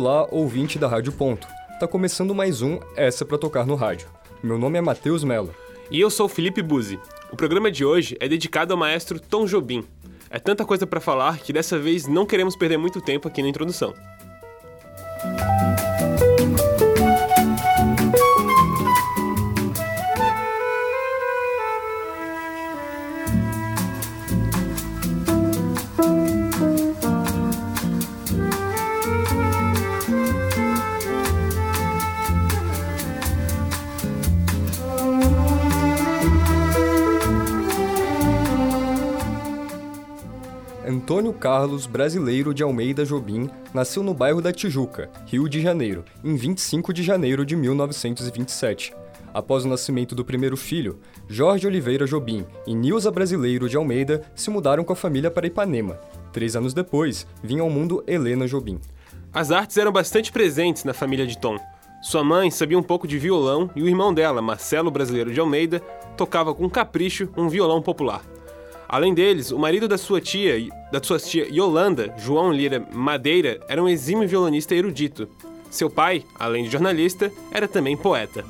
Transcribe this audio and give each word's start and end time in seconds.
Olá, 0.00 0.28
ouvinte 0.30 0.78
da 0.78 0.86
Rádio 0.86 1.10
Ponto. 1.10 1.44
Tá 1.80 1.88
começando 1.88 2.32
mais 2.32 2.62
um 2.62 2.78
Essa 2.94 3.24
para 3.24 3.36
tocar 3.36 3.66
no 3.66 3.74
rádio. 3.74 4.08
Meu 4.40 4.56
nome 4.56 4.78
é 4.78 4.80
Matheus 4.80 5.24
Mello. 5.24 5.52
E 5.90 6.00
eu 6.00 6.08
sou 6.08 6.28
Felipe 6.28 6.62
Buzzi. 6.62 7.00
O 7.32 7.36
programa 7.36 7.68
de 7.68 7.84
hoje 7.84 8.16
é 8.20 8.28
dedicado 8.28 8.72
ao 8.72 8.78
maestro 8.78 9.18
Tom 9.18 9.44
Jobim. 9.44 9.84
É 10.30 10.38
tanta 10.38 10.64
coisa 10.64 10.86
para 10.86 11.00
falar 11.00 11.38
que 11.38 11.52
dessa 11.52 11.76
vez 11.76 12.06
não 12.06 12.24
queremos 12.24 12.54
perder 12.54 12.76
muito 12.76 13.00
tempo 13.00 13.26
aqui 13.26 13.42
na 13.42 13.48
introdução. 13.48 13.92
Antônio 41.08 41.32
Carlos 41.32 41.86
Brasileiro 41.86 42.52
de 42.52 42.62
Almeida 42.62 43.02
Jobim 43.02 43.48
nasceu 43.72 44.02
no 44.02 44.12
bairro 44.12 44.42
da 44.42 44.52
Tijuca, 44.52 45.10
Rio 45.24 45.48
de 45.48 45.58
Janeiro, 45.58 46.04
em 46.22 46.36
25 46.36 46.92
de 46.92 47.02
janeiro 47.02 47.46
de 47.46 47.56
1927. 47.56 48.92
Após 49.32 49.64
o 49.64 49.68
nascimento 49.68 50.14
do 50.14 50.22
primeiro 50.22 50.54
filho, 50.54 50.98
Jorge 51.26 51.66
Oliveira 51.66 52.06
Jobim 52.06 52.44
e 52.66 52.74
Nilza 52.74 53.10
Brasileiro 53.10 53.70
de 53.70 53.76
Almeida 53.78 54.20
se 54.34 54.50
mudaram 54.50 54.84
com 54.84 54.92
a 54.92 54.96
família 54.96 55.30
para 55.30 55.46
Ipanema. 55.46 55.98
Três 56.30 56.54
anos 56.54 56.74
depois, 56.74 57.26
vinha 57.42 57.62
ao 57.62 57.70
mundo 57.70 58.04
Helena 58.06 58.46
Jobim. 58.46 58.78
As 59.32 59.50
artes 59.50 59.78
eram 59.78 59.90
bastante 59.90 60.30
presentes 60.30 60.84
na 60.84 60.92
família 60.92 61.26
de 61.26 61.38
Tom. 61.38 61.56
Sua 62.02 62.22
mãe 62.22 62.50
sabia 62.50 62.78
um 62.78 62.82
pouco 62.82 63.08
de 63.08 63.16
violão 63.16 63.70
e 63.74 63.82
o 63.82 63.88
irmão 63.88 64.12
dela, 64.12 64.42
Marcelo 64.42 64.90
Brasileiro 64.90 65.32
de 65.32 65.40
Almeida, 65.40 65.80
tocava 66.18 66.54
com 66.54 66.68
capricho 66.68 67.30
um 67.34 67.48
violão 67.48 67.80
popular. 67.80 68.22
Além 68.88 69.12
deles, 69.12 69.50
o 69.50 69.58
marido 69.58 69.86
da 69.86 69.98
sua 69.98 70.18
tia, 70.18 70.54
da 70.90 71.02
sua 71.02 71.18
tia 71.18 71.46
Yolanda, 71.46 72.14
João 72.16 72.50
Lira 72.50 72.82
Madeira, 72.90 73.60
era 73.68 73.82
um 73.82 73.88
exímio 73.88 74.26
violonista 74.26 74.74
erudito. 74.74 75.28
Seu 75.70 75.90
pai, 75.90 76.24
além 76.38 76.64
de 76.64 76.70
jornalista, 76.70 77.30
era 77.52 77.68
também 77.68 77.98
poeta. 77.98 78.42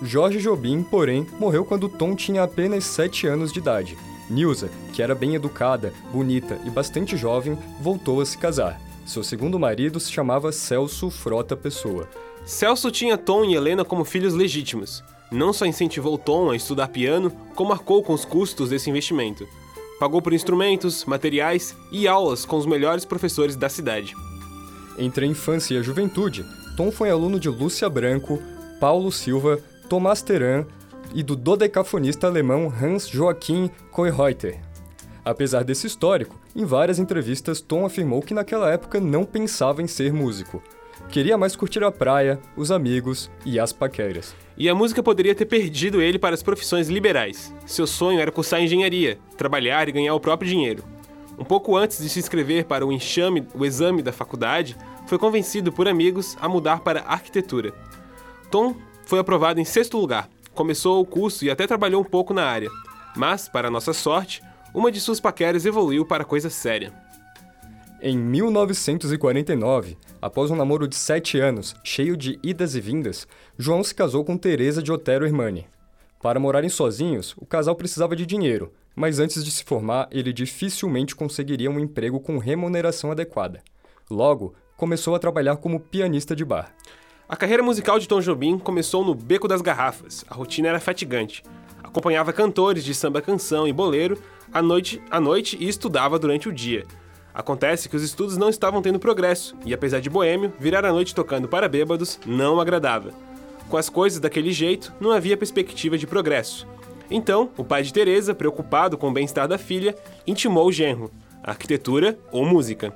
Jorge 0.00 0.38
Jobim, 0.38 0.84
porém, 0.84 1.26
morreu 1.40 1.64
quando 1.64 1.88
Tom 1.88 2.14
tinha 2.14 2.44
apenas 2.44 2.84
7 2.84 3.26
anos 3.26 3.52
de 3.52 3.58
idade. 3.58 3.98
Nilza, 4.30 4.70
que 4.92 5.02
era 5.02 5.12
bem 5.12 5.34
educada, 5.34 5.92
bonita 6.12 6.60
e 6.64 6.70
bastante 6.70 7.16
jovem, 7.16 7.58
voltou 7.80 8.20
a 8.20 8.26
se 8.26 8.38
casar. 8.38 8.80
Seu 9.04 9.24
segundo 9.24 9.58
marido 9.58 9.98
se 9.98 10.12
chamava 10.12 10.52
Celso 10.52 11.10
Frota 11.10 11.56
Pessoa. 11.56 12.08
Celso 12.44 12.92
tinha 12.92 13.18
Tom 13.18 13.44
e 13.44 13.56
Helena 13.56 13.84
como 13.84 14.04
filhos 14.04 14.34
legítimos 14.34 15.02
não 15.30 15.52
só 15.52 15.66
incentivou 15.66 16.16
Tom 16.16 16.50
a 16.50 16.56
estudar 16.56 16.88
piano, 16.88 17.30
como 17.54 17.72
arcou 17.72 18.02
com 18.02 18.12
os 18.12 18.24
custos 18.24 18.70
desse 18.70 18.88
investimento. 18.88 19.46
Pagou 19.98 20.22
por 20.22 20.32
instrumentos, 20.32 21.04
materiais 21.04 21.76
e 21.90 22.06
aulas 22.06 22.44
com 22.44 22.56
os 22.56 22.66
melhores 22.66 23.04
professores 23.04 23.56
da 23.56 23.68
cidade. 23.68 24.14
Entre 24.96 25.24
a 25.24 25.28
infância 25.28 25.74
e 25.74 25.78
a 25.78 25.82
juventude, 25.82 26.44
Tom 26.76 26.90
foi 26.90 27.10
aluno 27.10 27.38
de 27.38 27.48
Lúcia 27.48 27.88
Branco, 27.88 28.40
Paulo 28.80 29.10
Silva, 29.10 29.58
Tomás 29.88 30.22
Teran 30.22 30.64
e 31.14 31.22
do 31.22 31.34
dodecafonista 31.34 32.26
alemão 32.26 32.72
Hans 32.72 33.08
Joachim 33.08 33.70
Koyreuter. 33.90 34.60
Apesar 35.24 35.62
desse 35.62 35.86
histórico, 35.86 36.38
em 36.54 36.64
várias 36.64 36.98
entrevistas 36.98 37.60
Tom 37.60 37.84
afirmou 37.84 38.22
que 38.22 38.34
naquela 38.34 38.70
época 38.70 39.00
não 39.00 39.24
pensava 39.24 39.82
em 39.82 39.86
ser 39.86 40.12
músico. 40.12 40.62
Queria 41.10 41.38
mais 41.38 41.56
curtir 41.56 41.82
a 41.82 41.90
praia, 41.90 42.38
os 42.54 42.70
amigos 42.70 43.30
e 43.44 43.58
as 43.58 43.72
paqueras. 43.72 44.36
E 44.58 44.68
a 44.68 44.74
música 44.74 45.02
poderia 45.02 45.34
ter 45.34 45.46
perdido 45.46 46.02
ele 46.02 46.18
para 46.18 46.34
as 46.34 46.42
profissões 46.42 46.88
liberais. 46.88 47.52
Seu 47.66 47.86
sonho 47.86 48.20
era 48.20 48.30
cursar 48.30 48.60
engenharia, 48.60 49.18
trabalhar 49.34 49.88
e 49.88 49.92
ganhar 49.92 50.14
o 50.14 50.20
próprio 50.20 50.50
dinheiro. 50.50 50.84
Um 51.38 51.44
pouco 51.44 51.74
antes 51.76 51.98
de 51.98 52.10
se 52.10 52.18
inscrever 52.18 52.66
para 52.66 52.86
o 52.86 52.92
enxame, 52.92 53.46
o 53.54 53.64
exame 53.64 54.02
da 54.02 54.12
faculdade, 54.12 54.76
foi 55.06 55.16
convencido 55.16 55.72
por 55.72 55.88
amigos 55.88 56.36
a 56.40 56.48
mudar 56.48 56.80
para 56.80 57.00
arquitetura. 57.00 57.72
Tom 58.50 58.76
foi 59.06 59.18
aprovado 59.18 59.58
em 59.58 59.64
sexto 59.64 59.96
lugar, 59.96 60.28
começou 60.52 61.00
o 61.00 61.06
curso 61.06 61.42
e 61.42 61.50
até 61.50 61.66
trabalhou 61.66 62.02
um 62.02 62.04
pouco 62.04 62.34
na 62.34 62.44
área. 62.44 62.68
Mas, 63.16 63.48
para 63.48 63.70
nossa 63.70 63.94
sorte, 63.94 64.42
uma 64.74 64.92
de 64.92 65.00
suas 65.00 65.20
paqueras 65.20 65.64
evoluiu 65.64 66.04
para 66.04 66.24
coisa 66.24 66.50
séria. 66.50 66.92
Em 68.00 68.16
1949, 68.16 69.98
após 70.22 70.52
um 70.52 70.54
namoro 70.54 70.86
de 70.86 70.94
sete 70.94 71.40
anos, 71.40 71.74
cheio 71.82 72.16
de 72.16 72.38
idas 72.44 72.76
e 72.76 72.80
vindas, 72.80 73.26
João 73.58 73.82
se 73.82 73.92
casou 73.92 74.24
com 74.24 74.36
Teresa 74.36 74.80
de 74.80 74.92
Otero 74.92 75.26
Hermani. 75.26 75.66
Para 76.22 76.38
morarem 76.38 76.70
sozinhos, 76.70 77.34
o 77.36 77.44
casal 77.44 77.74
precisava 77.74 78.14
de 78.14 78.24
dinheiro, 78.24 78.72
mas 78.94 79.18
antes 79.18 79.44
de 79.44 79.50
se 79.50 79.64
formar, 79.64 80.06
ele 80.12 80.32
dificilmente 80.32 81.16
conseguiria 81.16 81.68
um 81.68 81.80
emprego 81.80 82.20
com 82.20 82.38
remuneração 82.38 83.10
adequada. 83.10 83.64
Logo, 84.08 84.54
começou 84.76 85.16
a 85.16 85.18
trabalhar 85.18 85.56
como 85.56 85.80
pianista 85.80 86.36
de 86.36 86.44
bar. 86.44 86.72
A 87.28 87.36
carreira 87.36 87.64
musical 87.64 87.98
de 87.98 88.06
Tom 88.06 88.20
Jobim 88.20 88.60
começou 88.60 89.04
no 89.04 89.12
Beco 89.12 89.48
das 89.48 89.60
Garrafas. 89.60 90.24
A 90.30 90.34
rotina 90.36 90.68
era 90.68 90.78
fatigante. 90.78 91.42
Acompanhava 91.82 92.32
cantores 92.32 92.84
de 92.84 92.94
samba 92.94 93.20
canção 93.20 93.66
e 93.66 93.72
boleiro 93.72 94.16
à 94.52 94.62
noite, 94.62 95.02
à 95.10 95.20
noite 95.20 95.56
e 95.58 95.68
estudava 95.68 96.16
durante 96.16 96.48
o 96.48 96.52
dia. 96.52 96.86
Acontece 97.38 97.88
que 97.88 97.94
os 97.94 98.02
estudos 98.02 98.36
não 98.36 98.48
estavam 98.48 98.82
tendo 98.82 98.98
progresso, 98.98 99.54
e 99.64 99.72
apesar 99.72 100.00
de 100.00 100.10
boêmio, 100.10 100.52
virar 100.58 100.84
a 100.84 100.90
noite 100.90 101.14
tocando 101.14 101.46
para 101.46 101.68
bêbados 101.68 102.18
não 102.26 102.58
agradava. 102.58 103.12
Com 103.68 103.76
as 103.76 103.88
coisas 103.88 104.18
daquele 104.18 104.50
jeito, 104.50 104.92
não 104.98 105.12
havia 105.12 105.36
perspectiva 105.36 105.96
de 105.96 106.04
progresso. 106.04 106.66
Então, 107.08 107.50
o 107.56 107.62
pai 107.62 107.84
de 107.84 107.92
Teresa, 107.92 108.34
preocupado 108.34 108.98
com 108.98 109.08
o 109.08 109.12
bem-estar 109.12 109.46
da 109.46 109.56
filha, 109.56 109.94
intimou 110.26 110.66
o 110.66 110.72
genro: 110.72 111.12
arquitetura 111.40 112.18
ou 112.32 112.44
música. 112.44 112.92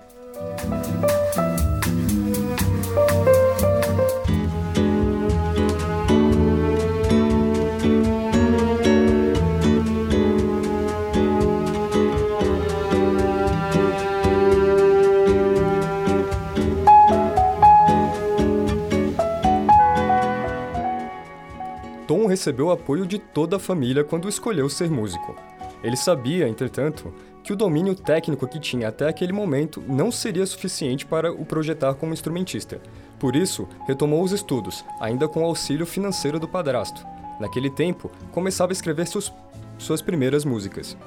Tom 22.12 22.26
recebeu 22.26 22.66
o 22.66 22.70
apoio 22.70 23.06
de 23.06 23.18
toda 23.18 23.56
a 23.56 23.58
família 23.58 24.04
quando 24.04 24.28
escolheu 24.28 24.68
ser 24.68 24.90
músico. 24.90 25.34
Ele 25.82 25.96
sabia, 25.96 26.46
entretanto, 26.46 27.10
que 27.42 27.54
o 27.54 27.56
domínio 27.56 27.94
técnico 27.94 28.46
que 28.46 28.60
tinha 28.60 28.88
até 28.88 29.08
aquele 29.08 29.32
momento 29.32 29.82
não 29.88 30.12
seria 30.12 30.44
suficiente 30.44 31.06
para 31.06 31.32
o 31.32 31.46
projetar 31.46 31.94
como 31.94 32.12
instrumentista. 32.12 32.82
Por 33.18 33.34
isso, 33.34 33.66
retomou 33.88 34.22
os 34.22 34.30
estudos, 34.30 34.84
ainda 35.00 35.26
com 35.26 35.40
o 35.40 35.46
auxílio 35.46 35.86
financeiro 35.86 36.38
do 36.38 36.46
padrasto. 36.46 37.02
Naquele 37.40 37.70
tempo, 37.70 38.10
começava 38.30 38.72
a 38.72 38.74
escrever 38.74 39.06
seus, 39.06 39.32
suas 39.78 40.02
primeiras 40.02 40.44
músicas. 40.44 40.98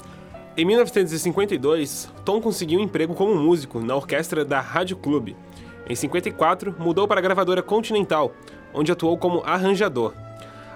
Em 0.58 0.66
1952, 0.66 2.10
Tom 2.26 2.42
conseguiu 2.42 2.80
um 2.80 2.84
emprego 2.84 3.14
como 3.14 3.36
músico 3.36 3.80
na 3.80 3.96
orquestra 3.96 4.44
da 4.44 4.60
Rádio 4.60 4.98
Clube. 4.98 5.38
Em 5.88 5.94
54, 5.94 6.76
mudou 6.80 7.08
para 7.08 7.20
a 7.20 7.24
gravadora 7.24 7.62
Continental, 7.62 8.34
onde 8.74 8.92
atuou 8.92 9.16
como 9.20 9.44
arranjador. 9.46 10.25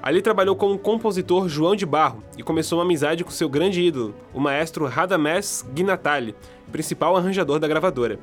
Ali 0.01 0.21
trabalhou 0.21 0.55
com 0.55 0.71
o 0.71 0.79
compositor 0.79 1.49
João 1.49 1.75
de 1.75 1.85
Barro 1.85 2.23
e 2.37 2.43
começou 2.43 2.79
uma 2.79 2.85
amizade 2.85 3.23
com 3.23 3.31
seu 3.31 3.49
grande 3.49 3.81
ídolo, 3.81 4.15
o 4.33 4.39
maestro 4.39 4.85
Radamés 4.85 5.65
Gnatali, 5.73 6.35
principal 6.71 7.17
arranjador 7.17 7.59
da 7.59 7.67
gravadora. 7.67 8.19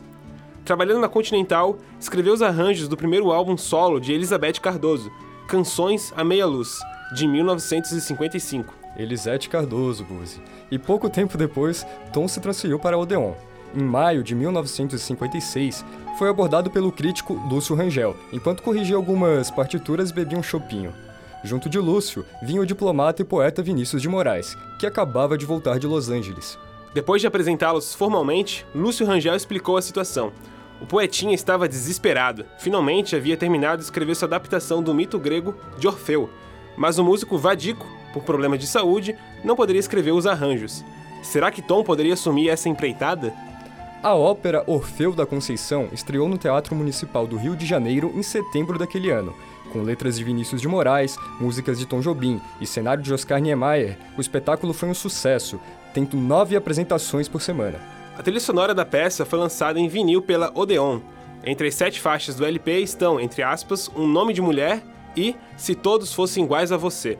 Trabalhando 0.65 1.01
na 1.01 1.09
Continental, 1.09 1.79
escreveu 2.01 2.33
os 2.33 2.43
arranjos 2.43 2.89
do 2.89 2.97
primeiro 2.97 3.31
álbum 3.31 3.57
solo 3.57 4.01
de 4.01 4.13
Elizabeth 4.13 4.55
Cardoso, 4.55 5.13
Canções 5.47 6.13
à 6.17 6.25
Meia 6.25 6.47
Luz, 6.47 6.79
de 7.15 7.29
1955. 7.29 8.75
Elisete 8.97 9.49
Cardoso, 9.49 10.03
Buzi. 10.05 10.41
E 10.71 10.79
pouco 10.79 11.11
tempo 11.11 11.37
depois, 11.37 11.87
Tom 12.13 12.27
se 12.27 12.41
transferiu 12.41 12.79
para 12.79 12.99
Odeon. 12.99 13.35
Em 13.75 13.83
maio 13.83 14.25
de 14.25 14.35
1956, 14.35 15.85
foi 16.19 16.31
abordado 16.31 16.71
pelo 16.71 16.91
crítico 16.91 17.35
Lúcio 17.49 17.77
Rangel, 17.77 18.17
enquanto 18.33 18.63
corrigia 18.63 18.97
algumas 18.97 19.51
partituras 19.51 20.11
e 20.11 20.15
bebia 20.15 20.39
um 20.39 20.43
chopinho. 20.43 20.93
Junto 21.47 21.69
de 21.69 21.79
Lúcio, 21.79 22.27
vinha 22.43 22.61
o 22.61 22.67
diplomata 22.67 23.23
e 23.23 23.25
poeta 23.25 23.63
Vinícius 23.63 24.03
de 24.03 24.09
Moraes, 24.09 24.59
que 24.81 24.87
acabava 24.87 25.39
de 25.39 25.47
voltar 25.47 25.79
de 25.79 25.87
Los 25.87 26.11
Angeles. 26.11 26.59
Depois 26.93 27.21
de 27.21 27.29
apresentá-los 27.29 27.95
formalmente, 27.95 28.67
Lúcio 28.75 29.07
Rangel 29.07 29.37
explicou 29.37 29.77
a 29.77 29.83
situação. 29.83 30.33
O 30.81 30.87
poetinha 30.87 31.37
estava 31.37 31.69
desesperado. 31.69 32.45
Finalmente 32.59 33.15
havia 33.15 33.37
terminado 33.37 33.79
de 33.79 33.85
escrever 33.85 34.17
sua 34.17 34.27
adaptação 34.27 34.83
do 34.83 34.93
mito 34.93 35.21
grego 35.21 35.55
de 35.79 35.87
Orfeu. 35.87 36.29
Mas 36.77 36.99
o 36.99 37.05
músico 37.05 37.39
Vadico, 37.39 37.87
por 38.13 38.25
problemas 38.25 38.59
de 38.59 38.67
saúde, 38.67 39.17
não 39.45 39.55
poderia 39.55 39.79
escrever 39.79 40.11
os 40.11 40.27
arranjos. 40.27 40.85
Será 41.23 41.53
que 41.53 41.63
Tom 41.63 41.85
poderia 41.85 42.15
assumir 42.15 42.49
essa 42.49 42.69
empreitada? 42.69 43.33
A 44.03 44.17
ópera 44.17 44.65
Orfeu 44.67 45.13
da 45.13 45.25
Conceição 45.25 45.89
estreou 45.93 46.29
no 46.29 46.39
Teatro 46.39 46.75
Municipal 46.75 47.25
do 47.25 47.37
Rio 47.37 47.55
de 47.55 47.65
Janeiro 47.65 48.11
em 48.17 48.23
setembro 48.23 48.79
daquele 48.79 49.11
ano. 49.11 49.33
Com 49.73 49.83
letras 49.83 50.17
de 50.17 50.25
Vinícius 50.25 50.61
de 50.61 50.69
Moraes, 50.69 51.17
músicas 51.41 51.79
de 51.79 51.87
Tom 51.87 52.01
Jobim 52.01 52.41
e 52.61 52.67
cenário 52.67 53.03
de 53.03 53.13
Oscar 53.13 53.41
Niemeyer, 53.41 53.99
o 54.17 54.21
espetáculo 54.21 54.73
foi 54.73 54.89
um 54.89 54.95
sucesso, 54.95 55.61
tendo 55.93 56.17
nove 56.17 56.57
apresentações 56.57 57.29
por 57.29 57.43
semana. 57.43 57.81
A 58.19 58.23
trilha 58.23 58.41
sonora 58.41 58.75
da 58.75 58.85
peça 58.85 59.25
foi 59.25 59.39
lançada 59.39 59.79
em 59.79 59.89
vinil 59.89 60.23
pela 60.23 60.51
Odeon. 60.55 61.01
Entre 61.45 61.69
as 61.69 61.75
sete 61.75 62.01
faixas 62.01 62.35
do 62.35 62.45
LP 62.45 62.81
estão, 62.81 63.21
entre 63.21 63.43
aspas, 63.43 63.91
Um 63.95 64.07
Nome 64.07 64.33
de 64.33 64.41
Mulher 64.41 64.83
e 65.17 65.37
Se 65.57 65.75
Todos 65.75 66.13
Fossem 66.13 66.45
Iguais 66.45 66.73
a 66.73 66.77
Você. 66.77 67.19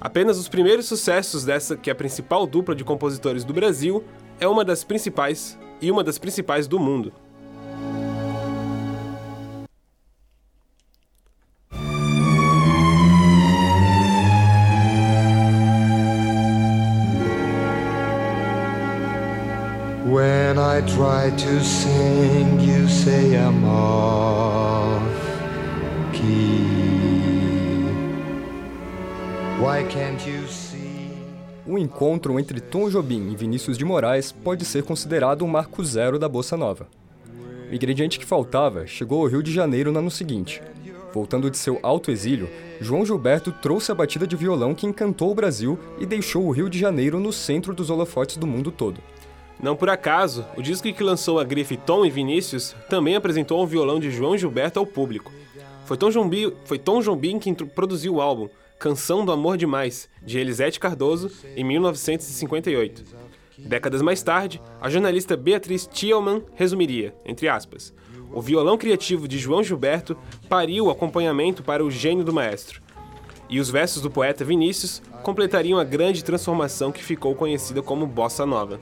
Apenas 0.00 0.38
os 0.38 0.48
primeiros 0.48 0.86
sucessos 0.86 1.44
dessa, 1.44 1.76
que 1.76 1.90
é 1.90 1.92
a 1.92 1.96
principal 1.96 2.46
dupla 2.46 2.74
de 2.74 2.84
compositores 2.84 3.42
do 3.42 3.52
Brasil, 3.52 4.04
é 4.38 4.46
uma 4.46 4.64
das 4.64 4.84
principais 4.84 5.58
e 5.80 5.90
uma 5.90 6.04
das 6.04 6.18
principais 6.18 6.68
do 6.68 6.78
mundo. 6.78 7.12
When 20.18 20.58
I 20.58 20.80
try 20.80 21.30
to 21.30 21.64
sing, 21.64 22.58
you 22.60 22.88
say 22.88 23.36
I'm 23.36 23.64
off 23.64 25.00
key. 26.12 26.66
Why 29.60 29.84
can't 29.84 30.28
you 30.28 30.44
see? 30.48 31.12
O 31.64 31.78
encontro 31.78 32.36
entre 32.40 32.58
Tom 32.58 32.90
Jobim 32.90 33.30
e 33.30 33.36
Vinícius 33.36 33.78
de 33.78 33.84
Moraes 33.84 34.32
pode 34.32 34.64
ser 34.64 34.82
considerado 34.82 35.44
um 35.44 35.48
marco 35.48 35.84
zero 35.84 36.18
da 36.18 36.28
bossa 36.28 36.56
nova. 36.56 36.88
O 37.70 37.72
ingrediente 37.72 38.18
que 38.18 38.26
faltava 38.26 38.88
chegou 38.88 39.22
ao 39.22 39.28
Rio 39.28 39.40
de 39.40 39.52
Janeiro 39.52 39.92
no 39.92 40.00
ano 40.00 40.10
seguinte. 40.10 40.60
Voltando 41.14 41.48
de 41.48 41.56
seu 41.56 41.78
alto 41.80 42.10
exílio, 42.10 42.50
João 42.80 43.06
Gilberto 43.06 43.52
trouxe 43.52 43.92
a 43.92 43.94
batida 43.94 44.26
de 44.26 44.34
violão 44.34 44.74
que 44.74 44.84
encantou 44.84 45.30
o 45.30 45.34
Brasil 45.36 45.78
e 46.00 46.04
deixou 46.04 46.44
o 46.44 46.50
Rio 46.50 46.68
de 46.68 46.76
Janeiro 46.76 47.20
no 47.20 47.32
centro 47.32 47.72
dos 47.72 47.88
holofotes 47.88 48.36
do 48.36 48.48
mundo 48.48 48.72
todo. 48.72 49.00
Não 49.60 49.74
por 49.74 49.90
acaso, 49.90 50.46
o 50.56 50.62
disco 50.62 50.92
que 50.92 51.02
lançou 51.02 51.40
a 51.40 51.44
grife 51.44 51.76
Tom 51.76 52.04
e 52.04 52.10
Vinícius 52.10 52.76
também 52.88 53.16
apresentou 53.16 53.62
um 53.62 53.66
violão 53.66 53.98
de 53.98 54.10
João 54.10 54.36
Gilberto 54.36 54.78
ao 54.78 54.86
público. 54.86 55.32
Foi 55.84 55.96
Tom 55.96 56.10
Jobim, 56.10 56.52
foi 56.64 56.78
Tom 56.78 57.00
quem 57.40 57.54
produziu 57.54 58.14
o 58.14 58.20
álbum 58.20 58.48
Canção 58.78 59.24
do 59.24 59.32
Amor 59.32 59.56
Demais, 59.56 60.08
de 60.22 60.38
Elisete 60.38 60.78
Cardoso, 60.78 61.32
em 61.56 61.64
1958. 61.64 63.04
Décadas 63.58 64.00
mais 64.00 64.22
tarde, 64.22 64.62
a 64.80 64.88
jornalista 64.88 65.36
Beatriz 65.36 65.84
Thielmann 65.84 66.44
resumiria, 66.54 67.12
entre 67.26 67.48
aspas, 67.48 67.92
o 68.32 68.40
violão 68.40 68.76
criativo 68.78 69.26
de 69.26 69.38
João 69.38 69.64
Gilberto 69.64 70.16
pariu 70.48 70.86
o 70.86 70.90
acompanhamento 70.90 71.62
para 71.62 71.84
o 71.84 71.90
gênio 71.90 72.22
do 72.22 72.32
maestro. 72.32 72.80
E 73.48 73.58
os 73.58 73.70
versos 73.70 74.02
do 74.02 74.10
poeta 74.10 74.44
Vinícius 74.44 75.02
completariam 75.22 75.78
a 75.78 75.84
grande 75.84 76.22
transformação 76.22 76.92
que 76.92 77.02
ficou 77.02 77.34
conhecida 77.34 77.82
como 77.82 78.06
Bossa 78.06 78.44
Nova. 78.44 78.78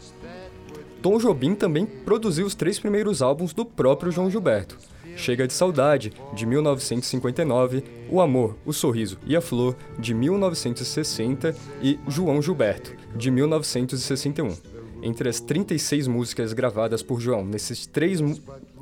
Tom 1.02 1.18
Jobim 1.18 1.54
também 1.54 1.86
produziu 1.86 2.46
os 2.46 2.54
três 2.54 2.78
primeiros 2.78 3.22
álbuns 3.22 3.52
do 3.52 3.64
próprio 3.64 4.10
João 4.10 4.30
Gilberto. 4.30 4.76
Chega 5.16 5.46
de 5.46 5.52
Saudade, 5.52 6.12
de 6.34 6.44
1959, 6.44 7.82
O 8.10 8.20
Amor, 8.20 8.56
o 8.66 8.72
Sorriso 8.72 9.18
e 9.26 9.34
a 9.34 9.40
Flor, 9.40 9.74
de 9.98 10.12
1960 10.12 11.56
e 11.82 11.98
João 12.06 12.42
Gilberto, 12.42 12.92
de 13.14 13.30
1961. 13.30 14.54
Entre 15.02 15.28
as 15.28 15.40
36 15.40 16.06
músicas 16.06 16.52
gravadas 16.52 17.02
por 17.02 17.20
João 17.20 17.44
nesses 17.44 17.86
três 17.86 18.20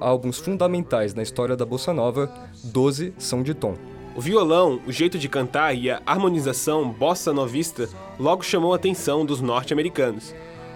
álbuns 0.01 0.39
fundamentais 0.39 1.15
na 1.15 1.23
história 1.23 1.57
da 1.57 1.67
bossa 1.67 1.93
nova, 1.93 2.33
12 2.65 3.13
são 3.19 3.43
de 3.43 3.55
Tom. 3.55 3.77
O 4.17 4.21
violão, 4.21 4.81
o 4.87 4.93
jeito 4.93 5.19
de 5.19 5.29
cantar 5.29 5.75
e 5.75 5.91
a 5.91 6.01
harmonização 6.07 6.89
bossa 6.89 7.33
novista 7.33 7.89
logo 8.19 8.45
chamou 8.45 8.73
a 8.73 8.77
atenção 8.77 9.27
dos 9.27 9.41
norte-americanos. 9.41 10.33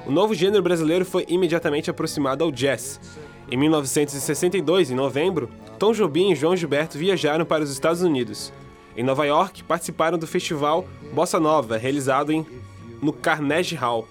O 0.08 0.10
novo 0.10 0.34
gênero 0.34 0.62
brasileiro 0.62 1.04
foi 1.04 1.26
imediatamente 1.28 1.90
aproximado 1.90 2.42
ao 2.42 2.50
jazz. 2.50 2.98
Em 3.50 3.58
1962, 3.58 4.90
em 4.90 4.94
novembro, 4.94 5.50
Tom 5.78 5.92
Jobim 5.92 6.32
e 6.32 6.34
João 6.34 6.56
Gilberto 6.56 6.96
viajaram 6.96 7.44
para 7.44 7.62
os 7.62 7.70
Estados 7.70 8.00
Unidos. 8.00 8.50
Em 8.96 9.02
Nova 9.02 9.26
York, 9.26 9.62
participaram 9.64 10.16
do 10.18 10.26
festival 10.26 10.88
Bossa 11.12 11.38
Nova, 11.38 11.76
realizado 11.76 12.32
em, 12.32 12.46
no 13.02 13.12
Carnegie 13.12 13.76
Hall. 13.76 14.08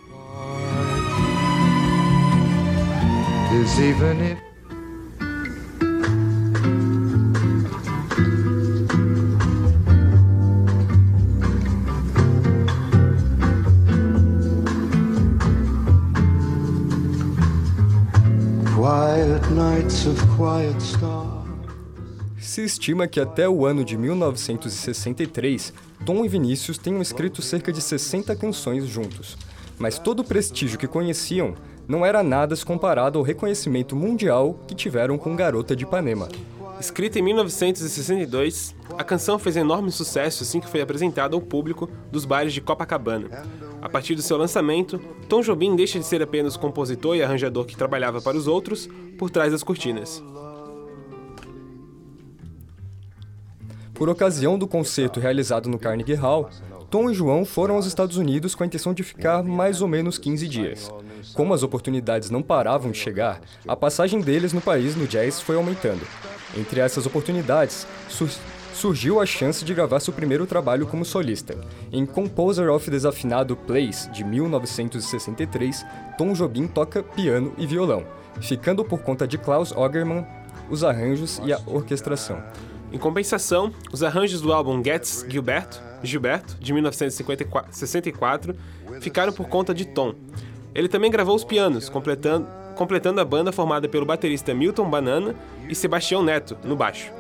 Se 22.40 22.64
estima 22.64 23.08
que 23.08 23.20
até 23.20 23.50
o 23.50 23.66
ano 23.66 23.84
de 23.84 23.98
1963, 23.98 25.74
Tom 26.06 26.24
e 26.24 26.28
Vinícius 26.28 26.78
tenham 26.78 27.02
escrito 27.02 27.42
cerca 27.42 27.74
de 27.74 27.82
60 27.82 28.36
canções 28.36 28.86
juntos. 28.86 29.36
Mas 29.80 29.98
todo 29.98 30.20
o 30.20 30.24
prestígio 30.24 30.78
que 30.78 30.86
conheciam 30.86 31.56
não 31.88 32.06
era 32.06 32.22
nada 32.22 32.56
comparado 32.64 33.18
ao 33.18 33.26
reconhecimento 33.26 33.96
mundial 33.96 34.60
que 34.68 34.76
tiveram 34.76 35.18
com 35.18 35.36
Garota 35.36 35.76
de 35.76 35.84
Ipanema. 35.84 36.30
Escrita 36.80 37.18
em 37.18 37.24
1962, 37.24 38.76
a 38.98 39.04
canção 39.04 39.40
fez 39.40 39.58
enorme 39.58 39.92
sucesso 39.92 40.44
assim 40.44 40.60
que 40.60 40.70
foi 40.70 40.82
apresentada 40.82 41.36
ao 41.36 41.42
público 41.42 41.90
dos 42.12 42.24
bares 42.24 42.54
de 42.54 42.62
Copacabana. 42.62 43.28
A 43.82 43.90
partir 43.90 44.14
do 44.14 44.22
seu 44.22 44.38
lançamento, 44.38 45.00
Tom 45.28 45.42
Jobim 45.42 45.76
deixa 45.76 45.98
de 45.98 46.06
ser 46.06 46.22
apenas 46.22 46.56
compositor 46.56 47.16
e 47.16 47.24
arranjador 47.24 47.66
que 47.66 47.76
trabalhava 47.76 48.22
para 48.22 48.38
os 48.38 48.48
outros 48.48 48.88
por 49.18 49.30
trás 49.30 49.52
das 49.52 49.64
cortinas. 49.64 50.24
Por 53.94 54.10
ocasião 54.10 54.60
do 54.60 54.68
concerto 54.68 55.20
realizado 55.20 55.68
no 55.68 55.80
Carnegie 55.80 56.14
Hall, 56.14 56.50
Tom 56.90 57.10
e 57.10 57.14
João 57.14 57.44
foram 57.44 57.76
aos 57.76 57.88
Estados 57.88 58.18
Unidos 58.18 58.54
com 58.54 58.64
a 58.64 58.68
intenção 58.68 58.94
de 58.94 59.02
ficar 59.04 59.44
mais 59.44 59.82
ou 59.82 59.88
menos 59.88 60.20
15 60.20 60.48
dias. 60.48 60.92
Como 61.34 61.54
as 61.54 61.64
oportunidades 61.64 62.30
não 62.30 62.44
paravam 62.44 62.92
de 62.92 62.98
chegar, 62.98 63.42
a 63.68 63.76
passagem 63.76 64.22
deles 64.22 64.54
no 64.54 64.62
país 64.62 64.96
no 64.96 65.08
jazz 65.08 65.42
foi 65.42 65.56
aumentando. 65.56 66.06
Entre 66.58 66.80
essas 66.80 67.06
oportunidades, 67.06 67.88
sur 68.10 68.30
surgiu 68.78 69.20
a 69.20 69.26
chance 69.26 69.66
de 69.66 69.74
gravar 69.74 70.00
seu 70.00 70.14
primeiro 70.14 70.46
trabalho 70.46 70.86
como 70.86 71.04
solista. 71.04 71.58
Em 71.92 72.06
Composer 72.06 72.70
of 72.70 72.92
Desafinado 72.92 73.56
Plays, 73.56 74.08
de 74.14 74.24
1963, 74.24 75.84
Tom 76.16 76.34
Jobim 76.34 76.68
toca 76.68 77.02
piano 77.02 77.54
e 77.58 77.66
violão, 77.66 78.06
ficando 78.40 78.86
por 78.86 79.02
conta 79.02 79.28
de 79.28 79.36
Klaus 79.36 79.72
Ogerman 79.72 80.24
os 80.70 80.84
arranjos 80.84 81.42
e 81.44 81.52
a 81.52 81.60
orquestração. 81.66 82.44
Em 82.92 83.00
compensação, 83.00 83.74
os 83.92 84.04
arranjos 84.04 84.42
do 84.42 84.54
álbum 84.54 84.84
Gets 84.84 85.26
Gilberto, 85.28 85.82
Gilberto, 86.04 86.56
de 86.60 86.72
1964, 86.72 88.56
ficaram 89.02 89.34
por 89.34 89.50
conta 89.50 89.74
de 89.74 89.86
Tom. 89.86 90.14
Ele 90.76 90.88
também 90.88 91.10
gravou 91.10 91.36
os 91.36 91.44
pianos, 91.44 91.90
completando 91.90 92.48
completando 92.78 93.20
a 93.20 93.26
banda 93.26 93.52
formada 93.52 93.90
pelo 93.90 94.06
baterista 94.06 94.54
Milton 94.54 94.88
Banana 94.88 95.36
e 95.70 95.76
Sebastião 95.76 96.24
Neto, 96.24 96.58
no 96.64 96.76
baixo. 96.76 97.12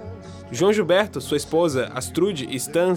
João 0.51 0.71
Gilberto, 0.71 1.19
sua 1.19 1.37
esposa 1.37 1.91
Astrude 1.93 2.47
e 2.49 2.55
Stan, 2.55 2.93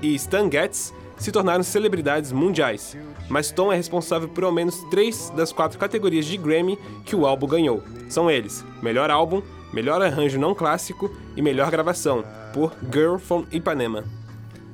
e 0.00 0.14
Stan 0.14 0.50
Getz 0.50 0.92
se 1.18 1.30
tornaram 1.30 1.62
celebridades 1.62 2.32
mundiais, 2.32 2.96
mas 3.28 3.52
Tom 3.52 3.72
é 3.72 3.76
responsável 3.76 4.28
por 4.28 4.44
ao 4.44 4.52
menos 4.52 4.76
três 4.90 5.30
das 5.30 5.52
quatro 5.52 5.78
categorias 5.78 6.26
de 6.26 6.36
Grammy 6.36 6.78
que 7.04 7.14
o 7.14 7.26
álbum 7.26 7.46
ganhou. 7.46 7.82
São 8.08 8.30
eles: 8.30 8.64
Melhor 8.82 9.10
Álbum, 9.10 9.42
Melhor 9.72 10.02
Arranjo 10.02 10.38
Não 10.38 10.54
Clássico 10.54 11.10
e 11.36 11.42
Melhor 11.42 11.70
Gravação, 11.70 12.24
por 12.52 12.72
Girl 12.92 13.16
from 13.16 13.44
Ipanema. 13.52 14.04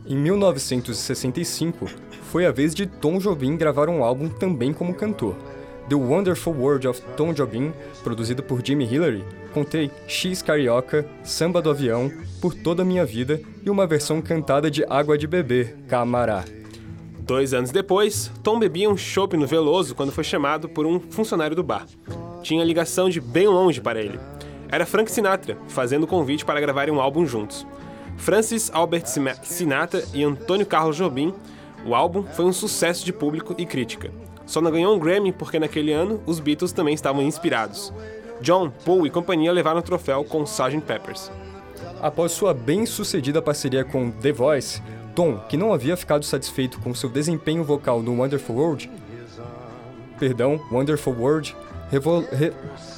Em 0.07 0.17
1965, 0.17 1.87
foi 2.31 2.47
a 2.47 2.51
vez 2.51 2.75
de 2.75 2.87
Tom 2.87 3.19
Jobim 3.19 3.57
gravar 3.57 3.89
um 3.89 4.03
álbum 4.03 4.29
também 4.29 4.73
como 4.73 4.95
cantor. 4.95 5.37
The 5.89 5.95
Wonderful 5.95 6.55
World 6.55 6.89
of 6.89 7.03
Tom 7.17 7.33
Jobim, 7.33 7.73
produzido 8.03 8.43
por 8.43 8.65
Jimmy 8.65 8.85
Hillary, 8.85 9.25
contém 9.53 9.91
X 10.07 10.43
Carioca, 10.43 11.07
Samba 11.23 11.61
do 11.61 11.71
Avião, 11.71 12.11
Por 12.41 12.55
Toda 12.55 12.83
a 12.83 12.85
Minha 12.85 13.05
Vida 13.05 13.41
e 13.65 13.71
uma 13.71 13.87
versão 13.87 14.21
cantada 14.21 14.71
de 14.71 14.85
Água 14.89 15.17
de 15.17 15.27
Beber, 15.27 15.77
Camará. 15.89 16.45
Dois 17.21 17.53
anos 17.53 17.71
depois, 17.71 18.31
Tom 18.43 18.59
bebia 18.59 18.89
um 18.89 18.97
chopp 18.97 19.37
no 19.37 19.47
Veloso 19.47 19.95
quando 19.95 20.13
foi 20.13 20.25
chamado 20.25 20.69
por 20.69 20.87
um 20.87 20.99
funcionário 20.99 21.55
do 21.55 21.63
bar. 21.63 21.87
Tinha 22.43 22.65
ligação 22.65 23.11
de 23.11 23.21
bem 23.21 23.47
longe 23.47 23.81
para 23.81 24.01
ele. 24.01 24.19
Era 24.71 24.87
Frank 24.87 25.11
Sinatra, 25.11 25.59
fazendo 25.69 26.05
o 26.05 26.07
convite 26.07 26.45
para 26.45 26.61
gravarem 26.61 26.95
um 26.95 27.01
álbum 27.01 27.27
juntos. 27.27 27.67
Francis 28.17 28.71
Albert 28.73 29.05
Sinatra 29.43 30.05
e 30.15 30.25
Antônio 30.25 30.67
Carlos 30.67 30.97
Jobim, 30.97 31.33
o 31.85 31.95
álbum 31.95 32.25
foi 32.25 32.45
um 32.45 32.53
sucesso 32.53 33.05
de 33.05 33.13
público 33.13 33.55
e 33.59 33.65
crítica. 33.65 34.11
Só 34.45 34.61
não 34.61 34.71
ganhou 34.71 34.95
um 34.95 34.99
Grammy 34.99 35.31
porque 35.31 35.59
naquele 35.59 35.93
ano 35.93 36.23
os 36.27 36.41
Beatles 36.41 36.73
também 36.73 36.95
estavam 36.95 37.23
inspirados. 37.23 37.93
John, 38.41 38.71
Paul 38.85 39.07
e 39.07 39.11
companhia 39.11 39.53
levaram 39.53 39.81
o 39.81 39.83
troféu 39.83 40.25
com 40.25 40.45
Sgt. 40.45 40.81
Peppers. 40.81 41.31
Após 42.01 42.33
sua 42.33 42.55
bem-sucedida 42.55 43.43
parceria 43.43 43.85
com 43.85 44.11
The 44.11 44.33
Voice, 44.33 44.81
Tom, 45.15 45.39
que 45.49 45.57
não 45.57 45.73
havia 45.73 45.97
ficado 45.97 46.25
satisfeito 46.25 46.81
com 46.81 46.95
seu 46.95 47.09
desempenho 47.09 47.65
vocal 47.65 48.01
no 48.01 48.21
Wonderful 48.21 48.57
World, 48.57 48.91
perdão, 50.19 50.61
Wonderful 50.71 51.15
World, 51.15 51.57
re 51.91 52.53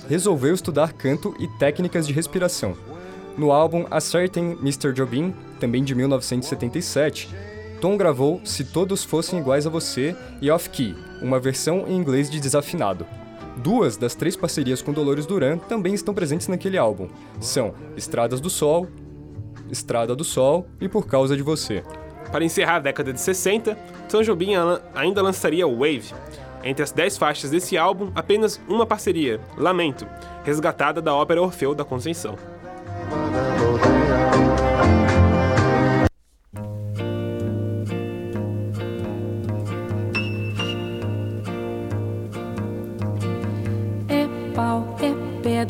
resolveu 0.09 0.53
estudar 0.53 0.93
canto 0.93 1.35
e 1.39 1.47
técnicas 1.59 2.07
de 2.07 2.13
respiração. 2.13 2.77
No 3.39 3.53
álbum 3.53 3.87
A 3.91 4.01
Certain 4.01 4.59
Mr. 4.61 4.93
Jobim, 4.93 5.35
também 5.59 5.85
de 5.85 5.95
1977, 5.95 7.31
Tom 7.81 7.97
gravou 7.97 8.41
Se 8.45 8.65
Todos 8.65 9.05
Fossem 9.05 9.39
Iguais 9.39 9.67
a 9.67 9.71
Você 9.71 10.15
e 10.43 10.51
Off 10.51 10.69
Key, 10.69 10.95
uma 11.23 11.39
versão 11.39 11.87
em 11.89 11.97
inglês 11.97 12.29
de 12.29 12.41
desafinado. 12.41 13.07
Duas 13.57 13.97
das 13.97 14.15
três 14.15 14.37
parcerias 14.37 14.81
com 14.81 14.93
Dolores 14.93 15.27
Duran 15.27 15.59
também 15.59 15.93
estão 15.93 16.15
presentes 16.15 16.49
naquele 16.49 16.79
álbum. 16.79 17.09
São 17.41 17.75
Estradas 17.97 18.41
do 18.41 18.49
Sol, 18.49 18.89
Estrada 19.71 20.17
do 20.17 20.25
Sol 20.25 20.67
e 20.81 20.89
Por 20.89 21.07
Causa 21.07 21.37
de 21.37 21.43
Você. 21.43 21.85
Para 22.33 22.45
encerrar 22.45 22.77
a 22.77 22.81
década 22.81 23.13
de 23.13 23.21
60, 23.21 23.75
Tom 24.09 24.23
Jobim 24.23 24.53
ainda 24.95 25.23
lançaria 25.23 25.67
Wave. 25.67 26.15
Entre 26.63 26.83
as 26.83 26.93
dez 26.93 27.17
faixas 27.17 27.51
desse 27.51 27.77
álbum, 27.77 28.11
apenas 28.15 28.61
uma 28.69 28.87
parceria, 28.87 29.41
Lamento, 29.57 30.07
resgatada 30.45 31.01
da 31.01 31.15
ópera 31.15 31.43
Orfeu 31.43 31.75
da 31.75 31.85
Conceição. 31.85 32.37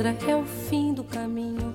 Pedra 0.01 0.17
é 0.27 0.35
o 0.35 0.45
fim 0.45 0.95
do 0.95 1.05
caminho. 1.05 1.75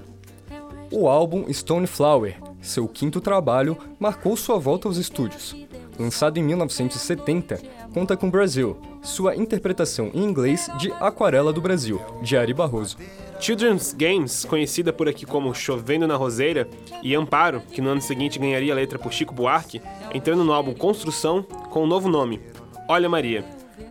É 0.50 0.60
o 0.90 1.08
álbum 1.08 1.46
Stone 1.54 1.86
Flower, 1.86 2.36
seu 2.60 2.88
quinto 2.88 3.22
trabalho, 3.22 3.78
marcou 4.00 4.36
sua 4.36 4.58
volta 4.58 4.88
aos 4.88 4.98
estúdios. 4.98 5.56
Lançado 6.00 6.40
em 6.40 6.44
1970, 6.44 7.62
conta 7.94 8.18
com 8.18 8.32
Brasil, 8.32 8.78
sua 9.04 9.36
interpretação 9.36 10.10
em 10.12 10.24
inglês 10.24 10.68
de 10.80 10.92
Aquarela 10.94 11.54
do 11.54 11.62
Brasil, 11.62 12.02
de 12.24 12.36
Ari 12.36 12.52
Barroso. 12.52 12.98
Children's 13.40 13.94
Games, 13.94 14.44
conhecida 14.44 14.92
por 14.92 15.08
aqui 15.08 15.24
como 15.24 15.54
Chovendo 15.54 16.08
na 16.08 16.16
Roseira, 16.16 16.68
e 17.04 17.14
Amparo, 17.14 17.62
que 17.72 17.80
no 17.80 17.90
ano 17.90 18.02
seguinte 18.02 18.40
ganharia 18.40 18.74
a 18.74 18.76
letra 18.76 18.98
por 18.98 19.14
Chico 19.14 19.36
Buarque, 19.36 19.82
entrando 20.12 20.44
no 20.44 20.52
álbum 20.52 20.74
Construção 20.74 21.44
com 21.44 21.84
um 21.84 21.88
novo 21.88 22.10
nome, 22.10 22.42
Olha 22.90 23.08
Maria. 23.08 23.46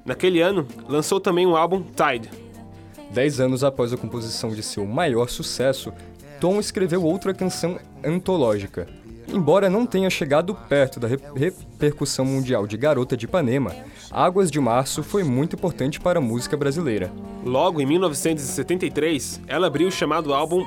Naquele 0.05 0.41
ano, 0.41 0.67
lançou 0.89 1.21
também 1.21 1.47
o 1.47 1.57
álbum 1.57 1.83
Tide, 1.83 2.44
Dez 3.15 3.39
anos 3.39 3.63
após 3.63 3.93
a 3.93 3.97
composição 3.97 4.51
de 4.51 4.61
seu 4.61 4.85
maior 4.85 5.29
sucesso, 5.29 5.93
Tom 6.41 6.59
escreveu 6.59 7.05
outra 7.05 7.33
canção 7.33 7.79
antológica. 8.05 8.89
Embora 9.29 9.71
não 9.71 9.87
tenha 9.87 10.11
chegado 10.11 10.53
perto 10.69 10.99
da 10.99 11.07
repercussão 11.07 12.25
mundial 12.25 12.67
de 12.67 12.77
Garota 12.77 13.17
de 13.17 13.27
Ipanema, 13.27 13.73
Águas 14.11 14.51
de 14.51 14.59
Março 14.59 15.05
foi 15.05 15.23
muito 15.23 15.55
importante 15.55 16.01
para 16.01 16.19
a 16.19 16.23
música 16.23 16.57
brasileira. 16.57 17.13
Logo 17.45 17.81
em 17.81 17.87
1973, 17.87 19.43
ela 19.47 19.69
abriu 19.69 19.87
o 19.87 19.93
chamado 19.93 20.35
álbum, 20.35 20.67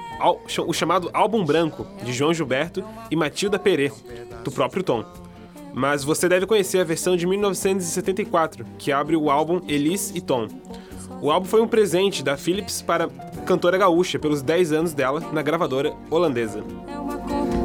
o 0.66 0.74
chamado 0.74 1.10
álbum 1.12 1.44
branco 1.44 1.86
de 2.02 2.14
João 2.14 2.34
Gilberto 2.34 2.82
e 3.12 3.16
Matilda 3.18 3.60
Perê, 3.60 3.92
do 4.46 4.52
próprio 4.52 4.84
Tom. 4.84 5.04
Mas 5.74 6.02
você 6.02 6.30
deve 6.30 6.46
conhecer 6.46 6.80
a 6.80 6.86
versão 6.86 7.18
de 7.18 7.28
1974, 7.28 8.66
que 8.80 8.90
abre 8.90 9.18
o 9.18 9.30
álbum 9.30 9.62
Elis 9.68 10.14
e 10.16 10.22
Tom. 10.22 10.48
O 11.20 11.32
álbum 11.32 11.48
foi 11.48 11.62
um 11.62 11.68
presente 11.68 12.24
da 12.24 12.38
Philips 12.38 12.82
para 12.82 13.06
a 13.06 13.42
cantora 13.42 13.78
gaúcha 13.78 14.20
pelos 14.20 14.44
10 14.44 14.72
anos 14.72 14.94
dela 14.94 15.20
na 15.34 15.42
gravadora 15.42 15.94
holandesa. 16.12 16.64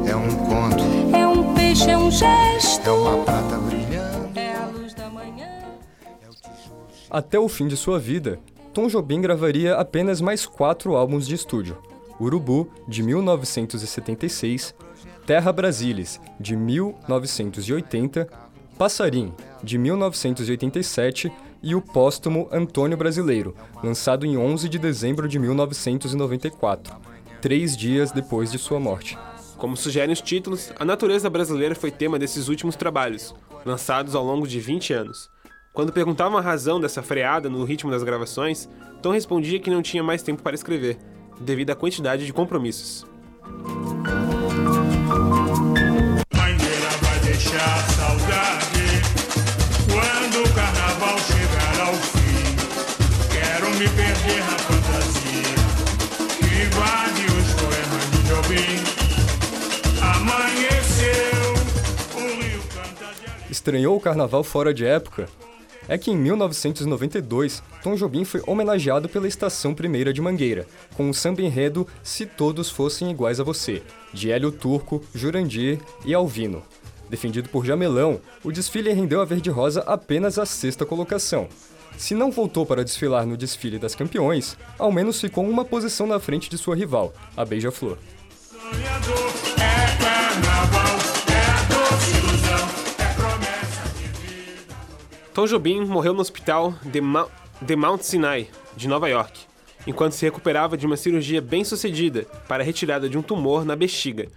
É 0.07 0.15
um 0.15 0.35
conto. 0.45 1.15
É 1.15 1.27
um 1.27 1.53
peixe, 1.53 1.89
é 1.89 1.97
um 1.97 2.09
gesto. 2.09 2.89
É 2.89 2.91
uma 2.91 3.23
prata 3.23 3.57
brilhando. 3.57 4.39
É 4.39 4.55
a 4.55 4.65
luz 4.65 4.95
da 4.95 5.07
manhã. 5.07 5.47
Até 7.11 7.37
o 7.37 7.47
fim 7.47 7.67
de 7.67 7.77
sua 7.77 7.99
vida, 7.99 8.39
Tom 8.73 8.87
Jobim 8.87 9.21
gravaria 9.21 9.75
apenas 9.75 10.19
mais 10.19 10.47
quatro 10.47 10.95
álbuns 10.95 11.27
de 11.27 11.35
estúdio: 11.35 11.77
Urubu, 12.19 12.67
de 12.87 13.03
1976, 13.03 14.73
Terra 15.27 15.53
Brasilis, 15.53 16.19
de 16.39 16.55
1980, 16.55 18.27
Passarim, 18.79 19.31
de 19.63 19.77
1987 19.77 21.31
e 21.63 21.73
o 21.73 21.81
póstumo 21.81 22.49
Antônio 22.51 22.97
Brasileiro, 22.97 23.55
lançado 23.81 24.25
em 24.25 24.37
11 24.37 24.67
de 24.67 24.77
dezembro 24.77 25.29
de 25.29 25.39
1994, 25.39 26.93
três 27.41 27.75
dias 27.77 28.11
depois 28.11 28.51
de 28.51 28.59
sua 28.59 28.81
morte. 28.81 29.17
Como 29.57 29.77
sugerem 29.77 30.11
os 30.11 30.19
títulos, 30.19 30.73
a 30.77 30.83
natureza 30.83 31.29
brasileira 31.29 31.73
foi 31.73 31.89
tema 31.89 32.19
desses 32.19 32.49
últimos 32.49 32.75
trabalhos, 32.75 33.33
lançados 33.65 34.13
ao 34.13 34.25
longo 34.25 34.45
de 34.45 34.59
20 34.59 34.93
anos. 34.93 35.29
Quando 35.71 35.93
perguntavam 35.93 36.37
a 36.37 36.41
razão 36.41 36.81
dessa 36.81 37.01
freada 37.01 37.49
no 37.49 37.63
ritmo 37.63 37.89
das 37.89 38.03
gravações, 38.03 38.67
Tom 39.01 39.11
respondia 39.11 39.59
que 39.59 39.71
não 39.71 39.81
tinha 39.81 40.03
mais 40.03 40.21
tempo 40.21 40.43
para 40.43 40.55
escrever, 40.55 40.97
devido 41.39 41.69
à 41.69 41.75
quantidade 41.75 42.25
de 42.25 42.33
compromissos. 42.33 43.05
vai 47.01 47.19
deixar 47.21 47.77
saudade 47.89 48.82
Estranhou 63.63 63.95
o 63.95 63.99
carnaval 64.01 64.43
fora 64.43 64.73
de 64.73 64.85
época? 64.85 65.29
É 65.87 65.97
que 65.97 66.11
em 66.11 66.17
1992, 66.17 67.63
Tom 67.81 67.95
Jobim 67.95 68.25
foi 68.25 68.43
homenageado 68.45 69.07
pela 69.07 69.25
Estação 69.25 69.73
Primeira 69.73 70.11
de 70.11 70.19
Mangueira, 70.19 70.67
com 70.97 71.09
o 71.09 71.13
samba 71.13 71.41
enredo 71.41 71.87
Se 72.03 72.25
Todos 72.25 72.69
Fossem 72.69 73.09
Iguais 73.09 73.39
a 73.39 73.43
Você, 73.45 73.81
de 74.11 74.29
Hélio 74.29 74.51
Turco, 74.51 75.01
Jurandir 75.15 75.79
e 76.03 76.13
Alvino. 76.13 76.61
Defendido 77.09 77.47
por 77.47 77.65
Jamelão, 77.65 78.19
o 78.43 78.51
desfile 78.51 78.91
rendeu 78.91 79.21
a 79.21 79.25
Verde 79.25 79.49
Rosa 79.49 79.79
apenas 79.87 80.37
a 80.37 80.45
sexta 80.45 80.85
colocação, 80.85 81.47
se 81.97 82.13
não 82.13 82.31
voltou 82.31 82.65
para 82.65 82.83
desfilar 82.83 83.25
no 83.25 83.37
desfile 83.37 83.79
das 83.79 83.95
campeões, 83.95 84.57
ao 84.77 84.91
menos 84.91 85.21
ficou 85.21 85.47
uma 85.47 85.63
posição 85.63 86.05
na 86.05 86.19
frente 86.19 86.49
de 86.49 86.57
sua 86.57 86.75
rival, 86.75 87.13
a 87.37 87.45
Beija-Flor. 87.45 87.97
Tom 95.33 95.47
Jobim 95.47 95.85
morreu 95.85 96.13
no 96.13 96.21
hospital 96.21 96.73
de, 96.83 97.01
Ma 97.01 97.27
de 97.61 97.75
Mount 97.75 98.01
Sinai, 98.01 98.49
de 98.75 98.87
Nova 98.87 99.09
York, 99.09 99.41
enquanto 99.87 100.13
se 100.13 100.25
recuperava 100.25 100.77
de 100.77 100.85
uma 100.85 100.97
cirurgia 100.97 101.41
bem-sucedida 101.41 102.25
para 102.47 102.63
a 102.63 102.65
retirada 102.65 103.09
de 103.09 103.17
um 103.17 103.21
tumor 103.21 103.65
na 103.65 103.75
bexiga. 103.75 104.27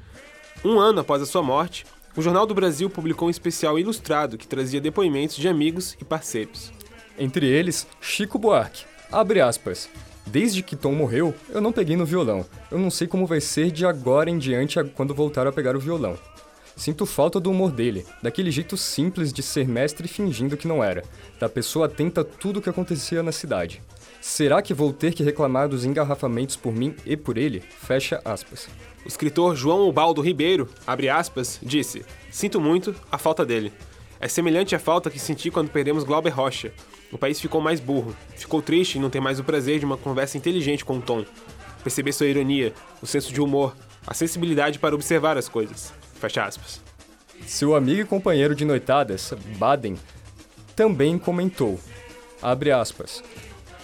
Um 0.65 0.79
ano 0.79 1.01
após 1.01 1.21
a 1.21 1.27
sua 1.27 1.43
morte, 1.43 1.85
o 2.17 2.23
Jornal 2.23 2.47
do 2.47 2.55
Brasil 2.55 2.89
publicou 2.89 3.29
um 3.29 3.31
especial 3.31 3.79
ilustrado 3.79 4.39
que 4.39 4.49
trazia 4.49 4.81
depoimentos 4.81 5.37
de 5.37 5.49
amigos 5.49 5.97
e 6.01 6.05
parceiros 6.05 6.73
entre 7.19 7.47
eles 7.47 7.87
Chico 8.01 8.39
Buarque. 8.39 8.85
Abre 9.11 9.41
aspas. 9.41 9.89
Desde 10.27 10.63
que 10.63 10.75
Tom 10.75 10.93
morreu, 10.93 11.35
eu 11.49 11.61
não 11.61 11.73
peguei 11.73 11.97
no 11.97 12.05
violão. 12.05 12.45
Eu 12.71 12.79
não 12.79 12.91
sei 12.91 13.07
como 13.07 13.27
vai 13.27 13.41
ser 13.41 13.71
de 13.71 13.87
agora 13.87 14.29
em 14.29 14.39
diante 14.39 14.83
quando 14.97 15.15
voltar 15.15 15.47
a 15.47 15.53
pegar 15.53 15.77
o 15.77 15.81
violão. 15.81 16.19
Sinto 16.77 17.07
falta 17.07 17.41
do 17.41 17.51
humor 17.51 17.73
dele, 17.73 18.05
daquele 18.23 18.51
jeito 18.51 18.77
simples 18.77 19.33
de 19.33 19.43
ser 19.43 19.67
mestre 19.67 20.07
fingindo 20.07 20.59
que 20.59 20.69
não 20.69 20.85
era, 20.85 21.03
da 21.41 21.49
pessoa 21.49 21.87
atenta 21.87 22.21
a 22.21 22.25
tudo 22.25 22.59
o 22.59 22.63
que 22.63 22.69
acontecia 22.69 23.23
na 23.23 23.33
cidade. 23.33 23.83
Será 24.21 24.61
que 24.61 24.75
vou 24.75 24.93
ter 24.93 25.15
que 25.15 25.23
reclamar 25.23 25.71
dos 25.71 25.87
engarrafamentos 25.87 26.55
por 26.55 26.75
mim 26.75 26.95
e 27.07 27.17
por 27.17 27.39
ele? 27.39 27.61
Fecha 27.61 28.21
aspas. 28.25 28.69
O 29.05 29.09
escritor 29.09 29.57
João 29.57 29.89
Ubaldo 29.89 30.21
Ribeiro, 30.21 30.69
abre 30.87 31.09
aspas, 31.09 31.59
disse: 31.63 32.05
Sinto 32.31 32.61
muito 32.61 32.95
a 33.11 33.17
falta 33.17 33.47
dele. 33.47 33.73
É 34.21 34.29
semelhante 34.29 34.75
à 34.75 34.79
falta 34.79 35.11
que 35.11 35.19
senti 35.19 35.51
quando 35.51 35.71
perdemos 35.71 36.05
Glauber 36.05 36.31
Rocha. 36.31 36.73
O 37.11 37.17
país 37.17 37.41
ficou 37.41 37.61
mais 37.61 37.81
burro, 37.81 38.15
ficou 38.37 38.61
triste 38.61 38.99
em 38.99 39.01
não 39.01 39.09
ter 39.09 39.21
mais 39.21 39.39
o 39.39 39.45
prazer 39.45 39.79
de 39.79 39.87
uma 39.87 39.97
conversa 39.97 40.37
inteligente 40.37 40.85
com 40.85 40.99
o 40.99 41.03
Tom. 41.03 41.25
Perceber 41.83 42.13
sua 42.13 42.27
ironia, 42.27 42.75
o 43.01 43.07
senso 43.07 43.33
de 43.33 43.41
humor, 43.41 43.75
a 44.07 44.13
sensibilidade 44.13 44.79
para 44.79 44.95
observar 44.95 45.39
as 45.39 45.49
coisas. 45.49 45.93
Fecha 46.19 46.45
aspas. 46.45 46.81
Seu 47.47 47.75
amigo 47.75 48.01
e 48.01 48.05
companheiro 48.05 48.55
de 48.55 48.65
noitadas, 48.65 49.33
Baden, 49.59 49.97
também 50.75 51.19
comentou, 51.19 51.79
abre 52.43 52.71
aspas, 52.73 53.23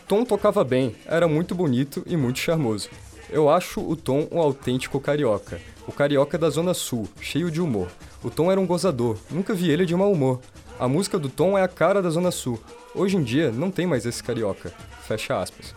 Tom 0.08 0.24
tocava 0.24 0.62
bem, 0.62 0.94
era 1.06 1.26
muito 1.26 1.54
bonito 1.54 2.02
e 2.06 2.16
muito 2.16 2.38
charmoso. 2.38 2.90
Eu 3.30 3.48
acho 3.48 3.80
o 3.80 3.96
Tom 3.96 4.28
um 4.30 4.40
autêntico 4.40 5.00
carioca. 5.00 5.58
O 5.86 5.92
carioca 5.92 6.36
da 6.36 6.50
Zona 6.50 6.74
Sul, 6.74 7.08
cheio 7.18 7.50
de 7.50 7.62
humor. 7.62 7.88
O 8.22 8.28
Tom 8.28 8.52
era 8.52 8.60
um 8.60 8.66
gozador, 8.66 9.16
nunca 9.30 9.54
vi 9.54 9.70
ele 9.70 9.86
de 9.86 9.96
mau 9.96 10.12
humor. 10.12 10.40
A 10.78 10.86
música 10.86 11.18
do 11.18 11.30
Tom 11.30 11.56
é 11.56 11.62
a 11.62 11.68
cara 11.68 12.02
da 12.02 12.10
Zona 12.10 12.30
Sul. 12.30 12.60
Hoje 12.94 13.16
em 13.16 13.22
dia, 13.22 13.50
não 13.50 13.70
tem 13.70 13.86
mais 13.86 14.04
esse 14.04 14.22
carioca. 14.22 14.70
Fecha 15.02 15.40
aspas. 15.40 15.74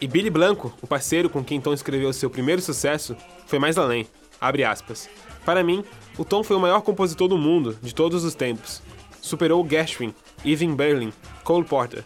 E 0.00 0.08
Billy 0.08 0.30
Blanco, 0.30 0.74
o 0.82 0.86
parceiro 0.86 1.30
com 1.30 1.44
quem 1.44 1.60
Tom 1.60 1.72
escreveu 1.72 2.12
seu 2.12 2.28
primeiro 2.28 2.60
sucesso, 2.60 3.16
foi 3.46 3.58
mais 3.58 3.78
além. 3.78 4.06
Abre 4.40 4.64
aspas. 4.64 5.08
Para 5.46 5.62
mim, 5.62 5.84
o 6.18 6.24
Tom 6.24 6.42
foi 6.42 6.56
o 6.56 6.60
maior 6.60 6.82
compositor 6.82 7.28
do 7.28 7.38
mundo, 7.38 7.78
de 7.80 7.94
todos 7.94 8.24
os 8.24 8.34
tempos. 8.34 8.82
Superou 9.22 9.64
Gershwin, 9.66 10.12
Irving 10.44 10.74
Berlin, 10.74 11.12
Cole 11.44 11.64
Porter. 11.64 12.04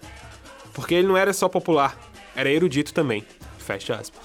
Porque 0.75 0.95
ele 0.95 1.09
não 1.09 1.17
era 1.17 1.33
só 1.33 1.49
popular, 1.49 1.99
era 2.37 2.51
erudito 2.51 2.93
também. 2.93 3.25
Fecha 3.59 3.97
aspas. 3.97 4.21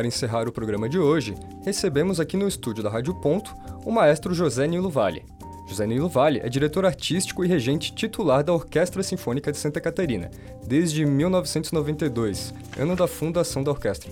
Para 0.00 0.08
encerrar 0.08 0.48
o 0.48 0.52
programa 0.52 0.88
de 0.88 0.98
hoje, 0.98 1.34
recebemos 1.62 2.18
aqui 2.18 2.34
no 2.34 2.48
estúdio 2.48 2.82
da 2.82 2.88
Rádio 2.88 3.12
Ponto 3.16 3.54
o 3.84 3.92
maestro 3.92 4.32
José 4.32 4.66
Nilo 4.66 4.88
Vale. 4.88 5.26
José 5.68 5.86
Nilo 5.86 6.08
Vale 6.08 6.40
é 6.42 6.48
diretor 6.48 6.86
artístico 6.86 7.44
e 7.44 7.46
regente 7.46 7.92
titular 7.92 8.42
da 8.42 8.50
Orquestra 8.50 9.02
Sinfônica 9.02 9.52
de 9.52 9.58
Santa 9.58 9.78
Catarina, 9.78 10.30
desde 10.66 11.04
1992, 11.04 12.54
ano 12.78 12.96
da 12.96 13.06
fundação 13.06 13.62
da 13.62 13.72
orquestra. 13.72 14.10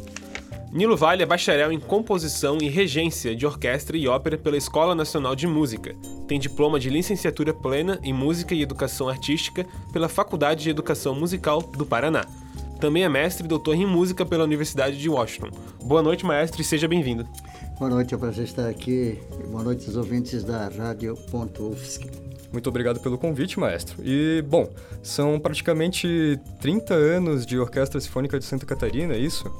Nilo 0.71 0.95
Vale 0.95 1.23
é 1.23 1.26
bacharel 1.26 1.73
em 1.73 1.80
composição 1.80 2.59
e 2.61 2.68
regência 2.68 3.35
de 3.35 3.47
orquestra 3.47 3.97
e 3.97 4.07
ópera 4.07 4.37
pela 4.37 4.59
Escola 4.59 4.95
Nacional 4.95 5.35
de 5.35 5.47
Música. 5.47 5.97
Tem 6.26 6.38
diploma 6.38 6.78
de 6.78 6.90
licenciatura 6.90 7.54
plena 7.54 7.99
em 8.02 8.12
Música 8.12 8.54
e 8.54 8.61
Educação 8.61 9.09
Artística 9.09 9.64
pela 9.90 10.07
Faculdade 10.07 10.64
de 10.64 10.68
Educação 10.68 11.14
Musical 11.14 11.62
do 11.62 11.87
Paraná. 11.87 12.26
Também 12.80 13.02
é 13.02 13.08
mestre 13.08 13.44
e 13.44 13.49
doutor 13.49 13.75
em 13.75 13.85
música 13.85 14.25
pela 14.25 14.44
Universidade 14.44 14.97
de 14.97 15.08
Washington. 15.08 15.50
Boa 15.82 16.00
noite, 16.00 16.25
maestro, 16.25 16.60
e 16.60 16.64
seja 16.64 16.86
bem-vindo. 16.86 17.26
Boa 17.76 17.91
noite, 17.91 18.14
é 18.14 18.17
um 18.17 18.21
prazer 18.21 18.45
estar 18.45 18.69
aqui. 18.69 19.19
Boa 19.50 19.64
noite 19.64 19.86
aos 19.86 19.97
ouvintes 19.97 20.45
da 20.45 20.69
Rádio.UFSC. 20.69 22.08
Muito 22.52 22.69
obrigado 22.69 23.00
pelo 23.00 23.19
convite, 23.19 23.58
maestro. 23.58 23.97
E, 24.02 24.43
bom, 24.43 24.71
são 25.02 25.41
praticamente 25.41 26.41
30 26.60 26.95
anos 26.95 27.45
de 27.45 27.58
Orquestra 27.58 28.00
Sinfônica 28.00 28.38
de 28.38 28.45
Santa 28.45 28.64
Catarina, 28.64 29.14
é 29.14 29.19
isso? 29.19 29.52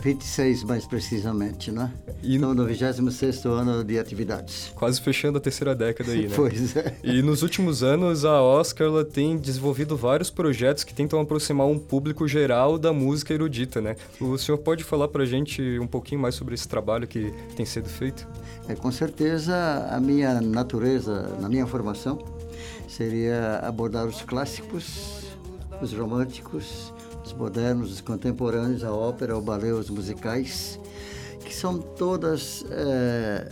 26 0.00 0.64
mais 0.64 0.86
precisamente, 0.86 1.70
né? 1.70 1.92
E 2.22 2.34
Estamos 2.34 2.56
no 2.56 2.66
26 2.66 3.44
ano 3.46 3.84
de 3.84 3.98
atividades. 3.98 4.72
Quase 4.74 5.00
fechando 5.00 5.38
a 5.38 5.40
terceira 5.40 5.74
década 5.74 6.12
aí, 6.12 6.28
né? 6.28 6.34
pois 6.36 6.76
é. 6.76 6.96
E 7.02 7.22
nos 7.22 7.42
últimos 7.42 7.82
anos 7.82 8.24
a 8.24 8.40
Oscar 8.40 8.86
ela 8.86 9.04
tem 9.04 9.36
desenvolvido 9.36 9.96
vários 9.96 10.30
projetos 10.30 10.84
que 10.84 10.94
tentam 10.94 11.20
aproximar 11.20 11.66
um 11.66 11.78
público 11.78 12.26
geral 12.26 12.78
da 12.78 12.92
música 12.92 13.34
erudita, 13.34 13.80
né? 13.80 13.96
O 14.20 14.38
senhor 14.38 14.58
pode 14.58 14.84
falar 14.84 15.08
pra 15.08 15.24
gente 15.24 15.78
um 15.78 15.86
pouquinho 15.86 16.20
mais 16.20 16.34
sobre 16.34 16.54
esse 16.54 16.66
trabalho 16.66 17.06
que 17.06 17.32
tem 17.56 17.66
sido 17.66 17.88
feito? 17.88 18.26
É, 18.68 18.74
com 18.74 18.90
certeza 18.90 19.54
a 19.90 20.00
minha 20.00 20.40
natureza, 20.40 21.36
na 21.40 21.48
minha 21.48 21.66
formação, 21.66 22.18
seria 22.88 23.58
abordar 23.58 24.06
os 24.06 24.22
clássicos, 24.22 25.24
os 25.82 25.92
românticos, 25.92 26.93
os 27.24 27.32
modernos, 27.32 27.92
os 27.92 28.00
contemporâneos, 28.00 28.84
a 28.84 28.92
ópera, 28.92 29.36
o 29.36 29.40
balé, 29.40 29.72
os 29.72 29.88
musicais, 29.88 30.78
que 31.44 31.54
são 31.54 31.78
todas 31.78 32.64
é, 32.70 33.50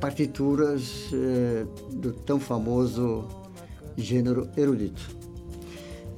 partituras 0.00 1.10
é, 1.12 1.66
do 1.94 2.12
tão 2.12 2.40
famoso 2.40 3.24
gênero 3.96 4.48
erudito. 4.56 5.16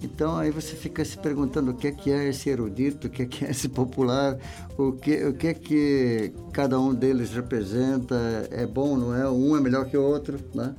Então 0.01 0.37
aí 0.37 0.51
você 0.51 0.77
fica 0.77 1.05
se 1.05 1.19
perguntando 1.19 1.73
o 1.73 1.75
que 1.75 1.89
é 1.89 1.93
que 1.93 2.11
é 2.11 2.29
esse 2.29 2.49
erudito, 2.49 3.09
o 3.09 3.11
que 3.11 3.23
é 3.23 3.27
que 3.27 3.45
é 3.45 3.51
esse 3.51 3.69
popular, 3.69 4.39
o 4.77 4.93
que, 4.93 5.25
o 5.25 5.35
que 5.35 5.49
é 5.49 5.55
que 5.55 6.33
cada 6.53 6.79
um 6.79 6.95
deles 6.95 7.33
representa, 7.33 8.15
é 8.51 8.65
bom, 8.65 8.97
não 8.97 9.15
é? 9.15 9.29
Um 9.29 9.57
é 9.57 9.61
melhor 9.61 9.87
que 9.87 9.97
o 9.97 10.03
outro, 10.03 10.39
né? 10.55 10.75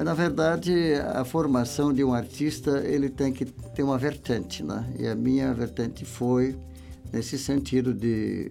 Mas, 0.00 0.06
na 0.06 0.14
verdade, 0.14 0.94
a 1.14 1.26
formação 1.26 1.92
de 1.92 2.02
um 2.02 2.14
artista, 2.14 2.78
ele 2.86 3.10
tem 3.10 3.34
que 3.34 3.44
ter 3.44 3.82
uma 3.82 3.98
vertente, 3.98 4.62
né? 4.62 4.90
E 4.98 5.06
a 5.06 5.14
minha 5.14 5.52
vertente 5.52 6.06
foi 6.06 6.56
nesse 7.12 7.38
sentido 7.38 7.92
de 7.92 8.50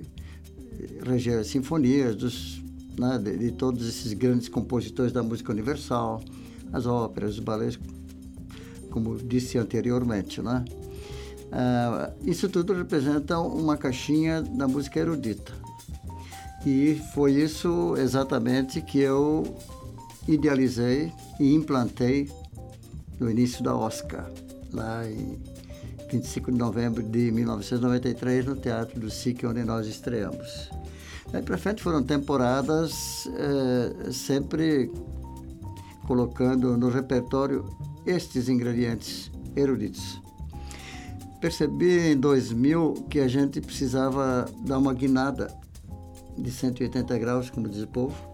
reger 1.03 1.39
as 1.39 1.47
sinfonias 1.47 2.15
dos, 2.15 2.61
né? 2.95 3.17
de, 3.17 3.35
de, 3.35 3.51
todos 3.51 3.89
esses 3.89 4.13
grandes 4.13 4.47
compositores 4.47 5.11
da 5.11 5.23
música 5.23 5.51
universal, 5.51 6.21
as 6.71 6.85
óperas, 6.85 7.31
os 7.31 7.39
balés, 7.39 7.79
como 8.91 9.17
disse 9.17 9.57
anteriormente, 9.57 10.43
né? 10.43 10.63
Ah, 11.51 12.13
isso 12.23 12.47
tudo 12.47 12.73
representa 12.73 13.39
uma 13.39 13.75
caixinha 13.75 14.43
da 14.43 14.67
música 14.67 14.99
erudita. 14.99 15.51
E 16.63 17.01
foi 17.15 17.31
isso 17.31 17.95
exatamente 17.97 18.83
que 18.83 18.99
eu 18.99 19.57
idealizei 20.27 21.11
e 21.39 21.53
implantei 21.53 22.29
no 23.19 23.29
início 23.29 23.63
da 23.63 23.75
Oscar, 23.75 24.29
lá 24.71 25.07
em 25.07 25.39
25 26.11 26.51
de 26.51 26.57
novembro 26.57 27.03
de 27.03 27.31
1993, 27.31 28.45
no 28.45 28.55
Teatro 28.55 28.99
do 28.99 29.09
SIC, 29.09 29.45
onde 29.45 29.63
nós 29.63 29.87
estreamos. 29.87 30.69
Daí 31.31 31.43
para 31.43 31.57
frente 31.57 31.83
foram 31.83 32.01
temporadas 32.01 33.27
eh, 33.27 34.11
sempre 34.11 34.91
colocando 36.07 36.75
no 36.75 36.89
repertório 36.89 37.65
estes 38.05 38.49
ingredientes 38.49 39.31
eruditos. 39.55 40.19
Percebi 41.39 42.11
em 42.11 42.17
2000 42.17 43.05
que 43.09 43.19
a 43.19 43.27
gente 43.27 43.61
precisava 43.61 44.45
dar 44.65 44.79
uma 44.79 44.93
guinada 44.93 45.55
de 46.37 46.51
180 46.51 47.17
graus, 47.19 47.49
como 47.49 47.69
diz 47.69 47.83
o 47.83 47.87
povo, 47.87 48.28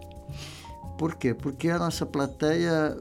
por 0.98 1.16
quê? 1.16 1.34
Porque 1.34 1.68
a 1.68 1.78
nossa 1.78 2.06
plateia 2.06 2.96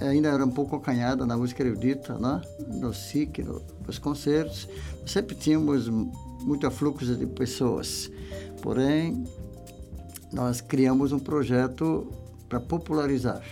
ainda 0.00 0.28
era 0.28 0.44
um 0.44 0.50
pouco 0.50 0.76
acanhada 0.76 1.26
na 1.26 1.36
música 1.36 1.62
erudita, 1.62 2.18
né? 2.18 2.40
no 2.68 2.94
SIC, 2.94 3.42
no, 3.42 3.62
nos 3.86 3.98
concertos. 3.98 4.68
Sempre 5.06 5.34
tínhamos 5.34 5.88
muito 5.88 6.66
afluxo 6.66 7.14
de 7.16 7.26
pessoas. 7.26 8.10
Porém, 8.62 9.24
nós 10.32 10.60
criamos 10.60 11.12
um 11.12 11.18
projeto 11.18 12.10
para 12.48 12.60
popularizar. 12.60 13.42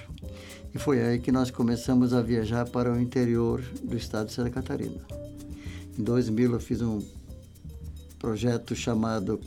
E 0.74 0.78
foi 0.78 1.02
aí 1.02 1.18
que 1.18 1.32
nós 1.32 1.50
começamos 1.50 2.12
a 2.12 2.20
viajar 2.20 2.68
para 2.68 2.92
o 2.92 3.00
interior 3.00 3.62
do 3.82 3.96
estado 3.96 4.26
de 4.26 4.32
Santa 4.32 4.50
Catarina. 4.50 5.00
Em 5.98 6.02
2000 6.02 6.52
eu 6.52 6.60
fiz 6.60 6.80
um 6.82 7.00
projeto 8.18 8.74
chamado 8.74 9.40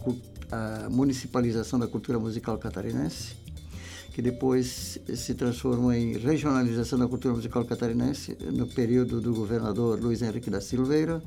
a 0.51 0.89
Municipalização 0.89 1.79
da 1.79 1.87
Cultura 1.87 2.19
Musical 2.19 2.57
Catarinense, 2.57 3.35
que 4.11 4.21
depois 4.21 4.99
se 5.15 5.33
transformou 5.33 5.93
em 5.93 6.17
regionalização 6.17 6.99
da 6.99 7.07
cultura 7.07 7.33
musical 7.33 7.63
catarinense 7.63 8.37
no 8.53 8.67
período 8.67 9.21
do 9.21 9.33
governador 9.33 9.99
Luiz 9.99 10.21
Henrique 10.21 10.49
da 10.49 10.59
Silveira. 10.59 11.21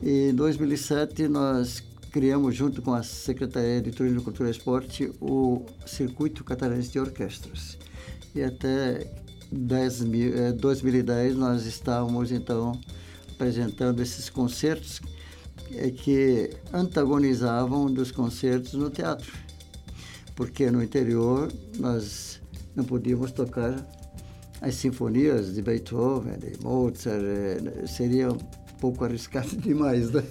E 0.00 0.30
em 0.30 0.34
2007 0.34 1.28
nós 1.28 1.82
criamos, 2.12 2.54
junto 2.54 2.82
com 2.82 2.92
a 2.92 3.02
Secretaria 3.02 3.80
de 3.80 3.90
Turismo, 3.90 4.22
Cultura 4.22 4.48
e 4.48 4.52
Esporte, 4.52 5.10
o 5.20 5.64
Circuito 5.86 6.44
Catarinense 6.44 6.92
de 6.92 7.00
Orquestras. 7.00 7.78
E 8.34 8.42
até 8.42 9.10
10 9.50 10.02
mil, 10.02 10.52
2010 10.54 11.36
nós 11.36 11.66
estávamos, 11.66 12.30
então, 12.30 12.78
apresentando 13.30 14.00
esses 14.00 14.30
concertos 14.30 15.00
é, 15.72 15.90
que 15.90 16.50
antagonizavam 16.72 17.86
dos 17.92 18.12
concertos 18.12 18.74
no 18.74 18.90
teatro. 18.90 19.32
Porque 20.34 20.70
no 20.70 20.82
interior 20.82 21.52
nós 21.78 22.40
não 22.74 22.84
podíamos 22.84 23.32
tocar 23.32 23.86
as 24.60 24.76
sinfonias 24.76 25.54
de 25.54 25.60
Beethoven, 25.62 26.38
de 26.38 26.62
Mozart, 26.62 27.22
é, 27.22 27.86
seria 27.86 28.30
um 28.30 28.38
pouco 28.80 29.04
arriscado 29.04 29.48
demais, 29.58 30.10
né? 30.10 30.22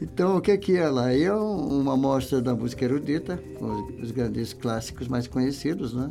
Então, 0.00 0.36
o 0.36 0.40
que, 0.40 0.56
que 0.56 0.76
é 0.76 0.88
lá? 0.88 1.12
É 1.12 1.32
uma 1.32 1.94
amostra 1.94 2.40
da 2.40 2.54
música 2.54 2.84
erudita, 2.84 3.36
com 3.58 3.88
os 4.00 4.12
grandes 4.12 4.52
clássicos 4.52 5.08
mais 5.08 5.26
conhecidos, 5.26 5.92
né? 5.92 6.10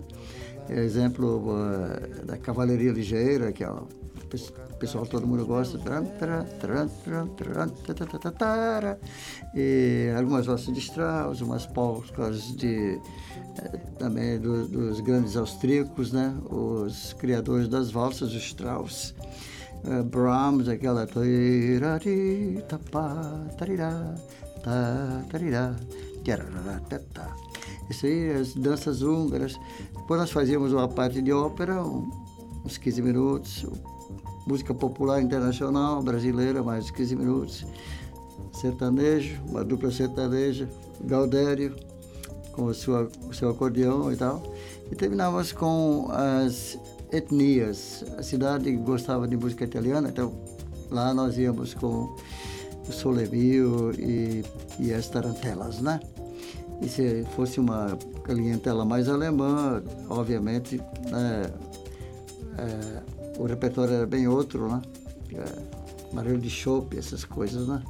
Exemplo 0.69 1.53
uh, 1.53 2.25
da 2.25 2.37
Cavalaria 2.37 2.91
Ligeira, 2.91 3.53
que 3.53 3.63
é 3.63 3.71
o 4.35 4.77
pessoal, 4.77 5.05
todo 5.05 5.25
mundo 5.25 5.45
gosta. 5.45 5.77
E 9.55 10.13
algumas 10.15 10.45
valsas 10.45 10.73
de 10.73 10.79
Strauss, 10.79 11.41
umas 11.41 11.65
polcas 11.65 12.55
de, 12.55 12.99
eh, 13.57 13.77
também 13.97 14.39
do, 14.39 14.67
dos 14.67 14.99
grandes 14.99 15.35
austríacos, 15.35 16.11
né? 16.11 16.35
Os 16.49 17.13
criadores 17.13 17.67
das 17.67 17.89
valsas, 17.89 18.33
os 18.33 18.43
Strauss. 18.43 19.15
Uh, 19.85 20.03
Brahms, 20.03 20.67
aquela 20.67 21.05
isso 27.89 28.05
aí, 28.05 28.31
as 28.31 28.53
danças 28.53 29.01
húngaras. 29.01 29.57
Depois 29.95 30.19
nós 30.19 30.31
fazíamos 30.31 30.73
uma 30.73 30.87
parte 30.87 31.21
de 31.21 31.31
ópera, 31.31 31.81
uns 31.83 32.77
15 32.77 33.01
minutos, 33.01 33.65
música 34.47 34.73
popular 34.73 35.21
internacional, 35.21 36.01
brasileira, 36.01 36.63
mais 36.63 36.89
15 36.89 37.15
minutos, 37.15 37.65
sertanejo, 38.53 39.41
uma 39.49 39.63
dupla 39.63 39.91
sertaneja, 39.91 40.69
Gaudério, 41.01 41.75
com 42.53 42.73
seu, 42.73 43.11
o 43.29 43.33
seu 43.33 43.49
acordeão 43.49 44.11
e 44.11 44.15
tal. 44.15 44.41
E 44.91 44.95
terminávamos 44.95 45.51
com 45.51 46.07
as 46.09 46.79
etnias. 47.11 48.03
A 48.17 48.23
cidade 48.23 48.71
gostava 48.77 49.27
de 49.27 49.35
música 49.35 49.65
italiana, 49.65 50.09
então 50.09 50.33
lá 50.89 51.13
nós 51.13 51.37
íamos 51.37 51.73
com 51.73 52.15
o 52.87 52.91
Solemio 52.91 53.91
e, 53.99 54.43
e 54.79 54.93
as 54.93 55.07
tarantelas, 55.09 55.81
né? 55.81 55.99
E 56.81 56.87
se 56.87 57.25
fosse 57.35 57.59
uma 57.59 57.97
clientela 58.23 58.85
mais 58.85 59.09
alemã, 59.09 59.81
obviamente, 60.09 60.77
né, 61.09 61.51
é, 62.57 63.16
o 63.37 63.45
repertório 63.45 63.93
era 63.93 64.05
bem 64.05 64.27
outro, 64.27 64.67
né? 64.67 64.81
Barulho 66.13 66.39
de 66.39 66.49
chope, 66.49 66.97
essas 66.97 67.23
coisas, 67.23 67.67
né? 67.67 67.81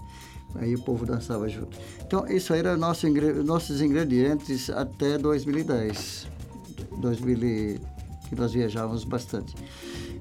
Aí 0.56 0.76
o 0.76 0.82
povo 0.82 1.06
dançava 1.06 1.48
junto. 1.48 1.78
Então, 2.06 2.26
isso 2.28 2.54
aí 2.54 2.60
eram 2.60 2.78
nosso, 2.78 3.08
nossos 3.44 3.82
ingredientes 3.82 4.70
até 4.70 5.18
2010. 5.18 6.28
2000 7.00 7.80
que 8.28 8.36
nós 8.36 8.54
viajávamos 8.54 9.04
bastante. 9.04 9.56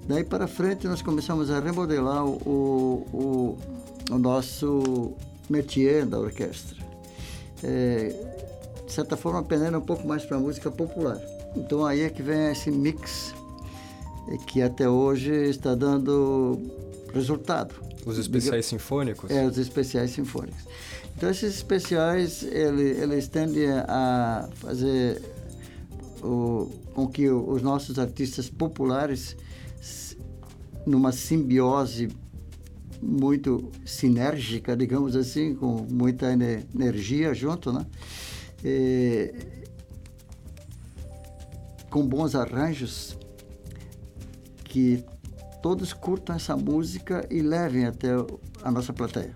Daí 0.06 0.22
para 0.22 0.46
frente 0.46 0.86
nós 0.86 1.02
começamos 1.02 1.50
a 1.50 1.58
remodelar 1.58 2.24
o, 2.24 2.38
o, 3.12 3.58
o 4.10 4.18
nosso 4.18 5.12
métier 5.50 6.06
da 6.06 6.18
orquestra. 6.18 6.76
É, 7.62 8.14
de 8.86 8.92
certa 8.92 9.16
forma, 9.16 9.42
pendendo 9.42 9.78
um 9.78 9.82
pouco 9.82 10.06
mais 10.06 10.24
para 10.24 10.36
a 10.36 10.40
música 10.40 10.70
popular. 10.70 11.20
Então 11.56 11.84
aí 11.84 12.02
é 12.02 12.10
que 12.10 12.22
vem 12.22 12.50
esse 12.52 12.70
mix 12.70 13.34
que 14.46 14.62
até 14.62 14.88
hoje 14.88 15.32
está 15.48 15.74
dando 15.74 16.60
resultado. 17.12 17.74
Os 18.04 18.18
especiais 18.18 18.66
sinfônicos? 18.66 19.30
É, 19.30 19.44
os 19.44 19.58
especiais 19.58 20.10
sinfônicos. 20.10 20.62
Então 21.16 21.30
esses 21.30 21.54
especiais, 21.54 22.42
ele, 22.42 22.82
eles 22.82 23.26
tendem 23.26 23.68
a 23.70 24.48
fazer 24.54 25.22
o, 26.22 26.70
com 26.94 27.06
que 27.08 27.28
os 27.28 27.62
nossos 27.62 27.98
artistas 27.98 28.48
populares, 28.50 29.36
numa 30.86 31.12
simbiose 31.12 32.08
muito 33.02 33.70
sinérgica, 33.84 34.76
digamos 34.76 35.16
assim, 35.16 35.54
com 35.54 35.86
muita 35.90 36.32
energia 36.32 37.34
junto, 37.34 37.72
né? 37.72 37.86
E, 38.64 39.34
com 41.90 42.06
bons 42.06 42.34
arranjos, 42.34 43.16
que 44.76 45.02
todos 45.62 45.94
curtam 45.94 46.36
essa 46.36 46.54
música 46.54 47.26
e 47.30 47.40
levem 47.40 47.86
até 47.86 48.10
a 48.62 48.70
nossa 48.70 48.92
plateia. 48.92 49.32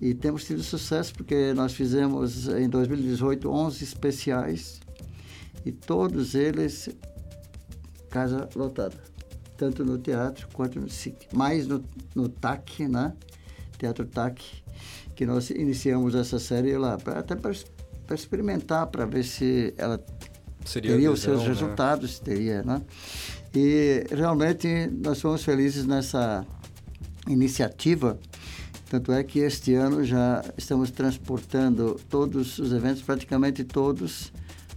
E 0.00 0.14
temos 0.14 0.44
tido 0.44 0.64
sucesso 0.64 1.14
porque 1.14 1.54
nós 1.54 1.72
fizemos 1.74 2.48
em 2.48 2.68
2018 2.68 3.48
11 3.48 3.84
especiais 3.84 4.80
e 5.64 5.70
todos 5.70 6.34
eles 6.34 6.88
casa 8.10 8.48
lotada, 8.56 8.96
tanto 9.56 9.84
no 9.84 9.96
teatro 9.96 10.48
quanto 10.52 10.80
no 10.80 10.90
SIC. 10.90 11.28
Mais 11.32 11.68
no, 11.68 11.84
no 12.12 12.28
TAC, 12.28 12.88
né? 12.88 13.12
Teatro 13.78 14.04
TAC, 14.06 14.42
que 15.14 15.24
nós 15.24 15.50
iniciamos 15.50 16.16
essa 16.16 16.40
série 16.40 16.76
lá, 16.76 16.98
pra, 16.98 17.20
até 17.20 17.36
para 17.36 17.52
experimentar, 18.12 18.88
para 18.88 19.06
ver 19.06 19.22
se 19.22 19.72
ela 19.78 20.04
Seria 20.64 20.92
teria 20.92 21.12
os 21.12 21.20
seus 21.20 21.42
né? 21.42 21.46
resultados, 21.46 22.18
teria, 22.18 22.64
né? 22.64 22.82
E 23.54 24.06
realmente 24.10 24.88
nós 25.04 25.20
fomos 25.20 25.44
felizes 25.44 25.86
nessa 25.86 26.46
iniciativa. 27.28 28.18
Tanto 28.88 29.12
é 29.12 29.22
que 29.24 29.38
este 29.38 29.74
ano 29.74 30.04
já 30.04 30.44
estamos 30.56 30.90
transportando 30.90 31.98
todos 32.10 32.58
os 32.58 32.72
eventos, 32.72 33.02
praticamente 33.02 33.64
todos, 33.64 34.32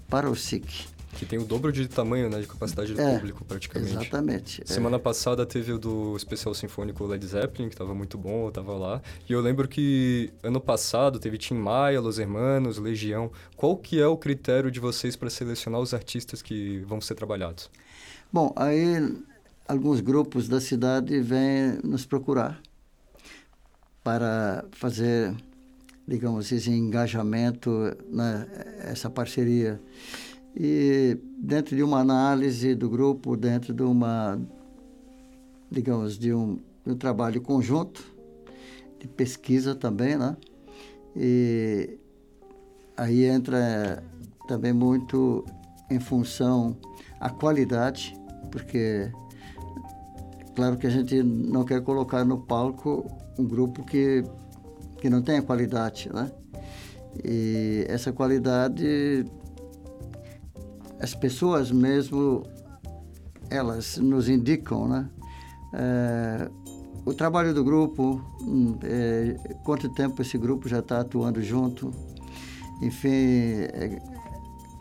para 0.09 0.29
o 0.29 0.35
SIC. 0.35 0.87
Que 1.17 1.25
tem 1.25 1.39
o 1.39 1.45
dobro 1.45 1.71
de 1.71 1.87
tamanho, 1.87 2.29
né, 2.29 2.41
de 2.41 2.47
capacidade 2.47 2.93
do 2.93 2.99
é, 2.99 3.15
público, 3.15 3.45
praticamente. 3.45 3.91
Exatamente. 3.91 4.61
Semana 4.65 4.97
é. 4.97 4.99
passada 4.99 5.45
teve 5.45 5.71
o 5.71 5.79
do 5.79 6.15
especial 6.17 6.53
sinfônico 6.53 7.05
Led 7.05 7.25
Zeppelin, 7.25 7.69
que 7.69 7.75
estava 7.75 7.95
muito 7.95 8.17
bom, 8.17 8.43
eu 8.43 8.49
estava 8.49 8.73
lá. 8.73 9.01
E 9.27 9.31
eu 9.31 9.39
lembro 9.39 9.65
que 9.65 10.33
ano 10.43 10.59
passado 10.59 11.17
teve 11.17 11.37
Tim 11.37 11.53
Maia, 11.53 12.01
Los 12.01 12.19
Hermanos, 12.19 12.77
Legião. 12.77 13.31
Qual 13.55 13.77
que 13.77 13.99
é 13.99 14.07
o 14.07 14.17
critério 14.17 14.69
de 14.69 14.79
vocês 14.81 15.15
para 15.15 15.29
selecionar 15.29 15.79
os 15.79 15.93
artistas 15.93 16.41
que 16.41 16.79
vão 16.79 16.99
ser 16.99 17.15
trabalhados? 17.15 17.69
Bom, 18.35 18.51
aí 18.57 19.15
alguns 19.65 20.01
grupos 20.01 20.49
da 20.49 20.59
cidade 20.59 21.21
vêm 21.21 21.79
nos 21.81 22.05
procurar 22.05 22.61
para 24.03 24.65
fazer 24.73 25.33
digamos, 26.05 26.51
esse 26.51 26.69
engajamento, 26.69 27.71
né, 28.09 28.45
essa 28.79 29.09
parceria. 29.09 29.81
E 30.53 31.17
dentro 31.37 31.77
de 31.77 31.81
uma 31.81 32.01
análise 32.01 32.75
do 32.75 32.89
grupo, 32.89 33.37
dentro 33.37 33.73
de 33.73 33.83
uma, 33.83 34.37
digamos, 35.71 36.19
de 36.19 36.33
um, 36.33 36.59
de 36.85 36.91
um 36.91 36.97
trabalho 36.97 37.41
conjunto, 37.41 38.03
de 38.99 39.07
pesquisa 39.07 39.73
também, 39.73 40.17
né? 40.17 40.35
E 41.15 41.97
aí 42.97 43.23
entra 43.23 44.03
também 44.45 44.73
muito 44.73 45.45
em 45.89 46.01
função 46.01 46.75
a 47.17 47.29
qualidade, 47.29 48.13
porque 48.45 49.11
claro 50.55 50.77
que 50.77 50.87
a 50.87 50.89
gente 50.89 51.21
não 51.21 51.63
quer 51.63 51.81
colocar 51.81 52.23
no 52.23 52.39
palco 52.39 53.05
um 53.37 53.45
grupo 53.45 53.83
que 53.83 54.23
que 54.97 55.09
não 55.09 55.21
tem 55.21 55.37
a 55.37 55.41
qualidade, 55.41 56.09
né? 56.11 56.31
E 57.23 57.85
essa 57.87 58.11
qualidade, 58.11 59.25
as 60.99 61.13
pessoas 61.13 61.71
mesmo, 61.71 62.43
elas 63.49 63.97
nos 63.97 64.27
indicam, 64.27 64.87
né? 64.87 65.09
É, 65.73 66.49
o 67.05 67.13
trabalho 67.13 67.53
do 67.53 67.63
grupo, 67.63 68.21
hum, 68.41 68.77
é, 68.83 69.37
quanto 69.63 69.89
tempo 69.89 70.21
esse 70.21 70.37
grupo 70.37 70.67
já 70.67 70.79
está 70.79 71.01
atuando 71.01 71.41
junto, 71.41 71.91
enfim, 72.81 73.09
é, 73.09 74.01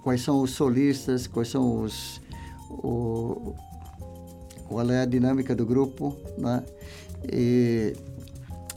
quais 0.02 0.22
são 0.22 0.40
os 0.40 0.52
solistas, 0.52 1.26
quais 1.26 1.48
são 1.48 1.82
os... 1.82 2.20
O, 2.82 3.54
qual 4.68 4.90
é 4.90 5.02
a 5.02 5.04
dinâmica 5.04 5.54
do 5.54 5.64
grupo, 5.64 6.16
né? 6.38 6.64
E 7.32 7.94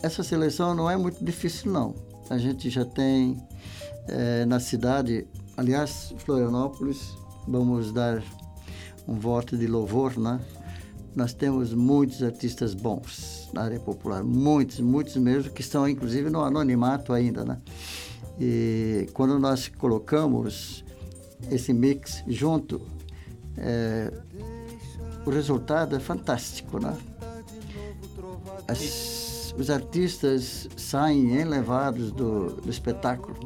essa 0.02 0.24
seleção 0.24 0.74
não 0.76 0.90
é 0.90 0.96
muito 0.96 1.24
difícil, 1.24 1.72
não. 1.72 1.96
A 2.30 2.38
gente 2.38 2.70
já 2.70 2.86
tem 2.86 3.38
é, 4.08 4.46
na 4.46 4.60
cidade, 4.60 5.28
aliás, 5.56 6.14
Florianópolis, 6.20 7.18
vamos 7.48 7.92
dar 7.92 8.24
um 9.08 9.16
voto 9.16 9.58
de 9.58 9.68
louvor, 9.68 10.18
né? 10.18 10.40
nós 11.18 11.34
temos 11.34 11.74
muitos 11.74 12.22
artistas 12.22 12.76
bons 12.76 13.50
na 13.52 13.64
área 13.64 13.80
popular, 13.80 14.24
muitos, 14.24 14.80
muitos 14.80 15.18
mesmo, 15.18 15.52
que 15.52 15.62
estão 15.62 15.90
inclusive 15.90 16.30
no 16.30 16.44
anonimato 16.44 17.12
ainda, 17.12 17.44
né? 17.44 17.58
E 18.40 19.10
quando 19.14 19.40
nós 19.40 19.68
colocamos 19.68 20.86
esse 21.50 21.74
mix 21.74 22.24
junto, 22.28 22.80
é, 23.58 24.12
o 25.26 25.30
resultado 25.30 25.96
é 25.96 26.00
fantástico, 26.00 26.80
né? 26.80 26.96
As, 28.68 29.54
os 29.58 29.70
artistas 29.70 30.68
saem 30.78 31.36
elevados 31.36 32.12
do, 32.12 32.52
do 32.62 32.70
espetáculo 32.70 33.38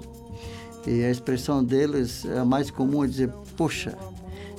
e 0.86 1.04
a 1.04 1.12
expressão 1.12 1.63
deles 1.63 2.26
é 2.26 2.39
a 2.39 2.45
mais 2.45 2.71
comum 2.71 3.04
é 3.04 3.08
dizer, 3.08 3.30
poxa, 3.56 3.97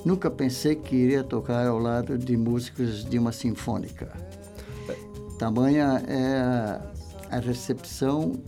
nunca 0.05 0.31
pensei 0.31 0.77
que 0.77 0.95
iria 0.95 1.25
tocar 1.25 1.67
ao 1.67 1.79
lado 1.79 2.17
de 2.17 2.37
músicos 2.37 3.05
de 3.05 3.19
uma 3.19 3.33
sinfônica. 3.33 4.13
Tamanha 5.39 6.03
é 6.07 6.41
a, 7.31 7.41
recepção 7.41 8.41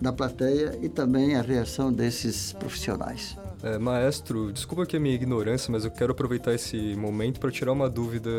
da 0.00 0.10
plateia 0.10 0.78
e 0.80 0.88
também 0.88 1.36
a 1.36 1.42
reação 1.42 1.92
desses 1.92 2.54
profissionais. 2.54 3.36
É, 3.62 3.78
maestro, 3.78 4.52
desculpa 4.52 4.84
aqui 4.84 4.96
a 4.96 5.00
minha 5.00 5.14
ignorância, 5.14 5.70
mas 5.70 5.84
eu 5.84 5.90
quero 5.90 6.12
aproveitar 6.12 6.54
esse 6.54 6.94
momento 6.96 7.38
para 7.38 7.50
tirar 7.50 7.72
uma 7.72 7.90
dúvida 7.90 8.30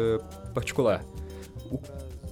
particular. 0.54 1.06
O, 1.70 1.80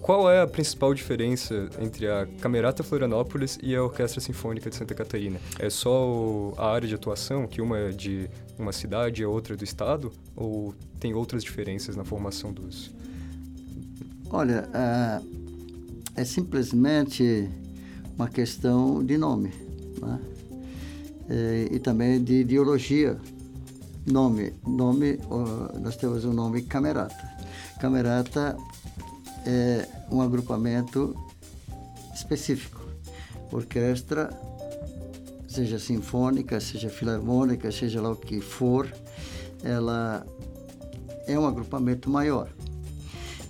qual 0.01 0.31
é 0.31 0.41
a 0.41 0.47
principal 0.47 0.91
diferença 0.91 1.69
entre 1.79 2.07
a 2.07 2.25
Camerata 2.41 2.81
Florianópolis 2.81 3.59
e 3.61 3.75
a 3.75 3.83
Orquestra 3.83 4.19
Sinfônica 4.19 4.67
de 4.67 4.75
Santa 4.75 4.95
Catarina? 4.95 5.39
É 5.59 5.69
só 5.69 6.07
o, 6.07 6.53
a 6.57 6.71
área 6.71 6.87
de 6.87 6.95
atuação, 6.95 7.45
que 7.45 7.61
uma 7.61 7.77
é 7.77 7.89
de 7.89 8.27
uma 8.57 8.71
cidade 8.71 9.21
e 9.21 9.25
a 9.25 9.29
outra 9.29 9.53
é 9.53 9.57
do 9.57 9.63
estado? 9.63 10.11
Ou 10.35 10.73
tem 10.99 11.13
outras 11.13 11.43
diferenças 11.43 11.95
na 11.95 12.03
formação 12.03 12.51
dos... 12.51 12.89
Olha, 14.31 14.67
é, 14.73 16.21
é 16.21 16.25
simplesmente 16.25 17.47
uma 18.15 18.29
questão 18.29 19.03
de 19.03 19.15
nome, 19.15 19.53
né? 20.01 20.19
É, 21.29 21.67
e 21.71 21.79
também 21.79 22.23
de 22.23 22.41
ideologia. 22.41 23.17
Nome, 24.05 24.53
nome, 24.65 25.19
nós 25.79 25.95
temos 25.95 26.25
o 26.25 26.33
nome 26.33 26.63
Camerata. 26.63 27.29
Camerata 27.79 28.57
é 29.45 29.87
um 30.11 30.21
agrupamento 30.21 31.15
específico. 32.15 32.79
Orquestra, 33.51 34.29
seja 35.47 35.79
sinfônica, 35.79 36.59
seja 36.59 36.89
filarmônica, 36.89 37.71
seja 37.71 38.01
lá 38.01 38.11
o 38.11 38.15
que 38.15 38.41
for, 38.41 38.91
ela 39.63 40.25
é 41.27 41.37
um 41.37 41.45
agrupamento 41.45 42.09
maior. 42.09 42.49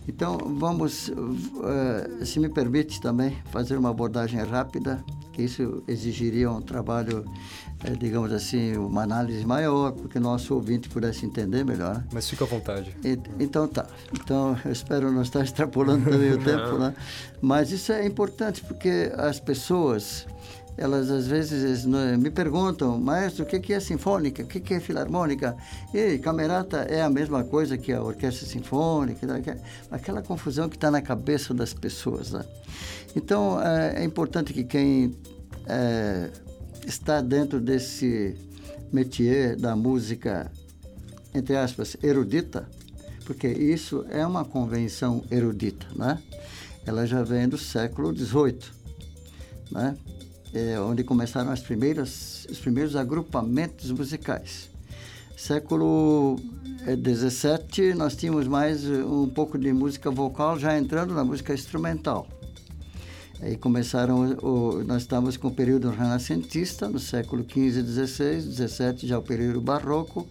Então, 0.08 0.38
vamos, 0.58 1.10
uh, 1.10 2.26
se 2.26 2.40
me 2.40 2.50
permite 2.50 3.00
também, 3.00 3.38
fazer 3.52 3.78
uma 3.78 3.92
abordagem 3.92 4.42
rápida, 4.42 5.04
que 5.34 5.44
isso 5.44 5.84
exigiria 5.88 6.50
um 6.50 6.62
trabalho 6.62 7.24
é, 7.84 7.92
digamos 7.92 8.32
assim, 8.34 8.76
uma 8.76 9.04
análise 9.04 9.46
maior, 9.46 9.94
porque 9.94 10.20
nosso 10.20 10.54
ouvinte 10.54 10.90
pudesse 10.90 11.26
entender 11.26 11.64
melhor. 11.64 12.04
Mas 12.12 12.30
fica 12.30 12.44
à 12.44 12.48
vontade. 12.48 12.94
E, 13.04 13.18
então 13.40 13.68
tá. 13.68 13.88
Então 14.14 14.58
eu 14.66 14.72
espero 14.72 15.12
não 15.12 15.22
estar 15.22 15.44
extrapolando 15.44 16.10
também 16.10 16.34
o 16.34 16.38
tempo, 16.44 16.78
né? 16.78 16.94
Mas 17.42 17.72
isso 17.72 17.92
é 17.94 18.06
importante 18.06 18.62
porque 18.64 19.12
as 19.16 19.40
pessoas, 19.40 20.28
elas 20.76 21.10
às 21.10 21.28
vezes 21.28 21.86
me 21.86 22.30
perguntam, 22.30 23.00
maestro, 23.00 23.46
o 23.46 23.48
que 23.48 23.74
é 23.74 23.80
sinfônica? 23.80 24.44
O 24.44 24.46
que 24.46 24.74
é 24.74 24.80
filarmônica? 24.82 25.56
E 25.94 26.18
camerata 26.18 26.80
é 26.80 27.02
a 27.02 27.10
mesma 27.10 27.46
coisa 27.46 27.78
que 27.78 27.94
a 27.94 28.04
orquestra 28.04 28.46
sinfônica? 28.46 29.26
Aquela 29.90 30.22
confusão 30.22 30.68
que 30.68 30.76
está 30.76 30.92
na 30.92 31.02
cabeça 31.02 31.54
das 31.54 31.74
pessoas, 31.74 32.32
né? 32.34 32.44
Então 33.16 33.62
é, 33.62 34.02
é 34.02 34.04
importante 34.04 34.52
que 34.54 34.66
quem 34.66 35.16
é, 35.66 36.30
está 36.90 37.22
dentro 37.22 37.60
desse 37.60 38.36
métier 38.92 39.56
da 39.56 39.76
música, 39.76 40.52
entre 41.34 41.56
aspas, 41.56 41.96
erudita, 42.02 42.68
porque 43.26 43.48
isso 43.48 44.06
é 44.10 44.26
uma 44.26 44.44
convenção 44.44 45.24
erudita, 45.30 45.86
né? 45.96 46.22
Ela 46.86 47.06
já 47.06 47.22
vem 47.24 47.48
do 47.48 47.58
século 47.58 48.16
XVIII, 48.16 48.58
né? 49.72 49.96
É 50.52 50.80
onde 50.80 51.04
começaram 51.04 51.52
as 51.52 51.62
primeiras, 51.62 52.48
os 52.50 52.58
primeiros 52.58 52.96
agrupamentos 52.96 53.92
musicais. 53.92 54.70
Século 55.38 56.38
XVII, 56.84 57.94
nós 57.94 58.16
tínhamos 58.16 58.48
mais 58.48 58.84
um 58.86 59.30
pouco 59.30 59.60
de 59.60 59.72
música 59.72 60.10
vocal 60.10 60.58
já 60.58 60.76
entrando 60.78 61.14
na 61.14 61.24
música 61.24 61.54
instrumental. 61.54 62.28
Aí 63.42 63.56
começaram, 63.56 64.38
o, 64.42 64.84
nós 64.84 65.04
estamos 65.04 65.38
com 65.38 65.48
o 65.48 65.52
período 65.52 65.90
renascentista, 65.90 66.90
no 66.90 67.00
século 67.00 67.44
XV, 67.44 67.84
XVI, 67.84 68.42
XVII 68.42 69.08
já 69.08 69.18
o 69.18 69.22
período 69.22 69.62
barroco, 69.62 70.28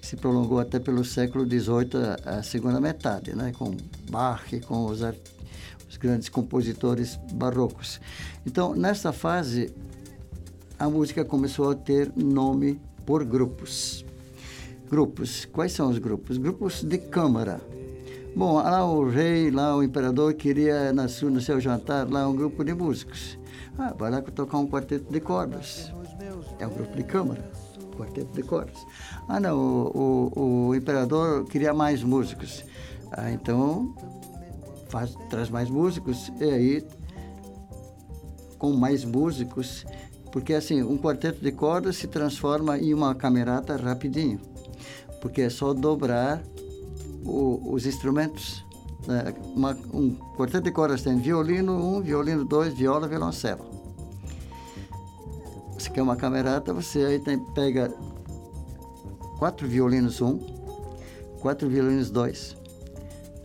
se 0.00 0.16
prolongou 0.16 0.58
até 0.58 0.78
pelo 0.78 1.04
século 1.04 1.44
XVIII, 1.44 1.90
a, 2.24 2.38
a 2.38 2.42
segunda 2.42 2.80
metade, 2.80 3.36
né, 3.36 3.52
com 3.58 3.76
Bach, 4.10 4.42
com 4.66 4.86
os, 4.86 5.00
os 5.02 5.96
grandes 5.98 6.30
compositores 6.30 7.18
barrocos. 7.34 8.00
Então, 8.46 8.74
nessa 8.74 9.12
fase, 9.12 9.70
a 10.78 10.88
música 10.88 11.26
começou 11.26 11.70
a 11.70 11.74
ter 11.74 12.10
nome 12.16 12.80
por 13.04 13.22
grupos. 13.22 14.02
Grupos, 14.88 15.44
quais 15.44 15.72
são 15.72 15.90
os 15.90 15.98
grupos? 15.98 16.38
Grupos 16.38 16.82
de 16.82 16.96
câmara 16.96 17.60
Bom, 18.36 18.56
lá 18.56 18.84
o 18.84 19.08
rei, 19.08 19.50
lá 19.50 19.74
o 19.74 19.82
imperador 19.82 20.34
queria 20.34 20.92
seu, 21.08 21.30
no 21.30 21.40
seu 21.40 21.58
jantar 21.58 22.06
lá 22.06 22.28
um 22.28 22.36
grupo 22.36 22.62
de 22.62 22.74
músicos. 22.74 23.38
Ah, 23.78 23.94
vai 23.98 24.10
lá 24.10 24.20
tocar 24.20 24.58
um 24.58 24.66
quarteto 24.66 25.10
de 25.10 25.20
cordas. 25.20 25.90
É 26.58 26.66
um 26.66 26.70
grupo 26.70 26.94
de 26.94 27.02
câmara, 27.02 27.50
quarteto 27.96 28.30
de 28.34 28.42
cordas. 28.42 28.76
Ah, 29.26 29.40
não, 29.40 29.58
o, 29.58 30.32
o, 30.36 30.68
o 30.68 30.74
imperador 30.74 31.46
queria 31.46 31.72
mais 31.72 32.02
músicos. 32.02 32.62
Ah, 33.10 33.30
então 33.30 33.94
faz, 34.90 35.16
traz 35.30 35.48
mais 35.48 35.70
músicos 35.70 36.30
e 36.38 36.44
aí 36.44 36.86
com 38.58 38.74
mais 38.74 39.02
músicos, 39.02 39.86
porque 40.30 40.52
assim, 40.52 40.82
um 40.82 40.98
quarteto 40.98 41.42
de 41.42 41.52
cordas 41.52 41.96
se 41.96 42.06
transforma 42.06 42.78
em 42.78 42.92
uma 42.92 43.14
camerata 43.14 43.76
rapidinho, 43.76 44.38
porque 45.22 45.40
é 45.40 45.48
só 45.48 45.72
dobrar 45.72 46.42
o, 47.26 47.72
os 47.72 47.86
instrumentos. 47.86 48.64
Né? 49.06 49.34
Uma, 49.54 49.76
um 49.92 50.14
quarteto 50.36 50.64
de 50.64 50.70
cordas 50.70 51.02
tem 51.02 51.18
violino 51.18 51.72
1, 51.72 51.96
um, 51.96 52.00
violino 52.00 52.44
2, 52.44 52.74
viola, 52.74 53.08
violoncelo. 53.08 53.64
Você 55.78 55.90
quer 55.90 56.02
uma 56.02 56.16
camerata, 56.16 56.72
você 56.72 57.04
aí 57.04 57.18
tem, 57.18 57.38
pega 57.38 57.92
quatro 59.38 59.68
violinos 59.68 60.20
1, 60.20 60.26
um, 60.26 60.38
quatro 61.40 61.68
violinos 61.68 62.10
2, 62.10 62.56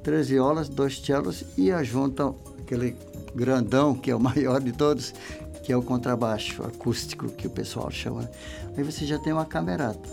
três 0.04 0.30
violas, 0.30 0.70
dois 0.70 1.00
cellos 1.00 1.44
e 1.58 1.72
ajuntam 1.72 2.36
aquele 2.60 2.96
grandão, 3.36 3.94
que 3.94 4.10
é 4.10 4.16
o 4.16 4.20
maior 4.22 4.62
de 4.62 4.72
todos, 4.72 5.14
que 5.64 5.72
é 5.72 5.78
o 5.78 5.84
contrabaixo 5.84 6.64
acústico, 6.64 7.28
que 7.30 7.48
o 7.48 7.50
pessoal 7.50 7.92
chama. 7.92 8.30
Aí 8.76 8.84
você 8.84 9.06
já 9.06 9.20
tem 9.20 9.34
uma 9.34 9.46
camerata. 9.46 10.10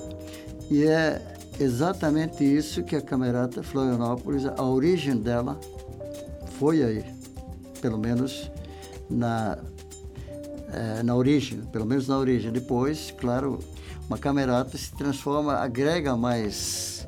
E 0.71 0.85
é 0.85 1.38
exatamente 1.61 2.45
isso 2.45 2.83
que 2.83 2.97
a 2.97 3.01
Camerata 3.01 3.63
Florianópolis, 3.63 4.45
a 4.47 4.63
origem 4.63 5.17
dela 5.17 5.59
foi 6.59 6.83
aí, 6.83 7.05
pelo 7.81 7.99
menos 7.99 8.51
na, 9.09 9.59
é, 10.73 11.03
na 11.03 11.15
origem, 11.15 11.61
pelo 11.73 11.87
menos 11.87 12.09
na 12.09 12.19
origem. 12.19 12.53
Depois, 12.53 13.15
claro, 13.17 13.59
uma 14.09 14.19
camerata 14.19 14.77
se 14.77 14.93
transforma, 14.95 15.55
agrega 15.55 16.17
mais 16.17 17.07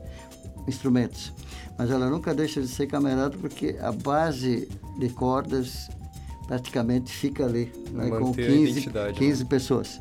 instrumentos, 0.68 1.32
mas 1.78 1.90
ela 1.90 2.08
nunca 2.08 2.34
deixa 2.34 2.60
de 2.60 2.68
ser 2.68 2.86
camerata 2.86 3.36
porque 3.38 3.76
a 3.80 3.90
base 3.90 4.68
de 4.98 5.08
cordas 5.08 5.88
praticamente 6.46 7.12
fica 7.12 7.44
ali, 7.44 7.72
né, 7.92 8.10
com 8.10 8.32
15, 8.32 8.90
15 9.14 9.42
né? 9.42 9.48
pessoas. 9.48 10.00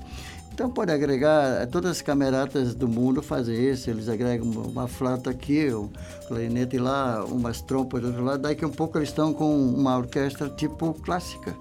Então 0.60 0.70
pode 0.70 0.92
agregar, 0.92 1.66
todas 1.68 1.92
as 1.92 2.02
cameratas 2.02 2.76
do 2.76 2.86
mundo 2.86 3.24
fazem 3.24 3.72
isso, 3.72 3.90
eles 3.90 4.10
agregam 4.10 4.46
uma 4.50 4.90
flauta 4.90 5.30
aqui, 5.30 5.74
um 5.74 5.90
clarinete 6.28 6.78
lá, 6.78 7.24
umas 7.24 7.62
trompas 7.62 8.02
do 8.02 8.08
outro 8.08 8.26
lado, 8.26 8.42
daqui 8.42 8.66
a 8.66 8.68
um 8.68 8.72
pouco 8.72 8.98
eles 8.98 9.08
estão 9.08 9.34
com 9.34 9.58
uma 9.58 9.98
orquestra 9.98 10.50
tipo 10.50 10.94
clássica, 10.96 11.56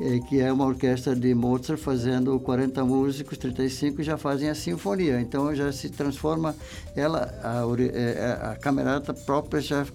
eh, 0.00 0.18
que 0.20 0.40
é 0.40 0.50
uma 0.50 0.64
orquestra 0.64 1.14
de 1.14 1.34
Mozart 1.34 1.78
fazendo 1.78 2.40
40 2.40 2.82
músicos, 2.86 3.36
35 3.36 4.02
já 4.02 4.16
fazem 4.16 4.48
a 4.48 4.54
sinfonia, 4.54 5.20
então 5.20 5.54
já 5.54 5.70
se 5.70 5.90
transforma 5.90 6.56
ela, 6.96 7.34
a, 7.44 7.64
eh, 7.82 8.38
a 8.40 8.56
camerata 8.56 9.12
própria 9.12 9.60
já, 9.60 9.86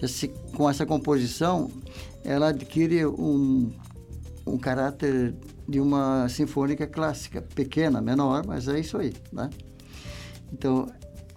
já 0.00 0.08
se, 0.08 0.26
com 0.56 0.68
essa 0.68 0.84
composição, 0.84 1.70
ela 2.24 2.48
adquire 2.48 3.06
um, 3.06 3.70
um 4.44 4.58
caráter 4.58 5.32
de 5.68 5.80
uma 5.80 6.28
sinfônica 6.28 6.86
clássica, 6.86 7.42
pequena, 7.42 8.00
menor, 8.00 8.46
mas 8.46 8.68
é 8.68 8.78
isso 8.78 8.96
aí, 8.96 9.12
né? 9.32 9.50
Então, 10.52 10.86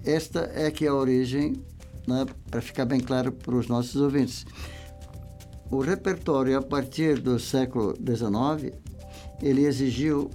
esta 0.03 0.49
é 0.53 0.69
que 0.69 0.85
é 0.85 0.89
a 0.89 0.93
origem 0.93 1.53
né, 2.07 2.25
para 2.49 2.61
ficar 2.61 2.85
bem 2.85 2.99
claro 2.99 3.31
para 3.31 3.55
os 3.55 3.67
nossos 3.67 3.95
ouvintes. 3.95 4.45
O 5.71 5.81
repertório, 5.81 6.57
a 6.57 6.61
partir 6.61 7.19
do 7.19 7.39
século 7.39 7.93
XIX, 7.95 8.75
ele 9.41 9.65
exigiu 9.65 10.29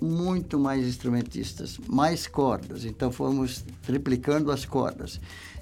muito 0.00 0.58
mais 0.58 0.86
instrumentistas, 0.86 1.78
mais 1.88 2.26
cordas. 2.26 2.84
Então 2.84 3.10
fomos 3.10 3.64
triplicando 3.82 4.50
as 4.50 4.64
cordas. 4.64 5.20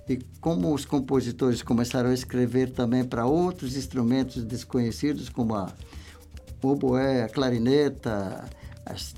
E 0.08 0.18
como 0.40 0.74
os 0.74 0.84
compositores 0.84 1.62
começaram 1.62 2.10
a 2.10 2.14
escrever 2.14 2.70
também 2.72 3.04
para 3.04 3.24
outros 3.24 3.76
instrumentos 3.76 4.44
desconhecidos, 4.44 5.28
como 5.28 5.54
a 5.54 5.72
oboé, 6.70 7.22
a 7.22 7.28
clarineta, 7.28 8.44
as, 8.86 9.14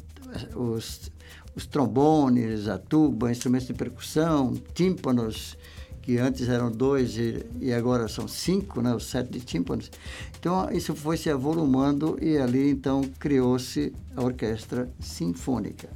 os, 0.55 1.11
os 1.55 1.67
trombones, 1.67 2.69
a 2.69 2.79
tuba, 2.79 3.31
instrumentos 3.31 3.67
de 3.67 3.75
percussão, 3.75 4.55
tímpanos, 4.75 5.57
que 6.05 6.19
antes 6.19 6.49
eram 6.49 6.71
dois 6.71 7.17
e, 7.17 7.47
e 7.61 7.73
agora 7.73 8.09
são 8.09 8.29
cinco, 8.29 8.83
né, 8.83 8.95
os 8.95 9.07
sete 9.07 9.31
de 9.31 9.41
tímpanos. 9.41 9.91
Então 10.39 10.71
isso 10.71 10.95
foi 10.95 11.17
se 11.17 11.31
avolumando 11.31 12.19
e 12.21 12.37
ali 12.37 12.71
então 12.71 13.03
criou-se 13.19 13.93
a 14.15 14.23
orquestra 14.23 14.91
sinfônica. 15.01 15.89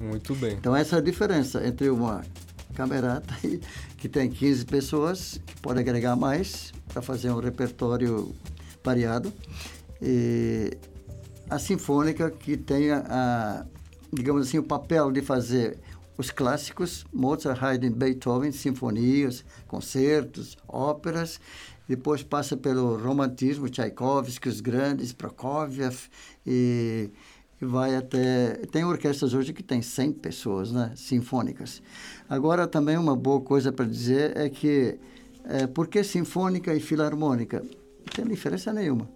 Muito 0.00 0.34
bem. 0.34 0.54
Então 0.54 0.74
essa 0.74 0.96
é 0.96 0.98
a 1.00 1.02
diferença 1.02 1.66
entre 1.66 1.90
uma 1.90 2.22
camerata 2.74 3.34
que 3.98 4.08
tem 4.08 4.30
15 4.30 4.64
pessoas, 4.64 5.40
que 5.46 5.60
pode 5.60 5.80
agregar 5.80 6.16
mais 6.16 6.72
para 6.88 7.02
fazer 7.02 7.30
um 7.30 7.40
repertório 7.40 8.34
variado, 8.82 9.32
e 10.06 10.76
a 11.48 11.58
sinfônica 11.58 12.30
que 12.30 12.58
tem 12.58 12.90
a, 12.90 13.64
digamos 14.12 14.46
assim, 14.46 14.58
o 14.58 14.62
papel 14.62 15.10
de 15.10 15.22
fazer 15.22 15.78
os 16.18 16.30
clássicos, 16.30 17.06
Mozart, 17.12 17.60
Haydn, 17.60 17.90
Beethoven, 17.90 18.52
sinfonias, 18.52 19.44
concertos, 19.66 20.58
óperas. 20.68 21.40
Depois 21.88 22.22
passa 22.22 22.56
pelo 22.56 22.96
romantismo, 22.96 23.68
Tchaikovsky, 23.68 24.48
os 24.48 24.60
grandes, 24.60 25.12
Prokofiev, 25.12 25.96
e, 26.46 27.10
e 27.60 27.64
vai 27.64 27.96
até... 27.96 28.56
Tem 28.70 28.84
orquestras 28.84 29.34
hoje 29.34 29.52
que 29.52 29.62
tem 29.62 29.82
100 29.82 30.12
pessoas, 30.12 30.70
né, 30.70 30.92
sinfônicas. 30.96 31.82
Agora, 32.28 32.66
também 32.66 32.96
uma 32.96 33.16
boa 33.16 33.40
coisa 33.40 33.72
para 33.72 33.84
dizer 33.84 34.36
é 34.36 34.48
que, 34.48 34.98
é, 35.44 35.66
por 35.66 35.88
que 35.88 36.04
sinfônica 36.04 36.74
e 36.74 36.80
filarmônica? 36.80 37.60
Não 37.60 38.12
tem 38.14 38.24
diferença 38.26 38.72
nenhuma. 38.72 39.08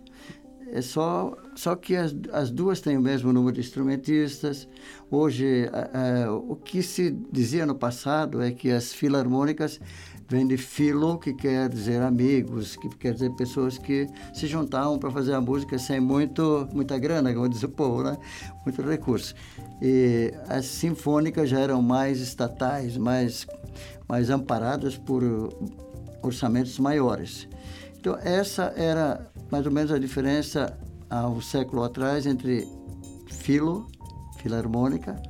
É 0.71 0.83
só, 0.83 1.37
só 1.55 1.75
que 1.75 1.97
as, 1.97 2.15
as 2.33 2.51
duas 2.51 2.81
têm 2.81 2.97
o 2.97 3.01
mesmo 3.01 3.33
número 3.33 3.55
de 3.55 3.61
instrumentistas. 3.61 4.69
Hoje, 5.11 5.71
o 6.47 6.57
que 6.57 6.83
se 6.83 7.11
dizia 7.33 7.65
no 7.65 7.75
passado 7.75 8.43
é 8.43 8.51
que 8.51 8.71
as 8.71 8.93
filarmônicas 8.93 9.81
vêm 10.29 10.47
de 10.47 10.59
filo, 10.59 11.19
que 11.19 11.33
quer 11.33 11.71
dizer 11.71 12.03
amigos, 12.03 12.77
que 12.77 12.89
quer 12.91 13.15
dizer 13.15 13.31
pessoas 13.31 13.79
que 13.79 14.07
se 14.35 14.47
juntavam 14.47 14.99
para 14.99 15.11
fazer 15.11 15.33
a 15.33 15.41
música 15.41 15.79
sem 15.79 16.01
muito, 16.01 16.69
muita 16.73 16.99
grana, 16.99 17.33
como 17.33 17.49
diz 17.49 17.63
o 17.63 17.69
povo, 17.69 18.03
né? 18.03 18.19
muito 18.65 18.83
recurso. 18.83 19.35
E 19.81 20.35
as 20.47 20.67
sinfônicas 20.67 21.49
já 21.49 21.61
eram 21.61 21.81
mais 21.81 22.21
estatais, 22.21 22.99
mais, 22.99 23.47
mais 24.07 24.29
amparadas 24.29 24.99
por 24.99 25.23
orçamentos 26.23 26.79
maiores. 26.79 27.49
Então, 27.99 28.17
essa 28.23 28.73
era 28.77 29.31
mais 29.51 29.67
ou 29.67 29.73
menos 29.73 29.91
a 29.91 29.99
diferença 29.99 30.79
há 31.09 31.29
um 31.29 31.41
século 31.41 31.83
atrás 31.83 32.27
entre 32.27 32.67
filo, 33.27 33.87
filarmônica, 34.39 35.21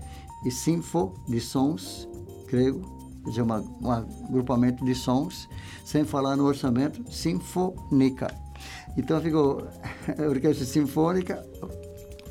e 0.44 0.50
sinfo, 0.50 1.14
de 1.28 1.40
sons, 1.40 2.08
grego, 2.48 2.80
quer 3.24 3.30
dizer, 3.30 3.42
uma, 3.42 3.60
um 3.80 3.90
agrupamento 3.90 4.84
de 4.84 4.94
sons, 4.94 5.48
sem 5.84 6.04
falar 6.04 6.36
no 6.36 6.44
orçamento, 6.44 7.02
sinfônica. 7.10 8.28
Então 8.96 9.20
ficou 9.20 9.66
orquestra 10.28 10.64
sinfônica, 10.64 11.44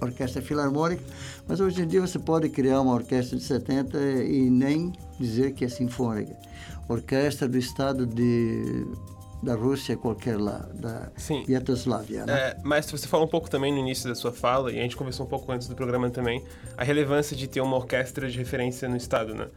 orquestra 0.01 0.41
filarmônica, 0.41 1.03
mas 1.47 1.59
hoje 1.59 1.81
em 1.81 1.87
dia 1.87 2.01
você 2.01 2.19
pode 2.19 2.49
criar 2.49 2.81
uma 2.81 2.93
orquestra 2.93 3.37
de 3.37 3.43
70 3.43 3.97
e 4.23 4.49
nem 4.49 4.91
dizer 5.19 5.53
que 5.53 5.65
é 5.65 5.69
sinfônica. 5.69 6.35
Orquestra 6.87 7.47
do 7.47 7.57
estado 7.57 8.05
de 8.05 8.85
da 9.41 9.53
Rússia, 9.55 9.95
qualquer 9.95 10.37
lá, 10.37 10.67
da 10.73 11.11
Sim. 11.15 11.43
Iugoslávia. 11.47 12.25
Né? 12.25 12.33
É, 12.33 12.57
mas 12.63 12.89
você 12.89 13.07
falou 13.07 13.25
um 13.25 13.29
pouco 13.29 13.49
também 13.49 13.71
no 13.71 13.79
início 13.79 14.09
da 14.09 14.15
sua 14.15 14.31
fala, 14.31 14.71
e 14.71 14.79
a 14.79 14.81
gente 14.81 14.97
conversou 14.97 15.25
um 15.25 15.29
pouco 15.29 15.51
antes 15.51 15.67
do 15.67 15.75
programa 15.75 16.09
também, 16.09 16.43
a 16.75 16.83
relevância 16.83 17.35
de 17.35 17.47
ter 17.47 17.61
uma 17.61 17.75
orquestra 17.75 18.29
de 18.29 18.37
referência 18.37 18.89
no 18.89 18.97
estado, 18.97 19.35
né? 19.35 19.47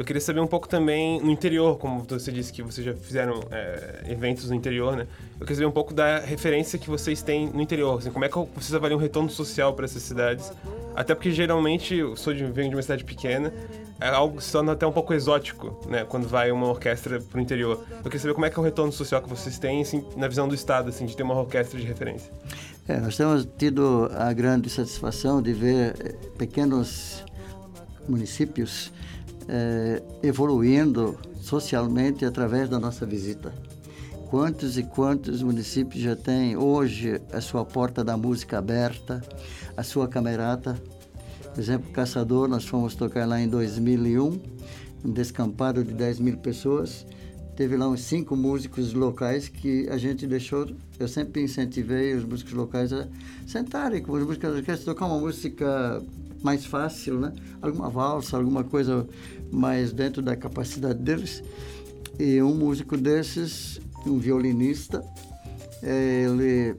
Eu 0.00 0.04
queria 0.04 0.20
saber 0.20 0.40
um 0.40 0.46
pouco 0.46 0.66
também 0.66 1.20
no 1.20 1.30
interior, 1.30 1.76
como 1.76 2.02
você 2.04 2.32
disse 2.32 2.50
que 2.50 2.62
vocês 2.62 2.86
já 2.86 2.94
fizeram 2.94 3.40
é, 3.50 4.06
eventos 4.08 4.48
no 4.48 4.54
interior, 4.54 4.96
né? 4.96 5.06
Eu 5.34 5.40
queria 5.40 5.56
saber 5.56 5.66
um 5.66 5.72
pouco 5.72 5.92
da 5.92 6.20
referência 6.20 6.78
que 6.78 6.88
vocês 6.88 7.22
têm 7.22 7.48
no 7.48 7.60
interior, 7.60 7.98
assim, 7.98 8.10
como 8.10 8.24
é 8.24 8.28
que 8.28 8.34
vocês 8.34 8.74
avaliam 8.74 8.98
o 8.98 9.00
retorno 9.00 9.28
social 9.28 9.74
para 9.74 9.84
essas 9.84 10.02
cidades? 10.02 10.50
Até 10.96 11.14
porque 11.14 11.30
geralmente 11.30 11.94
eu 11.94 12.16
sou 12.16 12.32
de, 12.32 12.44
venho 12.44 12.70
de 12.70 12.76
uma 12.76 12.82
cidade 12.82 13.04
pequena, 13.04 13.52
é 14.00 14.08
algo 14.08 14.38
que 14.38 14.44
se 14.44 14.52
torna 14.52 14.72
até 14.72 14.86
um 14.86 14.92
pouco 14.92 15.12
exótico, 15.12 15.78
né? 15.88 16.04
Quando 16.04 16.26
vai 16.26 16.50
uma 16.50 16.68
orquestra 16.68 17.20
pro 17.20 17.40
interior. 17.40 17.84
Eu 17.90 18.04
queria 18.04 18.20
saber 18.20 18.34
como 18.34 18.46
é 18.46 18.50
que 18.50 18.58
é 18.58 18.60
o 18.60 18.64
retorno 18.64 18.92
social 18.92 19.20
que 19.20 19.28
vocês 19.28 19.58
têm, 19.58 19.82
assim, 19.82 20.04
na 20.16 20.26
visão 20.26 20.48
do 20.48 20.54
Estado, 20.54 20.88
assim, 20.88 21.04
de 21.04 21.16
ter 21.16 21.22
uma 21.22 21.34
orquestra 21.34 21.78
de 21.78 21.86
referência. 21.86 22.32
É, 22.88 22.98
nós 22.98 23.16
temos 23.16 23.46
tido 23.58 24.10
a 24.16 24.32
grande 24.32 24.70
satisfação 24.70 25.42
de 25.42 25.52
ver 25.52 25.94
eh, 26.00 26.14
pequenos 26.38 27.22
municípios 28.08 28.90
é, 29.48 30.02
evoluindo 30.22 31.18
socialmente 31.40 32.24
através 32.24 32.68
da 32.68 32.78
nossa 32.78 33.04
visita. 33.04 33.52
Quantos 34.30 34.78
e 34.78 34.84
quantos 34.84 35.42
municípios 35.42 36.02
já 36.02 36.14
têm 36.14 36.56
hoje 36.56 37.20
a 37.32 37.40
sua 37.40 37.64
porta 37.64 38.04
da 38.04 38.16
música 38.16 38.58
aberta, 38.58 39.20
a 39.76 39.82
sua 39.82 40.06
camerata? 40.06 40.80
Por 41.54 41.60
exemplo, 41.60 41.90
Caçador, 41.90 42.48
nós 42.48 42.64
fomos 42.64 42.94
tocar 42.94 43.26
lá 43.26 43.40
em 43.40 43.48
2001, 43.48 44.40
um 45.04 45.10
descampado 45.10 45.82
de 45.82 45.92
10 45.92 46.20
mil 46.20 46.36
pessoas. 46.38 47.04
Teve 47.56 47.76
lá 47.76 47.88
uns 47.88 48.02
cinco 48.02 48.36
músicos 48.36 48.94
locais 48.94 49.48
que 49.48 49.88
a 49.90 49.98
gente 49.98 50.26
deixou. 50.26 50.68
Eu 50.98 51.08
sempre 51.08 51.42
incentivei 51.42 52.14
os 52.14 52.24
músicos 52.24 52.52
locais 52.52 52.92
a 52.92 53.06
sentarem 53.46 54.00
com 54.00 54.12
os 54.12 54.22
músicos 54.22 54.50
da 54.50 54.56
orquestra, 54.56 54.94
tocar 54.94 55.06
uma 55.06 55.18
música 55.18 56.02
mais 56.42 56.64
fácil, 56.64 57.18
né? 57.18 57.32
Alguma 57.60 57.90
valsa, 57.90 58.36
alguma 58.36 58.64
coisa 58.64 59.06
mais 59.50 59.92
dentro 59.92 60.22
da 60.22 60.36
capacidade 60.36 61.00
deles. 61.00 61.42
E 62.18 62.40
um 62.40 62.54
músico 62.54 62.96
desses, 62.96 63.80
um 64.06 64.18
violinista, 64.18 65.04
ele 65.82 66.76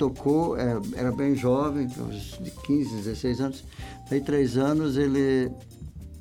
tocou, 0.00 0.56
é, 0.56 0.80
era 0.94 1.12
bem 1.12 1.34
jovem, 1.34 1.86
de 1.86 2.50
15, 2.50 2.96
16 3.02 3.40
anos. 3.42 3.64
Aí, 4.10 4.18
três 4.18 4.56
anos, 4.56 4.96
ele 4.96 5.52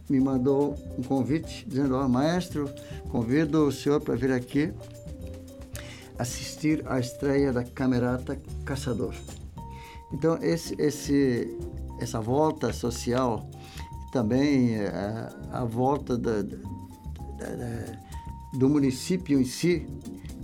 me 0.09 0.19
mandou 0.19 0.75
um 0.97 1.01
convite, 1.01 1.65
dizendo: 1.65 1.95
Ó, 1.95 2.05
oh, 2.05 2.09
maestro, 2.09 2.69
convido 3.09 3.65
o 3.65 3.71
senhor 3.71 4.01
para 4.01 4.15
vir 4.15 4.33
aqui 4.33 4.73
assistir 6.17 6.83
à 6.85 6.99
estreia 6.99 7.53
da 7.53 7.63
Camerata 7.63 8.37
Caçador. 8.65 9.15
Então, 10.11 10.37
esse, 10.41 10.75
esse, 10.77 11.57
essa 12.01 12.19
volta 12.19 12.73
social, 12.73 13.49
também 14.11 14.75
a, 14.75 14.81
é, 14.81 15.29
a 15.53 15.63
volta 15.63 16.17
da, 16.17 16.41
da, 16.41 16.57
da, 17.37 18.57
do 18.57 18.67
município 18.67 19.39
em 19.39 19.45
si, 19.45 19.87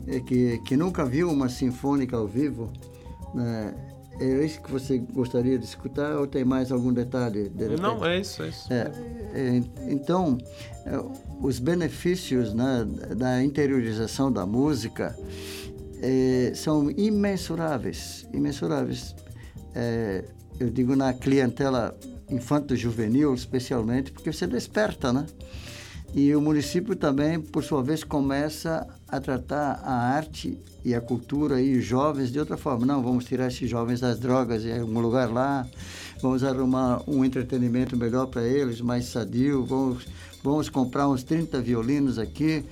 é 0.07 0.21
que, 0.21 0.59
que 0.59 0.77
nunca 0.77 1.03
viu 1.03 1.29
uma 1.29 1.49
sinfônica 1.49 2.15
ao 2.15 2.27
vivo, 2.27 2.71
né? 3.35 3.75
é 4.19 4.45
isso 4.45 4.61
que 4.61 4.71
você 4.71 4.97
gostaria 4.97 5.57
de 5.59 5.65
escutar 5.65 6.15
ou 6.17 6.25
tem 6.25 6.45
mais 6.45 6.71
algum 6.71 6.93
detalhe? 6.93 7.49
De 7.49 7.75
Não, 7.75 8.03
é 8.05 8.19
isso, 8.19 8.43
é 8.43 8.47
isso. 8.47 8.71
É, 8.71 8.91
é, 9.33 9.61
então, 9.91 10.37
é, 10.85 10.91
os 11.41 11.59
benefícios 11.59 12.53
né, 12.53 12.87
da 13.15 13.43
interiorização 13.43 14.31
da 14.31 14.45
música 14.45 15.15
é, 16.01 16.53
são 16.55 16.89
imensuráveis, 16.91 18.25
imensuráveis. 18.33 19.15
É, 19.73 20.23
eu 20.59 20.69
digo 20.69 20.95
na 20.95 21.13
clientela 21.13 21.93
infanto-juvenil, 22.29 23.33
especialmente, 23.33 24.11
porque 24.11 24.31
você 24.31 24.47
desperta, 24.47 25.11
né? 25.11 25.25
E 26.15 26.33
o 26.33 26.39
município 26.39 26.95
também, 26.95 27.41
por 27.41 27.63
sua 27.63 27.83
vez, 27.83 28.03
começa 28.03 28.87
a 29.07 29.19
tratar 29.19 29.81
a 29.83 29.93
arte 30.15 30.57
e 30.83 30.95
a 30.95 31.01
cultura 31.01 31.61
e 31.61 31.77
os 31.77 31.83
jovens 31.83 32.31
de 32.31 32.39
outra 32.39 32.55
forma. 32.55 32.85
Não, 32.85 33.03
vamos 33.03 33.25
tirar 33.25 33.47
esses 33.47 33.69
jovens 33.69 33.99
das 33.99 34.17
drogas 34.17 34.63
em 34.63 34.79
algum 34.79 34.99
lugar 35.01 35.29
lá, 35.29 35.67
vamos 36.21 36.41
arrumar 36.43 37.01
um 37.05 37.25
entretenimento 37.25 37.97
melhor 37.97 38.27
para 38.27 38.47
eles, 38.47 38.79
mais 38.79 39.05
sadio, 39.05 39.65
vamos, 39.65 40.07
vamos 40.41 40.69
comprar 40.69 41.09
uns 41.09 41.21
30 41.21 41.61
violinos 41.61 42.17
aqui. 42.17 42.63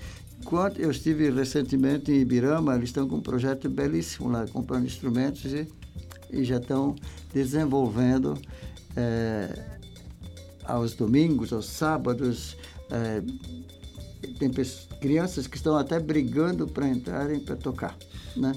Quando 0.46 0.80
eu 0.80 0.90
estive 0.90 1.30
recentemente 1.30 2.12
em 2.12 2.22
Ibirama, 2.22 2.76
eles 2.76 2.90
estão 2.90 3.08
com 3.08 3.18
um 3.18 3.22
projeto 3.22 3.70
belíssimo 3.70 4.30
lá, 4.30 4.46
comprando 4.48 4.86
instrumentos 4.86 5.52
e 5.52 5.68
e 6.34 6.44
já 6.44 6.58
estão 6.58 6.96
desenvolvendo 7.32 8.36
é, 8.96 9.64
aos 10.66 10.96
domingos, 10.96 11.54
aos 11.54 11.68
sábados, 11.68 12.58
é, 12.94 13.24
tem 14.38 14.52
crianças 15.02 15.48
que 15.48 15.58
estão 15.58 15.76
até 15.76 16.00
brigando 16.00 16.68
para 16.68 16.88
entrarem 16.88 17.40
para 17.40 17.56
tocar, 17.56 17.98
né? 18.38 18.54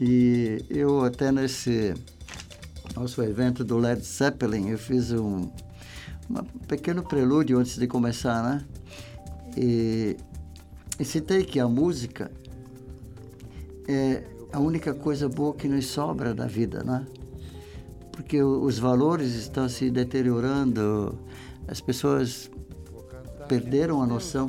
E 0.00 0.64
eu 0.68 1.04
até 1.04 1.30
nesse 1.30 1.94
nosso 2.94 3.22
evento 3.22 3.64
do 3.64 3.78
Led 3.78 4.02
Zeppelin, 4.04 4.68
eu 4.68 4.78
fiz 4.78 5.12
um, 5.12 5.48
um 6.28 6.42
pequeno 6.66 7.02
prelúdio 7.02 7.58
antes 7.58 7.78
de 7.78 7.86
começar, 7.86 8.42
né? 8.42 8.64
E, 9.56 10.16
e 10.98 11.04
citei 11.04 11.44
que 11.44 11.60
a 11.60 11.68
música 11.68 12.30
é 13.86 14.24
a 14.52 14.58
única 14.58 14.92
coisa 14.92 15.28
boa 15.28 15.54
que 15.54 15.68
nos 15.68 15.86
sobra 15.86 16.34
da 16.34 16.46
vida, 16.46 16.82
né? 16.82 17.06
Porque 18.12 18.42
os 18.42 18.78
valores 18.78 19.34
estão 19.34 19.68
se 19.68 19.90
deteriorando, 19.90 21.16
as 21.68 21.80
pessoas 21.80 22.50
perderam 23.48 24.02
a 24.02 24.06
noção 24.06 24.46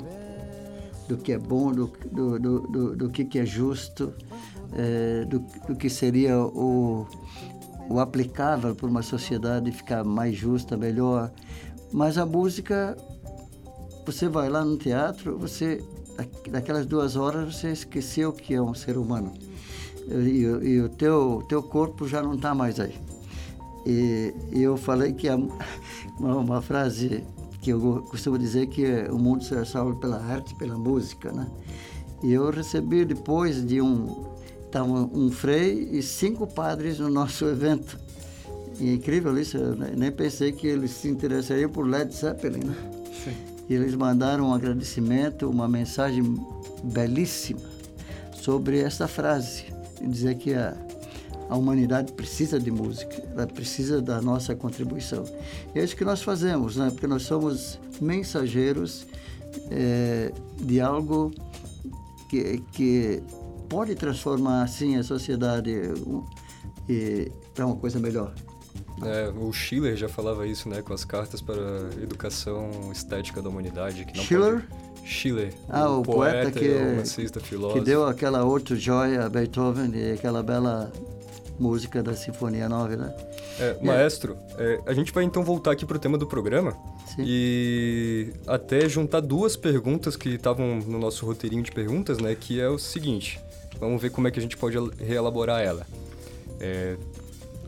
do 1.08 1.18
que 1.18 1.32
é 1.32 1.38
bom, 1.38 1.72
do, 1.72 1.88
do, 2.12 2.40
do, 2.40 2.96
do, 2.96 3.10
que, 3.10 3.26
que 3.26 3.40
é 3.40 3.46
justo, 3.46 4.14
é, 4.74 5.26
do, 5.26 5.40
do 5.68 5.76
que 5.76 5.90
seria 5.90 6.38
o, 6.40 7.08
o 7.90 8.00
aplicável 8.00 8.76
para 8.76 8.88
uma 8.88 9.02
sociedade 9.02 9.72
ficar 9.72 10.04
mais 10.04 10.36
justa, 10.36 10.78
melhor. 10.78 11.32
Mas 11.92 12.18
a 12.18 12.26
música, 12.26 12.96
você 14.06 14.28
vai 14.28 14.50
lá 14.50 14.64
no 14.64 14.78
teatro, 14.78 15.38
você 15.38 15.84
daquelas 16.52 16.86
duas 16.86 17.16
horas 17.16 17.56
você 17.56 17.72
esqueceu 17.72 18.34
que 18.34 18.54
é 18.54 18.62
um 18.62 18.74
ser 18.74 18.98
humano 18.98 19.32
e, 20.10 20.42
e 20.42 20.82
o 20.82 20.90
teu 20.90 21.44
teu 21.48 21.62
corpo 21.62 22.08
já 22.08 22.22
não 22.22 22.34
está 22.34 22.54
mais 22.54 22.80
aí. 22.80 22.96
E, 23.86 24.34
e, 24.52 24.62
eu 24.62 24.76
falei 24.76 25.14
que 25.14 25.30
a, 25.30 25.36
uma, 26.20 26.36
uma, 26.36 26.62
frase 26.62 27.24
que 27.78 27.86
eu 27.86 28.04
costumo 28.10 28.38
dizer 28.38 28.68
que 28.68 28.86
o 29.12 29.18
mundo 29.18 29.44
será 29.44 29.66
salvo 29.66 29.98
pela 29.98 30.18
arte, 30.18 30.56
pela 30.56 30.78
música, 30.78 31.32
né? 31.32 31.48
E 32.24 32.34
eu 32.34 32.50
recebi 32.50 33.06
depois 33.06 33.66
de 33.66 33.82
um 33.82 34.30
Estavam 34.70 35.10
um 35.16 35.32
frei 35.32 35.90
e 35.92 36.04
cinco 36.04 36.46
padres 36.46 37.00
no 37.00 37.10
nosso 37.10 37.44
evento. 37.46 38.00
E 38.80 38.90
é 38.90 38.94
incrível 38.94 39.36
isso, 39.36 39.58
eu 39.58 39.76
nem 39.76 40.12
pensei 40.12 40.52
que 40.52 40.68
eles 40.68 40.92
se 40.92 41.10
interessariam 41.10 41.72
por 41.72 41.88
Led 41.88 42.14
Zeppelin, 42.14 42.66
né? 42.66 42.76
Sim. 43.24 43.34
E 43.68 43.74
eles 43.74 43.96
mandaram 43.96 44.50
um 44.50 44.54
agradecimento, 44.54 45.50
uma 45.50 45.68
mensagem 45.68 46.24
belíssima 46.84 47.62
sobre 48.40 48.80
essa 48.80 49.08
frase, 49.08 49.66
dizer 50.04 50.36
que 50.36 50.54
a, 50.54 50.78
a 51.50 51.58
humanidade 51.58 52.14
precisa 52.14 52.60
de 52.60 52.70
música, 52.70 53.22
ela 53.34 53.48
precisa 53.48 54.02
da 54.02 54.22
nossa 54.22 54.56
contribuição. 54.56 55.24
E 55.74 55.80
é 55.80 55.84
isso 55.84 55.96
que 55.96 56.06
nós 56.06 56.22
fazemos, 56.22 56.78
né? 56.78 56.90
Porque 56.92 57.08
nós 57.08 57.24
somos 57.24 57.80
mensageiros 58.00 59.08
é, 59.72 60.32
de 60.62 60.80
algo 60.80 61.32
que, 62.30 62.64
que 62.72 63.24
pode 63.68 63.96
transformar 63.96 64.64
assim 64.64 64.98
a 64.98 65.04
sociedade 65.04 65.74
para 67.54 67.66
uma 67.66 67.76
coisa 67.76 68.00
melhor. 68.00 68.34
É, 69.04 69.30
o 69.30 69.52
Schiller 69.52 69.96
já 69.96 70.10
falava 70.10 70.46
isso, 70.46 70.68
né, 70.68 70.82
com 70.82 70.94
as 70.94 71.06
cartas 71.06 71.42
para 71.42 71.56
a 71.56 72.04
educação 72.04 72.92
estética 72.92 73.42
da 73.42 73.50
humanidade. 73.50 74.06
Que 74.06 74.18
não 74.18 74.24
Schiller? 74.24 74.68
Pode... 74.68 74.90
Schiller. 75.10 75.54
Ah, 75.70 75.90
o, 75.90 76.04
poeta, 76.04 76.52
poeta, 76.52 76.60
que, 76.60 76.68
romancista, 76.68 77.40
filósofo. 77.40 77.80
que 77.80 77.86
deu 77.86 78.06
aquela 78.06 78.44
outro 78.44 78.76
joia 78.76 79.26
a 79.26 79.30
Beethoven 79.30 79.92
e 79.96 80.12
aquela 80.12 80.44
bela 80.44 80.92
música 81.60 82.02
da 82.02 82.16
Sinfonia 82.16 82.70
9, 82.70 82.96
né? 82.96 83.14
É, 83.60 83.78
maestro, 83.84 84.38
é, 84.58 84.80
a 84.86 84.94
gente 84.94 85.12
vai 85.12 85.24
então 85.24 85.44
voltar 85.44 85.72
aqui 85.72 85.86
para 85.86 85.98
o 85.98 86.00
tema 86.00 86.18
do 86.18 86.26
programa 86.26 86.72
Sim. 87.16 87.24
e 87.26 88.34
até 88.48 88.88
juntar 88.88 89.20
duas 89.20 89.58
perguntas 89.58 90.16
que 90.16 90.30
estavam 90.30 90.78
no 90.80 90.98
nosso 90.98 91.26
roteirinho 91.26 91.62
de 91.62 91.72
perguntas, 91.72 92.18
né? 92.20 92.34
Que 92.36 92.60
é 92.60 92.70
o 92.70 92.80
seguinte: 92.80 93.40
Vamos 93.80 94.02
ver 94.02 94.12
como 94.12 94.28
é 94.28 94.32
que 94.32 94.40
a 94.40 94.42
gente 94.42 94.58
pode 94.58 94.78
reelaborar 94.98 95.62
ela. 95.62 95.88
É, 96.60 96.98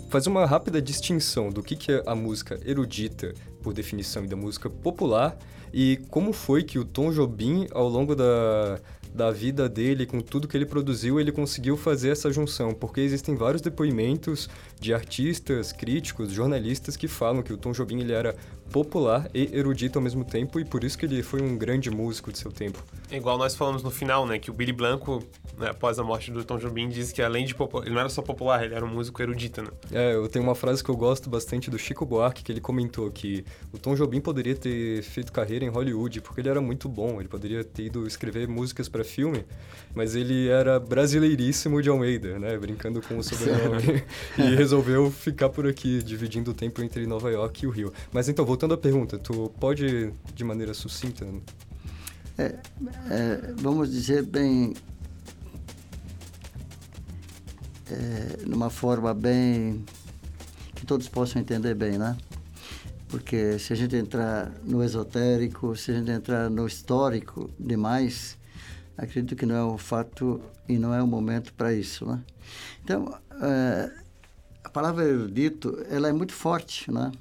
fazer 0.10 0.30
uma 0.30 0.46
rápida 0.46 0.82
distinção 0.82 1.50
do 1.50 1.64
que, 1.64 1.76
que 1.76 1.94
é 1.94 2.04
a 2.06 2.14
música 2.14 2.60
erudita, 2.66 3.34
por 3.62 3.74
definição, 3.74 4.24
e 4.24 4.28
da 4.28 4.36
música 4.36 4.70
popular, 4.70 5.38
e 5.74 6.00
como 6.10 6.34
foi 6.34 6.64
que 6.64 6.78
o 6.78 6.86
Tom 6.86 7.12
Jobim, 7.12 7.68
ao 7.72 7.88
longo 7.88 8.16
da, 8.16 8.80
da 9.14 9.32
vida 9.32 9.68
dele, 9.70 10.06
com 10.06 10.20
tudo 10.20 10.48
que 10.48 10.58
ele 10.58 10.66
produziu, 10.66 11.20
ele 11.20 11.32
conseguiu 11.32 11.78
fazer 11.78 12.10
essa 12.10 12.32
junção, 12.32 12.74
porque 12.74 13.02
existem 13.02 13.36
vários 13.36 13.62
depoimentos 13.62 14.50
de 14.80 14.94
artistas, 14.94 15.72
críticos, 15.72 16.32
jornalistas 16.32 16.96
que 16.98 17.08
falam 17.08 17.42
que 17.42 17.54
o 17.54 17.58
Tom 17.58 17.72
Jobim 17.72 18.02
ele 18.02 18.14
era 18.14 18.36
popular 18.72 19.30
e 19.34 19.50
erudito 19.54 20.00
ao 20.00 20.04
mesmo 20.04 20.24
tempo 20.24 20.58
e 20.58 20.64
por 20.64 20.84
isso 20.84 20.98
que 20.98 21.06
ele 21.06 21.22
foi 21.22 21.42
um 21.42 21.58
grande 21.58 21.92
músico 21.92 22.32
de 22.32 22.38
seu 22.38 22.52
tempo. 22.52 22.82
É 23.12 23.18
igual 23.18 23.38
nós 23.38 23.54
falamos 23.54 23.84
no 23.84 23.92
final, 23.92 24.26
né, 24.26 24.40
que 24.40 24.50
o 24.50 24.54
Billy 24.54 24.72
Blanco, 24.72 25.22
né, 25.58 25.70
após 25.70 26.00
a 26.00 26.04
morte 26.04 26.32
do 26.32 26.44
Tom 26.46 26.58
Jobim, 26.58 26.88
disse 26.88 27.14
que 27.14 27.22
além 27.22 27.46
de 27.46 27.54
popular, 27.54 27.86
ele 27.86 27.94
não 27.94 28.00
era 28.00 28.10
só 28.10 28.22
popular, 28.22 28.64
ele 28.64 28.74
era 28.74 28.86
um 28.86 28.90
músico 28.90 29.22
erudito, 29.22 29.62
né? 29.62 29.68
É, 29.92 30.16
eu 30.16 30.28
tenho 30.30 30.44
uma 30.44 30.56
frase 30.56 30.82
que 30.82 30.90
eu 30.90 30.96
gosto 30.96 31.30
bastante 31.30 31.70
do 31.70 31.78
Chico 31.78 32.06
Buarque, 32.06 32.44
que 32.44 32.52
ele 32.52 32.62
comentou 32.62 33.12
que 33.12 33.44
o 33.74 33.78
Tom 33.78 33.96
Jobim 33.96 34.20
poderia 34.20 34.54
ter 34.54 35.02
feito 35.02 35.32
carreira 35.32 35.64
em 35.64 35.70
Hollywood, 35.70 36.20
porque 36.22 36.42
ele 36.42 36.50
era 36.50 36.60
muito 36.60 36.90
bom, 36.90 37.20
ele 37.20 37.30
poderia 37.30 37.64
ter 37.64 37.86
ido 37.86 38.06
escrever 38.06 38.46
músicas 38.48 38.90
para 38.90 39.02
filme, 39.04 39.46
mas 39.96 40.14
ele 40.14 40.50
era 40.50 40.78
brasileiríssimo 40.78 41.82
de 41.82 41.90
Almeida, 41.90 42.38
né, 42.38 42.58
brincando 42.58 43.02
com 43.02 43.18
o 43.18 43.24
sobrenome, 43.24 44.04
e 44.38 44.56
resolveu 44.56 45.10
ficar 45.10 45.48
por 45.48 45.66
aqui, 45.66 46.04
dividindo 46.04 46.52
o 46.52 46.54
tempo 46.54 46.82
entre 46.82 47.08
Nova 47.08 47.32
York 47.32 47.64
e 47.64 47.68
o 47.68 47.70
Rio. 47.70 47.94
Mas 48.12 48.28
então, 48.28 48.46
voltando 48.46 48.74
à 48.74 48.78
pergunta, 48.78 49.18
tu 49.18 49.50
pode, 49.60 50.12
de 50.36 50.44
maneira 50.44 50.74
sucinta... 50.74 51.26
É, 52.38 52.44
é, 53.10 53.54
vamos 53.56 53.90
dizer 53.90 54.24
bem... 54.24 54.74
É, 57.90 58.46
numa 58.46 58.70
forma 58.70 59.14
bem... 59.14 59.84
que 60.76 60.86
todos 60.86 61.08
possam 61.08 61.42
entender 61.42 61.74
bem, 61.74 61.98
né? 61.98 62.18
Porque 63.12 63.60
se 63.60 63.74
a 63.74 63.76
gente 63.76 63.94
entrar 63.94 64.50
no 64.64 64.82
esotérico, 64.82 65.76
se 65.76 65.92
a 65.92 65.96
gente 65.96 66.10
entrar 66.10 66.50
no 66.50 66.66
histórico 66.66 67.50
demais, 67.60 68.38
acredito 68.98 69.36
que 69.36 69.46
não 69.46 69.56
é 69.56 69.64
o 69.64 69.78
fato 69.78 70.42
e 70.68 70.78
não 70.78 70.94
é 70.94 71.04
o 71.04 71.08
momento 71.08 71.54
para 71.54 71.74
isso, 71.74 72.06
né? 72.06 72.24
Então, 72.82 73.14
é, 73.42 73.92
a 74.64 74.70
palavra 74.70 75.04
erudito, 75.04 75.78
ela 75.90 76.08
é 76.08 76.14
muito 76.14 76.32
forte, 76.32 76.90
né? 76.90 77.12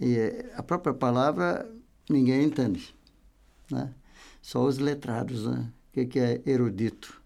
E 0.00 0.16
a 0.54 0.62
própria 0.62 0.94
palavra 0.94 1.70
ninguém 2.08 2.44
entende, 2.44 2.94
né? 3.70 3.92
Só 4.40 4.64
os 4.64 4.78
letrados, 4.78 5.44
né? 5.44 5.70
O 5.94 6.06
que 6.06 6.18
é 6.18 6.40
erudito? 6.46 7.20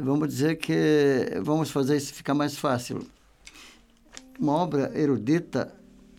Vamos 0.00 0.28
dizer 0.28 0.56
que 0.56 1.40
vamos 1.42 1.72
fazer 1.72 1.96
isso 1.96 2.14
ficar 2.14 2.34
mais 2.34 2.56
fácil. 2.56 3.04
Uma 4.38 4.52
obra 4.52 4.92
erudita, 4.96 5.74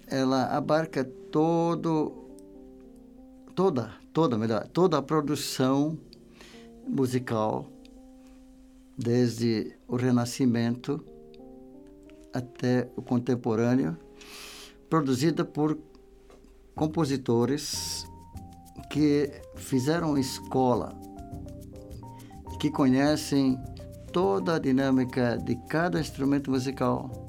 ela 0.09 0.45
abarca 0.45 1.03
todo 1.03 2.19
toda, 3.55 3.91
toda, 4.13 4.37
melhor, 4.37 4.67
toda 4.67 4.97
a 4.97 5.01
produção 5.01 5.97
musical 6.87 7.67
desde 8.97 9.75
o 9.87 9.95
Renascimento 9.95 11.03
até 12.33 12.89
o 12.95 13.01
contemporâneo 13.01 13.97
produzida 14.89 15.43
por 15.43 15.77
compositores 16.75 18.07
que 18.89 19.29
fizeram 19.55 20.17
escola, 20.17 20.97
que 22.59 22.71
conhecem 22.71 23.59
toda 24.11 24.55
a 24.55 24.59
dinâmica 24.59 25.37
de 25.37 25.55
cada 25.67 25.99
instrumento 25.99 26.49
musical. 26.49 27.28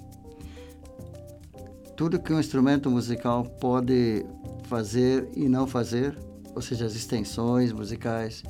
Tudo 2.01 2.19
que 2.19 2.33
um 2.33 2.41
instrumento 2.41 2.91
musical 2.91 3.45
pode 3.45 4.25
fazer 4.65 5.29
e 5.37 5.51
não 5.51 5.67
fazer, 5.67 6.19
ou 6.55 6.63
seja, 6.63 6.87
as 6.87 6.95
extensões 6.95 7.75
musicais. 7.75 8.43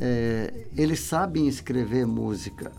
É, 0.00 0.68
eles 0.76 1.00
sabem 1.00 1.48
escrever 1.48 2.06
música. 2.06 2.70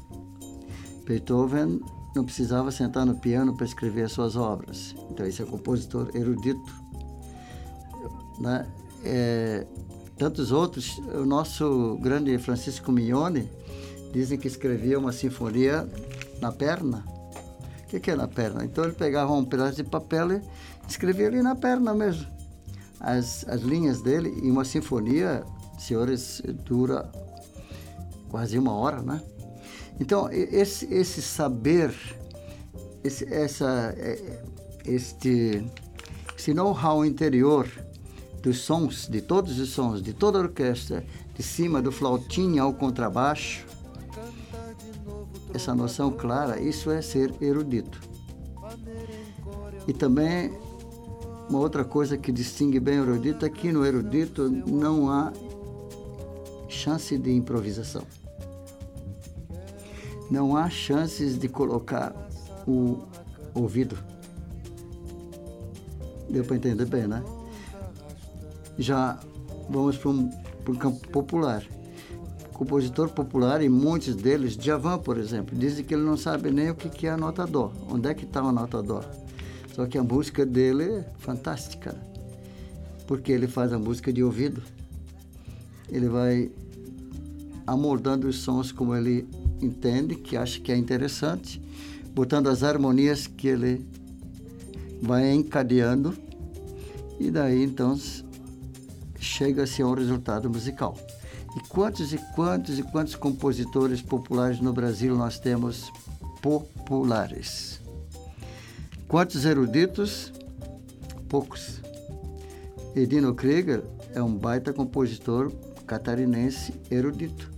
Beethoven 1.05 1.81
não 2.15 2.23
precisava 2.23 2.71
sentar 2.71 3.05
no 3.05 3.19
piano 3.19 3.57
para 3.57 3.65
escrever 3.65 4.03
as 4.03 4.13
suas 4.13 4.37
obras. 4.37 4.95
Então, 5.11 5.25
esse 5.25 5.41
é 5.41 5.45
compositor 5.45 6.09
erudito. 6.15 6.73
Né? 8.39 8.65
É, 9.03 9.67
tantos 10.17 10.53
outros, 10.53 10.97
o 10.97 11.25
nosso 11.25 11.99
grande 12.01 12.37
Francisco 12.37 12.89
Mignone, 12.89 13.49
dizem 14.13 14.39
que 14.39 14.47
escrevia 14.47 14.97
uma 14.97 15.11
sinfonia 15.11 15.85
na 16.39 16.53
perna. 16.53 17.14
O 17.85 17.87
que, 17.87 17.99
que 17.99 18.11
é 18.11 18.15
na 18.15 18.27
perna? 18.27 18.65
Então, 18.65 18.83
ele 18.83 18.93
pegava 18.93 19.31
um 19.31 19.45
pedaço 19.45 19.75
de 19.75 19.83
papel 19.83 20.33
e 20.33 20.41
escrevia 20.87 21.27
ali 21.27 21.41
na 21.41 21.55
perna 21.55 21.93
mesmo. 21.93 22.25
As, 22.99 23.47
as 23.47 23.61
linhas 23.61 24.01
dele, 24.01 24.33
e 24.43 24.49
uma 24.49 24.65
sinfonia, 24.65 25.43
senhores, 25.77 26.41
dura 26.65 27.09
quase 28.27 28.57
uma 28.57 28.73
hora, 28.73 29.01
né? 29.01 29.21
Então, 29.99 30.29
esse, 30.31 30.91
esse 30.93 31.21
saber, 31.21 31.93
esse, 33.03 33.31
essa, 33.31 33.93
é, 33.97 34.41
este, 34.85 35.63
esse 36.37 36.53
know-how 36.53 37.05
interior 37.05 37.69
dos 38.41 38.59
sons, 38.59 39.07
de 39.07 39.21
todos 39.21 39.59
os 39.59 39.69
sons, 39.69 40.01
de 40.01 40.11
toda 40.11 40.39
a 40.39 40.41
orquestra, 40.41 41.05
de 41.35 41.43
cima 41.43 41.81
do 41.81 41.91
flautim 41.91 42.57
ao 42.57 42.73
contrabaixo, 42.73 43.65
essa 45.55 45.73
noção 45.73 46.11
clara, 46.11 46.59
isso 46.59 46.91
é 46.91 47.01
ser 47.01 47.33
erudito. 47.41 47.99
E 49.87 49.93
também 49.93 50.51
uma 51.49 51.59
outra 51.59 51.85
coisa 51.85 52.17
que 52.17 52.31
distingue 52.31 52.79
bem 52.79 52.99
o 52.99 53.03
erudito 53.03 53.45
é 53.45 53.49
que 53.49 53.71
no 53.71 53.85
erudito 53.85 54.49
não 54.49 55.09
há 55.09 55.31
chance 56.67 57.17
de 57.17 57.31
improvisação. 57.31 58.03
Não 60.29 60.57
há 60.57 60.69
chances 60.69 61.37
de 61.37 61.47
colocar 61.47 62.13
o 62.67 63.03
ouvido. 63.53 63.97
Deu 66.29 66.43
para 66.43 66.55
entender 66.55 66.85
bem, 66.85 67.07
né? 67.07 67.23
Já 68.77 69.19
vamos 69.69 69.97
para 69.97 70.09
um, 70.09 70.29
um 70.67 70.75
campo 70.75 71.07
popular. 71.09 71.63
Compositor 72.55 73.09
popular, 73.09 73.61
e 73.61 73.67
muitos 73.67 74.15
deles, 74.15 74.55
Djavan, 74.55 74.97
por 74.99 75.17
exemplo, 75.17 75.53
dizem 75.57 75.83
que 75.83 75.93
ele 75.93 76.03
não 76.03 76.15
sabe 76.15 76.49
nem 76.51 76.69
o 76.69 76.75
que 76.75 77.05
é 77.05 77.09
a 77.09 77.17
nota 77.17 77.45
Dó. 77.45 77.69
Onde 77.91 78.07
é 78.07 78.13
que 78.13 78.23
está 78.23 78.39
a 78.39 78.49
nota 78.49 78.81
Dó? 78.81 79.03
Só 79.73 79.85
que 79.85 79.97
a 79.97 80.03
música 80.03 80.45
dele 80.45 80.83
é 80.83 81.05
fantástica, 81.17 81.93
porque 83.05 83.33
ele 83.33 83.45
faz 83.45 83.73
a 83.73 83.77
música 83.77 84.13
de 84.13 84.23
ouvido. 84.23 84.63
Ele 85.89 86.07
vai 86.07 86.49
amoldando 87.67 88.25
os 88.25 88.37
sons 88.37 88.71
como 88.71 88.95
ele 88.95 89.27
entende, 89.61 90.15
que 90.15 90.37
acha 90.37 90.57
que 90.61 90.71
é 90.71 90.77
interessante, 90.77 91.61
botando 92.13 92.47
as 92.47 92.63
harmonias 92.63 93.27
que 93.27 93.49
ele 93.49 93.85
vai 95.01 95.33
encadeando 95.33 96.15
e 97.19 97.29
daí 97.29 97.65
então 97.65 97.99
chega-se 99.19 99.81
a 99.81 99.87
um 99.87 99.93
resultado 99.93 100.49
musical. 100.49 100.97
E 101.55 101.59
quantos 101.69 102.13
e 102.13 102.17
quantos 102.35 102.77
e 102.77 102.83
quantos 102.83 103.15
compositores 103.15 104.01
populares 104.01 104.59
no 104.59 104.73
Brasil 104.73 105.15
nós 105.15 105.39
temos 105.39 105.91
populares? 106.41 107.79
Quantos 109.07 109.45
eruditos? 109.45 110.33
Poucos. 111.29 111.81
Edino 112.93 113.33
Krieger 113.33 113.83
é 114.13 114.21
um 114.21 114.35
baita 114.35 114.73
compositor 114.73 115.51
catarinense 115.87 116.73
erudito. 116.91 117.51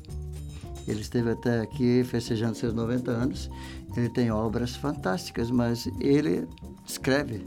Ele 0.87 1.01
esteve 1.01 1.31
até 1.31 1.59
aqui 1.59 2.03
festejando 2.03 2.55
seus 2.55 2.73
90 2.73 3.11
anos. 3.11 3.49
Ele 3.95 4.09
tem 4.09 4.31
obras 4.31 4.75
fantásticas, 4.75 5.49
mas 5.51 5.89
ele 5.99 6.47
escreve. 6.85 7.45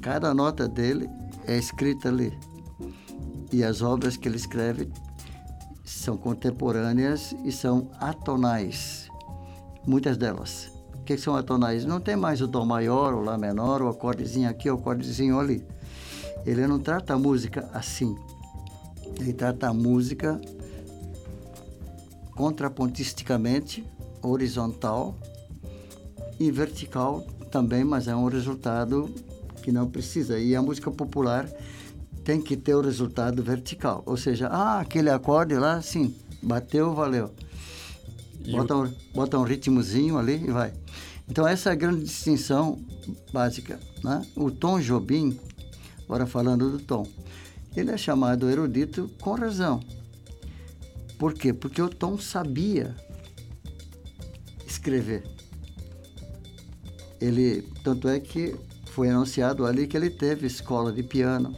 Cada 0.00 0.32
nota 0.32 0.68
dele 0.68 1.08
é 1.46 1.56
escrita 1.58 2.08
ali. 2.08 2.32
E 3.52 3.62
as 3.62 3.82
obras 3.82 4.16
que 4.16 4.28
ele 4.28 4.36
escreve 4.36 4.90
são 5.92 6.16
contemporâneas 6.16 7.34
e 7.44 7.52
são 7.52 7.90
atonais. 8.00 9.08
Muitas 9.86 10.16
delas. 10.16 10.72
O 10.94 11.04
que 11.04 11.16
são 11.16 11.36
atonais? 11.36 11.84
Não 11.84 12.00
tem 12.00 12.16
mais 12.16 12.40
o 12.40 12.46
Dó 12.46 12.64
maior, 12.64 13.14
o 13.14 13.20
Lá 13.20 13.36
menor, 13.36 13.82
o 13.82 13.88
acordezinho 13.88 14.48
aqui, 14.48 14.70
o 14.70 14.74
acordezinho 14.74 15.38
ali. 15.38 15.64
Ele 16.46 16.66
não 16.66 16.78
trata 16.78 17.14
a 17.14 17.18
música 17.18 17.68
assim. 17.72 18.16
Ele 19.20 19.32
trata 19.32 19.68
a 19.68 19.74
música 19.74 20.40
contrapontisticamente, 22.34 23.84
horizontal 24.22 25.14
e 26.38 26.50
vertical 26.50 27.20
também, 27.50 27.84
mas 27.84 28.08
é 28.08 28.16
um 28.16 28.26
resultado 28.28 29.08
que 29.62 29.70
não 29.70 29.88
precisa. 29.88 30.38
E 30.38 30.56
a 30.56 30.62
música 30.62 30.90
popular 30.90 31.48
tem 32.24 32.40
que 32.40 32.56
ter 32.56 32.74
o 32.74 32.80
resultado 32.80 33.42
vertical, 33.42 34.02
ou 34.06 34.16
seja, 34.16 34.48
ah, 34.48 34.80
aquele 34.80 35.10
acorde 35.10 35.54
lá, 35.54 35.82
sim, 35.82 36.14
bateu, 36.42 36.94
valeu. 36.94 37.30
Bota 38.50 38.76
um, 38.76 38.94
bota 39.14 39.38
um 39.38 39.42
ritmozinho 39.42 40.18
ali 40.18 40.44
e 40.44 40.50
vai. 40.50 40.72
Então, 41.28 41.46
essa 41.46 41.70
é 41.70 41.72
a 41.72 41.76
grande 41.76 42.04
distinção 42.04 42.78
básica. 43.32 43.78
Né? 44.02 44.26
O 44.36 44.50
Tom 44.50 44.80
Jobim, 44.80 45.38
agora 46.04 46.26
falando 46.26 46.70
do 46.70 46.80
Tom, 46.80 47.06
ele 47.76 47.90
é 47.90 47.96
chamado 47.96 48.50
erudito 48.50 49.10
com 49.20 49.34
razão. 49.34 49.80
Por 51.18 51.34
quê? 51.34 51.52
Porque 51.52 51.80
o 51.80 51.88
Tom 51.88 52.18
sabia 52.18 52.96
escrever. 54.66 55.24
Ele, 57.20 57.62
tanto 57.84 58.08
é 58.08 58.18
que 58.18 58.56
foi 58.86 59.08
anunciado 59.08 59.64
ali 59.64 59.86
que 59.86 59.96
ele 59.96 60.10
teve 60.10 60.46
escola 60.46 60.92
de 60.92 61.02
piano. 61.02 61.56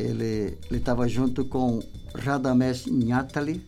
Ele 0.00 0.58
estava 0.70 1.08
junto 1.08 1.44
com 1.44 1.80
Radamés 2.14 2.86
Nhatali, 2.86 3.64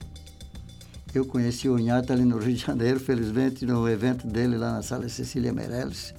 eu 1.15 1.27
conheci 1.27 1.69
o 1.69 1.77
Nhatali 1.77 2.25
no 2.25 2.39
Rio 2.39 2.55
de 2.55 2.65
Janeiro, 2.65 2.99
felizmente, 2.99 3.67
no 3.67 3.87
evento 3.87 4.27
dele 4.27 4.57
lá 4.57 4.73
na 4.73 4.83
Sala 4.83 5.11
Cecília 5.11 5.53
Meirelles. 5.53 6.15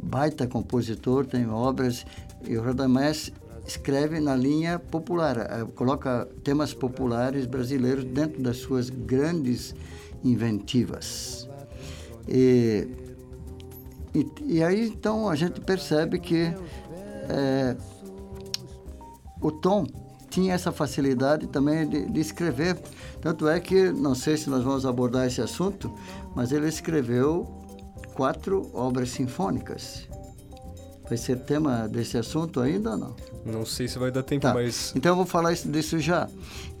Baita 0.00 0.46
compositor, 0.46 1.26
tem 1.26 1.48
obras. 1.48 2.06
E 2.46 2.56
o 2.56 2.62
Radamés 2.62 3.32
escreve 3.66 4.20
na 4.20 4.36
linha 4.36 4.78
popular, 4.78 5.38
eh, 5.38 5.66
coloca 5.74 6.28
temas 6.44 6.72
populares 6.72 7.46
brasileiros 7.46 8.04
dentro 8.04 8.40
das 8.40 8.58
suas 8.58 8.90
grandes 8.90 9.74
inventivas. 10.22 11.48
E, 12.28 12.86
e, 14.14 14.26
e 14.46 14.62
aí, 14.62 14.86
então, 14.86 15.28
a 15.28 15.34
gente 15.34 15.60
percebe 15.60 16.20
que 16.20 16.54
é, 17.28 17.76
o 19.42 19.50
tom 19.50 19.86
tinha 20.30 20.54
essa 20.54 20.72
facilidade 20.72 21.46
também 21.46 21.86
de, 21.86 22.06
de, 22.06 22.20
escrever. 22.20 22.80
Tanto 23.20 23.46
é 23.46 23.60
que, 23.60 23.92
não 23.92 24.14
sei 24.14 24.36
se 24.38 24.48
nós 24.48 24.64
vamos 24.64 24.86
abordar 24.86 25.26
esse 25.26 25.42
assunto, 25.42 25.92
mas 26.34 26.52
ele 26.52 26.66
escreveu 26.66 27.46
quatro 28.14 28.70
obras 28.72 29.10
sinfônicas. 29.10 30.08
Vai 31.06 31.18
ser 31.18 31.40
tema 31.40 31.86
desse 31.86 32.16
assunto 32.16 32.60
ainda 32.60 32.92
ou 32.92 32.96
não? 32.96 33.16
Não 33.44 33.66
sei 33.66 33.86
se 33.86 33.98
vai 33.98 34.10
dar 34.10 34.22
tempo, 34.22 34.42
tá. 34.42 34.54
mas. 34.54 34.94
Então 34.96 35.12
eu 35.12 35.16
vou 35.16 35.26
falar 35.26 35.52
disso 35.52 35.98
já. 35.98 36.26
Tá. 36.26 36.32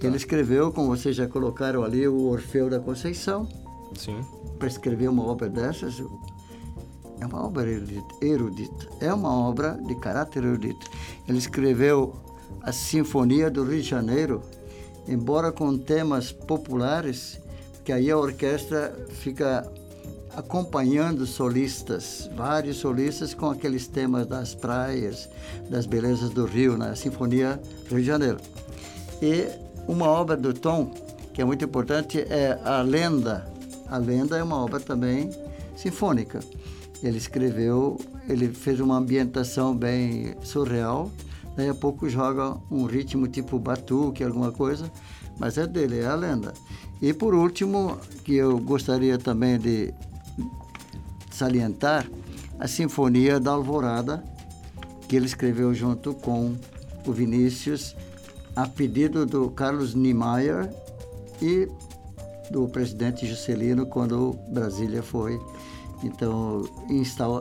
Ele 0.06 0.16
escreveu, 0.16 0.72
como 0.72 0.88
vocês 0.88 1.14
já 1.14 1.28
colocaram 1.28 1.82
ali, 1.82 2.08
o 2.08 2.30
Orfeu 2.30 2.70
da 2.70 2.80
Conceição. 2.80 3.46
Sim. 3.94 4.18
Para 4.58 4.68
escrever 4.68 5.08
uma 5.08 5.24
obra 5.24 5.50
dessas, 5.50 6.02
é 7.20 7.26
uma 7.26 7.44
obra 7.44 7.68
erudita. 8.22 8.88
É 9.00 9.12
uma 9.12 9.30
obra 9.30 9.78
de 9.86 9.94
caráter 9.96 10.44
erudito. 10.44 10.90
Ele 11.28 11.36
escreveu 11.36 12.14
a 12.62 12.72
Sinfonia 12.72 13.50
do 13.50 13.64
Rio 13.64 13.82
de 13.82 13.88
Janeiro, 13.88 14.42
embora 15.08 15.50
com 15.50 15.76
temas 15.76 16.32
populares, 16.32 17.40
que 17.84 17.92
aí 17.92 18.10
a 18.10 18.16
orquestra 18.16 18.94
fica 19.10 19.70
acompanhando 20.34 21.26
solistas, 21.26 22.30
vários 22.34 22.78
solistas 22.78 23.34
com 23.34 23.50
aqueles 23.50 23.86
temas 23.86 24.26
das 24.26 24.54
praias, 24.54 25.28
das 25.68 25.84
belezas 25.84 26.30
do 26.30 26.44
Rio, 26.44 26.76
na 26.76 26.96
Sinfonia 26.96 27.60
Rio 27.88 28.00
de 28.00 28.06
Janeiro. 28.06 28.38
E 29.20 29.46
uma 29.86 30.06
obra 30.06 30.36
do 30.36 30.54
Tom, 30.54 30.92
que 31.34 31.42
é 31.42 31.44
muito 31.44 31.64
importante, 31.64 32.20
é 32.20 32.58
A 32.64 32.80
Lenda. 32.82 33.46
A 33.88 33.98
Lenda 33.98 34.38
é 34.38 34.42
uma 34.42 34.56
obra 34.56 34.80
também 34.80 35.30
sinfônica. 35.76 36.40
Ele 37.02 37.18
escreveu, 37.18 37.98
ele 38.28 38.48
fez 38.48 38.80
uma 38.80 38.96
ambientação 38.96 39.76
bem 39.76 40.34
surreal, 40.42 41.10
daí 41.56 41.68
a 41.68 41.74
pouco 41.74 42.08
joga 42.08 42.56
um 42.70 42.84
ritmo 42.84 43.28
tipo 43.28 43.58
batuque, 43.58 44.24
alguma 44.24 44.52
coisa, 44.52 44.90
mas 45.38 45.58
é 45.58 45.66
dele, 45.66 46.00
é 46.00 46.06
a 46.06 46.14
lenda. 46.14 46.52
E 47.00 47.12
por 47.12 47.34
último, 47.34 47.98
que 48.24 48.34
eu 48.34 48.58
gostaria 48.58 49.18
também 49.18 49.58
de 49.58 49.92
salientar, 51.30 52.08
a 52.58 52.68
Sinfonia 52.68 53.40
da 53.40 53.52
Alvorada, 53.52 54.22
que 55.08 55.16
ele 55.16 55.26
escreveu 55.26 55.74
junto 55.74 56.14
com 56.14 56.54
o 57.06 57.12
Vinícius, 57.12 57.96
a 58.54 58.68
pedido 58.68 59.26
do 59.26 59.50
Carlos 59.50 59.94
Niemeyer 59.94 60.72
e 61.40 61.68
do 62.50 62.68
presidente 62.68 63.26
Juscelino, 63.26 63.86
quando 63.86 64.38
Brasília 64.48 65.02
foi 65.02 65.40
então 66.02 66.64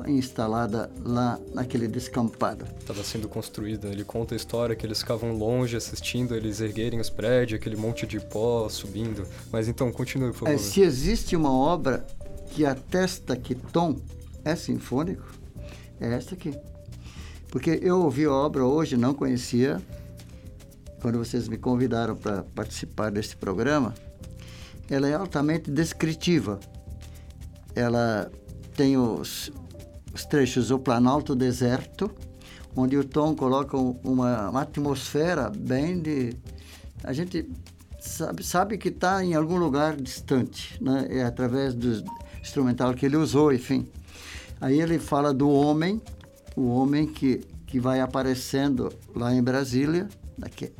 instalada 0.07 0.91
lá 1.03 1.39
naquele 1.53 1.87
descampado. 1.87 2.65
Estava 2.79 3.03
sendo 3.03 3.27
construída. 3.27 3.87
Ele 3.87 4.03
conta 4.03 4.35
a 4.35 4.37
história 4.37 4.75
que 4.75 4.85
eles 4.85 4.99
ficavam 4.99 5.33
longe 5.33 5.75
assistindo 5.75 6.35
eles 6.35 6.61
erguerem 6.61 6.99
os 6.99 7.09
prédios, 7.09 7.59
aquele 7.59 7.75
monte 7.75 8.05
de 8.05 8.19
pó 8.19 8.69
subindo. 8.69 9.25
Mas 9.51 9.67
então, 9.67 9.91
continue, 9.91 10.31
por 10.31 10.39
favor. 10.39 10.53
É, 10.53 10.57
se 10.57 10.81
existe 10.81 11.35
uma 11.35 11.51
obra 11.51 12.05
que 12.51 12.65
atesta 12.65 13.35
que 13.35 13.55
Tom 13.55 13.95
é 14.43 14.55
sinfônico, 14.55 15.25
é 15.99 16.13
esta 16.13 16.35
aqui. 16.35 16.53
Porque 17.49 17.79
eu 17.81 18.01
ouvi 18.01 18.25
a 18.25 18.31
obra 18.31 18.65
hoje, 18.65 18.95
não 18.95 19.13
conhecia, 19.13 19.81
quando 21.01 21.17
vocês 21.17 21.47
me 21.47 21.57
convidaram 21.57 22.15
para 22.15 22.43
participar 22.43 23.11
deste 23.11 23.35
programa, 23.35 23.93
ela 24.89 25.07
é 25.07 25.13
altamente 25.13 25.71
descritiva. 25.71 26.59
Ela 27.75 28.31
tem 28.81 28.97
os, 28.97 29.51
os 30.11 30.25
trechos 30.25 30.71
O 30.71 30.79
Planalto 30.79 31.35
Deserto, 31.35 32.09
onde 32.75 32.97
o 32.97 33.03
Tom 33.03 33.35
coloca 33.35 33.77
uma, 33.77 34.49
uma 34.49 34.61
atmosfera 34.63 35.51
bem 35.55 36.01
de. 36.01 36.35
A 37.03 37.13
gente 37.13 37.47
sabe, 37.99 38.41
sabe 38.41 38.79
que 38.79 38.87
está 38.87 39.23
em 39.23 39.35
algum 39.35 39.57
lugar 39.57 39.95
distante, 39.95 40.81
né? 40.81 41.05
É 41.11 41.23
através 41.23 41.75
do 41.75 42.03
instrumental 42.41 42.91
que 42.95 43.05
ele 43.05 43.17
usou, 43.17 43.53
enfim. 43.53 43.87
Aí 44.59 44.81
ele 44.81 44.97
fala 44.97 45.31
do 45.31 45.47
homem, 45.47 46.01
o 46.55 46.65
homem 46.69 47.05
que, 47.05 47.45
que 47.67 47.79
vai 47.79 48.01
aparecendo 48.01 48.91
lá 49.15 49.31
em 49.31 49.43
Brasília. 49.43 50.09
Daqui. 50.35 50.71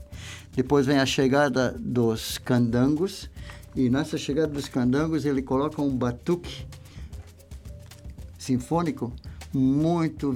Depois 0.56 0.88
vem 0.88 0.97
a 0.97 1.06
chegada 1.06 1.76
dos 1.80 2.39
candangos, 2.39 3.30
e 3.76 3.91
nessa 3.91 4.18
chegada 4.18 4.47
dos 4.47 4.68
candangos 4.68 5.24
ele 5.24 5.43
coloca 5.43 5.80
um 5.84 5.95
batuque 5.95 6.66
sinfônico 8.42 9.14
muito 9.54 10.36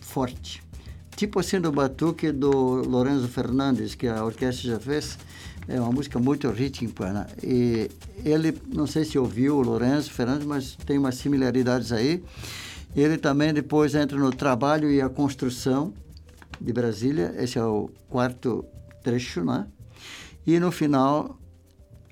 forte. 0.00 0.62
Tipo 1.14 1.40
assim 1.40 1.60
do 1.60 1.70
batuque 1.70 2.32
do 2.32 2.50
Lorenzo 2.50 3.28
Fernandes, 3.28 3.94
que 3.94 4.06
a 4.06 4.24
orquestra 4.24 4.70
já 4.70 4.80
fez. 4.80 5.18
É 5.68 5.80
uma 5.80 5.92
música 5.92 6.18
muito 6.18 6.48
rítmica. 6.48 7.12
Né? 7.12 7.26
E 7.42 7.90
ele, 8.24 8.56
não 8.72 8.86
sei 8.86 9.04
se 9.04 9.18
ouviu 9.18 9.56
o 9.56 9.62
Lorenzo 9.62 10.10
Fernandes, 10.10 10.46
mas 10.46 10.76
tem 10.86 10.96
umas 10.98 11.16
similaridades 11.16 11.92
aí. 11.92 12.24
Ele 12.94 13.18
também 13.18 13.52
depois 13.52 13.94
entra 13.94 14.16
no 14.16 14.30
trabalho 14.30 14.90
e 14.90 15.02
a 15.02 15.08
construção 15.08 15.92
de 16.58 16.72
Brasília. 16.72 17.34
Esse 17.36 17.58
é 17.58 17.64
o 17.64 17.90
quarto 18.08 18.64
trecho, 19.02 19.44
né? 19.44 19.66
E 20.46 20.58
no 20.58 20.72
final, 20.72 21.38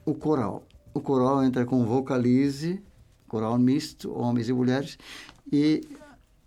o 0.05 0.15
coral. 0.15 0.67
O 0.93 1.01
coral 1.01 1.43
entra 1.43 1.65
com 1.65 1.85
vocalize, 1.87 2.83
coral 3.35 3.59
misto, 3.59 4.17
homens 4.17 4.49
e 4.49 4.53
mulheres, 4.53 4.97
e 5.53 5.81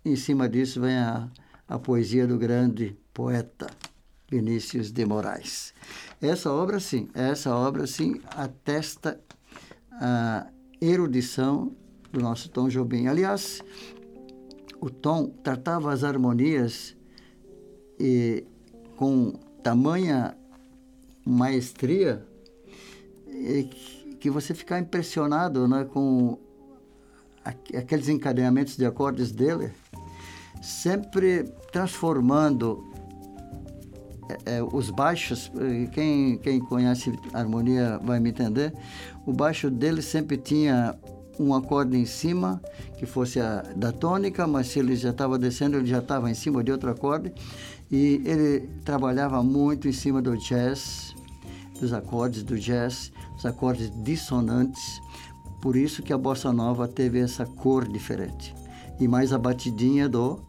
em 0.02 0.16
cima 0.16 0.48
disso 0.48 0.80
vem 0.80 0.96
a, 0.96 1.28
a 1.68 1.78
poesia 1.78 2.26
do 2.26 2.38
grande 2.38 2.96
poeta 3.12 3.66
Vinícius 4.30 4.90
de 4.90 5.04
Moraes. 5.04 5.74
Essa 6.18 6.50
obra, 6.50 6.80
sim, 6.80 7.10
essa 7.12 7.54
obra, 7.54 7.86
sim, 7.86 8.22
atesta 8.30 9.20
a 9.92 10.46
erudição 10.80 11.76
do 12.10 12.20
nosso 12.20 12.48
Tom 12.48 12.70
Jobim. 12.70 13.06
Aliás, 13.06 13.60
o 14.80 14.88
Tom 14.88 15.28
tratava 15.28 15.92
as 15.92 16.04
harmonias 16.04 16.96
e, 18.00 18.46
com 18.96 19.34
tamanha 19.62 20.34
maestria 21.22 22.26
que 24.18 24.30
você 24.30 24.54
fica 24.54 24.78
impressionado 24.78 25.68
né, 25.68 25.84
com 25.84 26.47
aqueles 27.76 28.08
encadeamentos 28.08 28.76
de 28.76 28.84
acordes 28.84 29.32
dele, 29.32 29.70
sempre 30.62 31.44
transformando 31.72 32.84
é, 34.46 34.56
é, 34.56 34.62
os 34.62 34.90
baixos, 34.90 35.50
quem, 35.92 36.38
quem 36.38 36.60
conhece 36.60 37.18
harmonia 37.32 37.98
vai 38.02 38.20
me 38.20 38.30
entender, 38.30 38.74
o 39.26 39.32
baixo 39.32 39.70
dele 39.70 40.02
sempre 40.02 40.36
tinha 40.36 40.98
um 41.38 41.54
acorde 41.54 41.96
em 41.96 42.04
cima, 42.04 42.60
que 42.96 43.06
fosse 43.06 43.40
a 43.40 43.62
da 43.76 43.92
tônica, 43.92 44.46
mas 44.46 44.66
se 44.68 44.80
ele 44.80 44.96
já 44.96 45.10
estava 45.10 45.38
descendo, 45.38 45.76
ele 45.76 45.86
já 45.86 45.98
estava 45.98 46.30
em 46.30 46.34
cima 46.34 46.62
de 46.64 46.72
outro 46.72 46.90
acorde. 46.90 47.32
E 47.90 48.20
ele 48.24 48.68
trabalhava 48.84 49.42
muito 49.42 49.88
em 49.88 49.92
cima 49.92 50.20
do 50.20 50.36
jazz, 50.36 51.14
dos 51.80 51.92
acordes 51.92 52.42
do 52.42 52.58
jazz, 52.58 53.12
os 53.36 53.46
acordes 53.46 53.90
dissonantes. 54.02 55.00
Por 55.60 55.76
isso 55.76 56.02
que 56.02 56.12
a 56.12 56.18
bossa 56.18 56.52
nova 56.52 56.86
teve 56.86 57.18
essa 57.18 57.44
cor 57.44 57.86
diferente. 57.86 58.54
E 59.00 59.08
mais 59.08 59.32
a 59.32 59.38
batidinha 59.38 60.08
do 60.08 60.40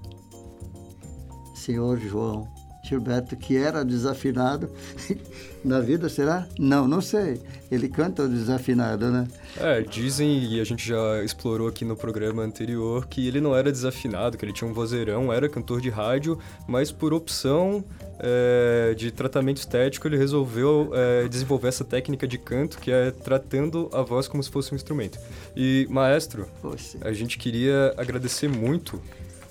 Senhor 1.54 2.00
João 2.00 2.48
Gilberto, 2.90 3.36
que 3.36 3.56
era 3.56 3.84
desafinado 3.86 4.70
na 5.64 5.80
vida, 5.80 6.10
será? 6.10 6.48
Não, 6.58 6.88
não 6.88 7.02
sei. 7.02 7.40
Ele 7.72 7.88
canta 7.88 8.28
desafinado, 8.28 9.12
né? 9.12 9.28
É, 9.58 9.82
dizem, 9.82 10.44
e 10.44 10.60
a 10.60 10.64
gente 10.64 10.88
já 10.88 11.24
explorou 11.24 11.68
aqui 11.68 11.86
no 11.86 11.96
programa 11.96 12.42
anterior, 12.42 13.06
que 13.06 13.28
ele 13.28 13.40
não 13.40 13.56
era 13.56 13.72
desafinado, 13.72 14.38
que 14.38 14.46
ele 14.46 14.54
tinha 14.54 14.70
um 14.70 14.74
vozeirão, 14.74 15.32
era 15.32 15.48
cantor 15.48 15.80
de 15.82 15.90
rádio, 15.90 16.40
mas 16.68 16.92
por 16.92 17.14
opção 17.14 17.84
é, 18.20 18.94
de 18.96 19.12
tratamento 19.12 19.58
estético, 19.58 20.08
ele 20.08 20.18
resolveu 20.18 20.92
é, 20.94 21.28
desenvolver 21.28 21.68
essa 21.70 21.86
técnica 21.86 22.28
de 22.28 22.38
canto, 22.38 22.80
que 22.80 22.92
é 22.92 23.12
tratando 23.12 23.90
a 23.94 24.02
voz 24.02 24.28
como 24.28 24.44
se 24.44 24.50
fosse 24.50 24.74
um 24.74 24.76
instrumento. 24.76 25.20
E, 25.56 25.88
maestro, 25.90 26.48
Poxa. 26.62 26.98
a 27.02 27.14
gente 27.14 27.38
queria 27.38 27.94
agradecer 27.98 28.50
muito 28.50 29.02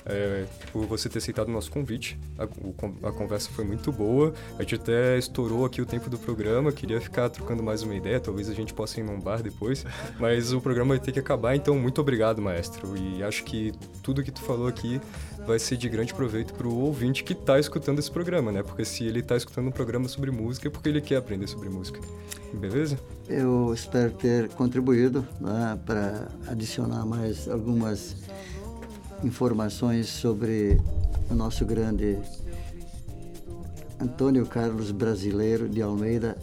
é, 0.09 0.47
por 0.73 0.87
você 0.87 1.09
ter 1.09 1.19
aceitado 1.19 1.49
o 1.49 1.53
nosso 1.53 1.71
convite. 1.71 2.19
A, 2.39 2.45
a, 3.09 3.13
conversa 3.13 3.51
foi 3.51 3.65
muito 3.65 3.93
boa. 3.93 4.33
A 4.59 4.63
gente 4.63 4.77
até 4.77 5.19
estourou 5.19 5.65
aqui 5.65 5.83
o 5.83 5.87
tempo 5.87 6.09
do 6.09 6.19
programa. 6.19 6.73
Queria 6.73 7.01
ficar 7.01 7.29
trocando 7.29 7.63
mais 7.63 7.83
uma 7.83 7.95
ideia. 7.95 8.19
Talvez 8.19 8.49
a 8.49 8.55
gente 8.55 8.73
possa 8.73 8.99
ir 9.01 9.03
num 9.03 9.21
bar 9.21 9.43
depois. 9.43 9.85
Mas 10.19 10.53
o 10.53 10.61
programa 10.61 10.97
vai 10.97 11.05
ter 11.05 11.13
que 11.13 11.19
acabar. 11.19 11.55
Então, 11.55 11.79
muito 11.79 12.01
obrigado, 12.01 12.41
maestro. 12.41 12.97
E 12.97 13.23
acho 13.23 13.45
que 13.45 13.73
tudo 14.03 14.23
que 14.23 14.31
tu 14.31 14.41
falou 14.41 14.67
aqui 14.67 15.01
vai 15.47 15.59
ser 15.59 15.77
de 15.77 15.89
grande 15.89 16.13
proveito 16.15 16.55
para 16.55 16.67
o 16.67 16.79
ouvinte 16.81 17.23
que 17.23 17.33
está 17.33 17.59
escutando 17.59 17.99
esse 17.99 18.11
programa, 18.11 18.51
né? 18.51 18.63
Porque 18.63 18.85
se 18.85 19.05
ele 19.05 19.21
está 19.21 19.37
escutando 19.37 19.69
um 19.69 19.73
programa 19.73 20.09
sobre 20.09 20.31
música, 20.31 20.69
é 20.69 20.71
porque 20.71 20.89
ele 20.89 21.01
quer 21.01 21.17
aprender 21.17 21.47
sobre 21.47 21.69
música. 21.69 22.01
Beleza? 22.53 22.99
Eu 23.29 23.73
espero 23.75 24.11
ter 24.13 24.49
contribuído 24.51 25.27
né, 25.41 25.79
para 25.85 26.29
adicionar 26.47 27.05
mais 27.05 27.49
algumas 27.49 28.17
informações 29.23 30.09
sobre 30.09 30.81
o 31.31 31.35
nosso 31.35 31.65
grande 31.65 32.19
Antônio 34.01 34.47
Carlos 34.47 34.91
Brasileiro 34.91 35.69
de 35.69 35.83
Almeida 35.83 36.37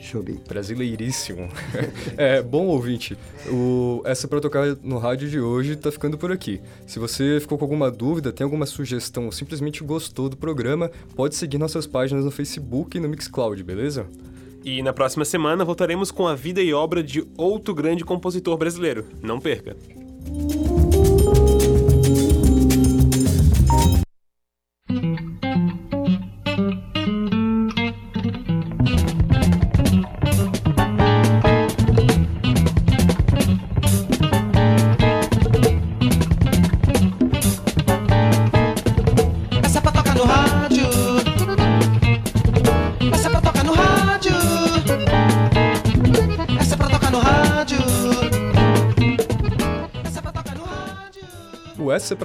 Chobi. 0.00 0.40
Brasileiríssimo. 0.48 1.48
é, 2.16 2.40
bom 2.40 2.66
ouvinte, 2.66 3.16
o, 3.50 4.00
essa 4.04 4.26
para 4.26 4.40
tocar 4.40 4.76
no 4.82 4.98
rádio 4.98 5.28
de 5.28 5.40
hoje 5.40 5.72
está 5.72 5.90
ficando 5.90 6.16
por 6.16 6.32
aqui. 6.32 6.60
Se 6.86 6.98
você 6.98 7.38
ficou 7.40 7.58
com 7.58 7.64
alguma 7.64 7.90
dúvida, 7.90 8.32
tem 8.32 8.44
alguma 8.44 8.66
sugestão 8.66 9.26
ou 9.26 9.32
simplesmente 9.32 9.82
gostou 9.82 10.28
do 10.28 10.36
programa, 10.36 10.90
pode 11.14 11.34
seguir 11.34 11.58
nossas 11.58 11.86
páginas 11.86 12.24
no 12.24 12.30
Facebook 12.30 12.96
e 12.96 13.00
no 13.00 13.08
Mixcloud, 13.08 13.62
beleza? 13.62 14.06
E 14.64 14.82
na 14.82 14.92
próxima 14.92 15.24
semana 15.24 15.64
voltaremos 15.64 16.10
com 16.10 16.26
a 16.26 16.34
vida 16.34 16.60
e 16.60 16.72
obra 16.72 17.02
de 17.02 17.26
outro 17.36 17.74
grande 17.74 18.04
compositor 18.04 18.56
brasileiro. 18.56 19.06
Não 19.22 19.40
perca! 19.40 19.76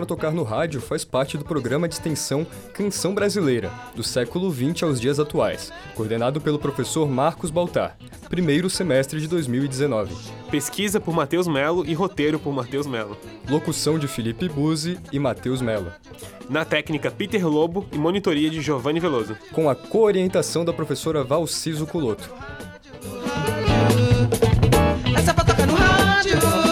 Para 0.03 0.05
Tocar 0.05 0.31
no 0.31 0.43
Rádio 0.43 0.81
faz 0.81 1.05
parte 1.05 1.37
do 1.37 1.45
programa 1.45 1.87
de 1.87 1.93
extensão 1.93 2.45
Canção 2.73 3.15
Brasileira, 3.15 3.71
do 3.95 4.03
século 4.03 4.51
XX 4.51 4.83
aos 4.83 4.99
dias 4.99 5.17
atuais, 5.17 5.71
coordenado 5.95 6.41
pelo 6.41 6.59
professor 6.59 7.07
Marcos 7.07 7.49
Baltar, 7.49 7.95
primeiro 8.29 8.69
semestre 8.69 9.21
de 9.21 9.27
2019. 9.29 10.13
Pesquisa 10.51 10.99
por 10.99 11.15
Matheus 11.15 11.47
Melo 11.47 11.85
e 11.85 11.93
roteiro 11.93 12.37
por 12.37 12.53
Matheus 12.53 12.85
Melo. 12.85 13.17
Locução 13.49 13.97
de 13.97 14.07
Felipe 14.07 14.49
Buzzi 14.49 14.99
e 15.11 15.17
Matheus 15.17 15.61
Melo. 15.61 15.91
Na 16.49 16.65
técnica 16.65 17.09
Peter 17.09 17.47
Lobo 17.47 17.87
e 17.91 17.97
monitoria 17.97 18.49
de 18.49 18.61
Giovanni 18.61 18.99
Veloso. 18.99 19.37
Com 19.53 19.69
a 19.69 19.75
coorientação 19.75 20.65
da 20.65 20.73
professora 20.73 21.23
Valciso 21.23 21.87
Culoto. 21.87 22.29
Essa 25.17 25.33
pra 25.33 25.45
tocar 25.45 25.65
no 25.65 25.75
rádio. 25.75 26.62